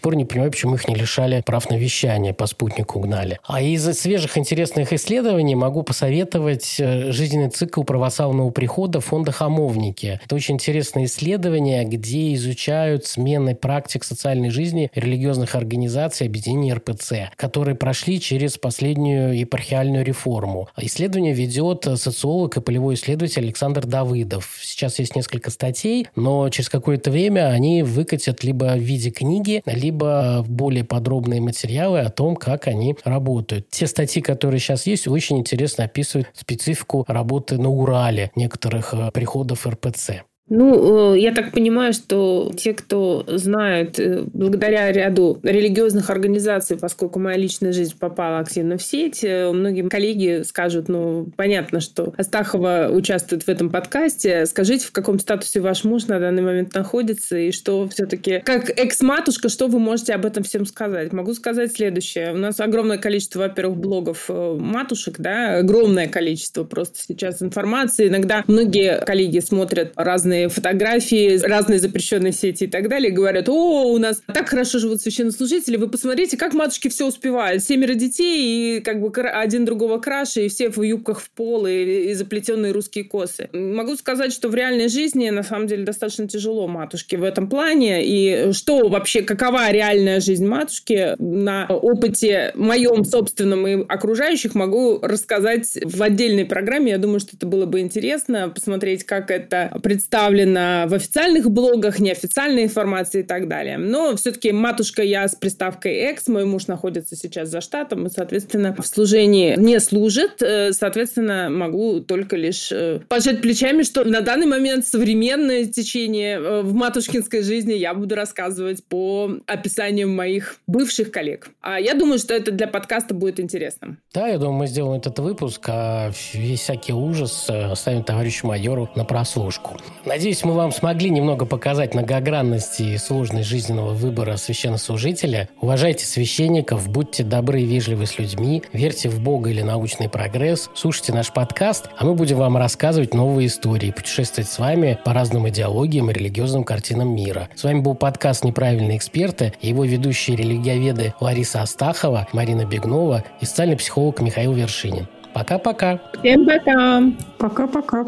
пор 0.00 0.16
не 0.16 0.24
понимаю, 0.24 0.50
почему 0.50 0.74
их 0.74 0.88
не 0.88 0.94
лишали 0.94 1.42
прав 1.44 1.68
на 1.70 1.74
вещание, 1.74 2.32
по 2.32 2.46
спутнику 2.46 3.00
гнали. 3.00 3.38
А 3.44 3.60
из 3.60 3.84
свежих 3.98 4.38
интересных 4.38 4.92
исследований 4.92 5.54
могу 5.54 5.82
посоветовать 5.82 6.76
э, 6.78 7.12
жизненный 7.12 7.50
цикл 7.50 7.82
православного 7.82 8.50
прихода 8.50 9.00
фонда 9.00 9.32
«Хамовники». 9.34 10.20
Это 10.24 10.34
очень 10.34 10.54
интересное 10.54 11.04
исследование, 11.04 11.84
где 11.84 12.34
изучают 12.34 13.04
смены 13.04 13.54
практик 13.54 14.04
социальной 14.04 14.50
жизни 14.50 14.90
религиозных 14.94 15.54
организаций 15.54 16.26
объединения 16.26 16.74
РПЦ, 16.74 17.30
которые 17.36 17.74
прошли 17.74 18.20
через 18.20 18.58
последнюю 18.58 19.36
епархиальную 19.36 20.04
реформу. 20.04 20.68
Исследование 20.78 21.32
ведет 21.32 21.86
социолог 21.96 22.56
и 22.56 22.60
полевой 22.60 22.94
исследователь 22.94 23.42
Александр 23.42 23.86
Давыдов. 23.86 24.58
Сейчас 24.62 24.98
есть 24.98 25.16
несколько 25.16 25.50
статей, 25.50 26.06
но 26.14 26.48
через 26.48 26.68
какое-то 26.68 27.10
время 27.10 27.48
они 27.48 27.82
выкатят 27.82 28.44
либо 28.44 28.74
в 28.74 28.78
виде 28.78 29.10
книги, 29.10 29.62
либо 29.66 30.44
более 30.48 30.84
подробные 30.84 31.40
материалы 31.40 32.00
о 32.00 32.10
том, 32.10 32.36
как 32.36 32.68
они 32.68 32.96
работают. 33.04 33.68
Те 33.70 33.86
статьи, 33.86 34.22
которые 34.22 34.60
сейчас 34.60 34.86
есть, 34.86 35.08
очень 35.08 35.38
интересно 35.38 35.84
описывают 35.84 36.28
специфику 36.34 37.04
работы 37.08 37.58
на 37.58 37.68
Урале 37.68 38.30
некоторых 38.36 38.94
э, 38.94 39.10
приходов 39.24 39.66
РПЦ. 39.66 40.33
Ну, 40.50 41.14
э, 41.14 41.18
я 41.20 41.32
так 41.32 41.52
понимаю, 41.52 41.94
что 41.94 42.52
те, 42.54 42.74
кто 42.74 43.24
знают, 43.26 43.98
э, 43.98 44.24
благодаря 44.34 44.92
ряду 44.92 45.40
религиозных 45.42 46.10
организаций, 46.10 46.76
поскольку 46.76 47.18
моя 47.18 47.38
личная 47.38 47.72
жизнь 47.72 47.94
попала 47.98 48.40
активно 48.40 48.76
в 48.76 48.82
сеть, 48.82 49.24
э, 49.24 49.50
многие 49.50 49.88
коллеги 49.88 50.42
скажут, 50.44 50.88
ну, 50.88 51.30
понятно, 51.36 51.80
что 51.80 52.12
Астахова 52.18 52.90
участвует 52.92 53.44
в 53.44 53.48
этом 53.48 53.70
подкасте. 53.70 54.44
Скажите, 54.44 54.86
в 54.86 54.92
каком 54.92 55.18
статусе 55.18 55.60
ваш 55.60 55.82
муж 55.84 56.08
на 56.08 56.20
данный 56.20 56.42
момент 56.42 56.74
находится, 56.74 57.38
и 57.38 57.50
что 57.50 57.88
все-таки, 57.88 58.40
как 58.44 58.68
экс-матушка, 58.68 59.48
что 59.48 59.68
вы 59.68 59.78
можете 59.78 60.12
об 60.12 60.26
этом 60.26 60.44
всем 60.44 60.66
сказать? 60.66 61.14
Могу 61.14 61.32
сказать 61.32 61.72
следующее. 61.72 62.34
У 62.34 62.36
нас 62.36 62.60
огромное 62.60 62.98
количество, 62.98 63.38
во-первых, 63.38 63.78
блогов 63.78 64.28
матушек, 64.28 65.14
да, 65.18 65.58
огромное 65.58 66.06
количество 66.06 66.64
просто 66.64 66.98
сейчас 66.98 67.40
информации. 67.40 68.08
Иногда 68.08 68.44
многие 68.46 69.00
коллеги 69.06 69.38
смотрят 69.38 69.92
разные 69.96 70.33
разные 70.34 70.48
фотографии, 70.48 71.38
разные 71.38 71.78
запрещенные 71.78 72.32
сети 72.32 72.64
и 72.64 72.66
так 72.66 72.88
далее, 72.88 73.10
говорят, 73.10 73.48
о, 73.48 73.92
у 73.92 73.98
нас 73.98 74.22
так 74.32 74.48
хорошо 74.48 74.78
живут 74.78 75.00
священнослужители, 75.00 75.76
вы 75.76 75.88
посмотрите, 75.88 76.36
как 76.36 76.54
матушки 76.54 76.88
все 76.88 77.06
успевают. 77.06 77.62
Семеро 77.62 77.94
детей, 77.94 78.78
и 78.78 78.80
как 78.80 79.00
бы 79.00 79.10
один 79.22 79.64
другого 79.64 79.98
краше, 79.98 80.46
и 80.46 80.48
все 80.48 80.70
в 80.70 80.82
юбках 80.82 81.20
в 81.20 81.30
пол, 81.30 81.66
и, 81.66 82.10
и 82.10 82.14
заплетенные 82.14 82.72
русские 82.72 83.04
косы. 83.04 83.48
Могу 83.52 83.96
сказать, 83.96 84.32
что 84.32 84.48
в 84.48 84.54
реальной 84.54 84.88
жизни, 84.88 85.30
на 85.30 85.42
самом 85.42 85.66
деле, 85.66 85.84
достаточно 85.84 86.26
тяжело 86.26 86.66
матушке 86.66 87.16
в 87.16 87.22
этом 87.22 87.48
плане, 87.48 88.04
и 88.04 88.52
что 88.52 88.88
вообще, 88.88 89.22
какова 89.22 89.70
реальная 89.70 90.20
жизнь 90.20 90.46
матушки 90.46 91.14
на 91.18 91.66
опыте 91.68 92.52
моем 92.54 93.04
собственном 93.04 93.66
и 93.66 93.86
окружающих 93.86 94.54
могу 94.54 94.98
рассказать 95.00 95.78
в 95.82 96.02
отдельной 96.02 96.44
программе. 96.44 96.92
Я 96.92 96.98
думаю, 96.98 97.20
что 97.20 97.36
это 97.36 97.46
было 97.46 97.66
бы 97.66 97.80
интересно 97.80 98.48
посмотреть, 98.48 99.04
как 99.04 99.30
это 99.30 99.70
представлено 99.82 100.23
в 100.30 100.94
официальных 100.94 101.50
блогах, 101.50 101.98
неофициальной 101.98 102.64
информации 102.64 103.20
и 103.20 103.24
так 103.24 103.48
далее. 103.48 103.78
Но 103.78 104.16
все-таки 104.16 104.52
матушка 104.52 105.02
я 105.02 105.28
с 105.28 105.34
приставкой 105.34 105.94
«экс», 105.94 106.28
мой 106.28 106.44
муж 106.44 106.66
находится 106.66 107.16
сейчас 107.16 107.48
за 107.48 107.60
штатом 107.60 108.06
и, 108.06 108.10
соответственно, 108.10 108.74
в 108.76 108.86
служении 108.86 109.54
не 109.56 109.78
служит. 109.80 110.42
Э, 110.42 110.72
соответственно, 110.72 111.48
могу 111.50 112.00
только 112.00 112.36
лишь 112.36 112.70
э, 112.72 113.00
пожать 113.08 113.40
плечами, 113.40 113.82
что 113.82 114.04
на 114.04 114.20
данный 114.20 114.46
момент 114.46 114.86
современное 114.86 115.64
течение 115.66 116.38
э, 116.38 116.62
в 116.62 116.74
матушкинской 116.74 117.42
жизни 117.42 117.72
я 117.72 117.94
буду 117.94 118.14
рассказывать 118.14 118.84
по 118.84 119.30
описаниям 119.46 120.14
моих 120.14 120.56
бывших 120.66 121.10
коллег. 121.10 121.48
А 121.60 121.80
я 121.80 121.94
думаю, 121.94 122.18
что 122.18 122.34
это 122.34 122.50
для 122.50 122.66
подкаста 122.66 123.14
будет 123.14 123.40
интересно. 123.40 123.98
Да, 124.12 124.28
я 124.28 124.38
думаю, 124.38 124.54
мы 124.54 124.66
сделаем 124.66 125.00
этот 125.00 125.18
выпуск, 125.18 125.62
а 125.68 126.10
весь 126.32 126.60
всякий 126.60 126.92
ужас 126.92 127.48
оставим 127.48 128.04
товарищу 128.04 128.46
майору 128.46 128.90
на 128.96 129.04
прослушку. 129.04 129.76
Надеюсь, 130.14 130.44
мы 130.44 130.52
вам 130.52 130.70
смогли 130.70 131.10
немного 131.10 131.44
показать 131.44 131.92
многогранность 131.92 132.78
и 132.78 132.96
сложность 132.98 133.48
жизненного 133.48 133.94
выбора 133.94 134.36
священнослужителя. 134.36 135.48
Уважайте 135.60 136.06
священников, 136.06 136.88
будьте 136.88 137.24
добры 137.24 137.62
и 137.62 137.64
вежливы 137.64 138.06
с 138.06 138.16
людьми, 138.16 138.62
верьте 138.72 139.08
в 139.08 139.20
Бога 139.20 139.50
или 139.50 139.62
научный 139.62 140.08
прогресс, 140.08 140.70
слушайте 140.74 141.12
наш 141.12 141.32
подкаст, 141.32 141.90
а 141.98 142.04
мы 142.04 142.14
будем 142.14 142.36
вам 142.36 142.56
рассказывать 142.56 143.12
новые 143.12 143.48
истории, 143.48 143.90
путешествовать 143.90 144.48
с 144.48 144.60
вами 144.60 144.96
по 145.04 145.12
разным 145.12 145.48
идеологиям 145.48 146.08
и 146.12 146.14
религиозным 146.14 146.62
картинам 146.62 147.12
мира. 147.12 147.48
С 147.56 147.64
вами 147.64 147.80
был 147.80 147.96
подкаст 147.96 148.44
«Неправильные 148.44 148.98
эксперты» 148.98 149.52
и 149.60 149.70
его 149.70 149.84
ведущие 149.84 150.36
религиоведы 150.36 151.12
Лариса 151.18 151.62
Астахова, 151.62 152.28
Марина 152.32 152.64
Бегнова 152.64 153.24
и 153.40 153.46
социальный 153.46 153.76
психолог 153.76 154.20
Михаил 154.20 154.52
Вершинин. 154.52 155.08
Пока-пока. 155.32 155.98
Всем 156.20 156.46
пока. 156.46 157.02
Пока-пока. 157.36 158.06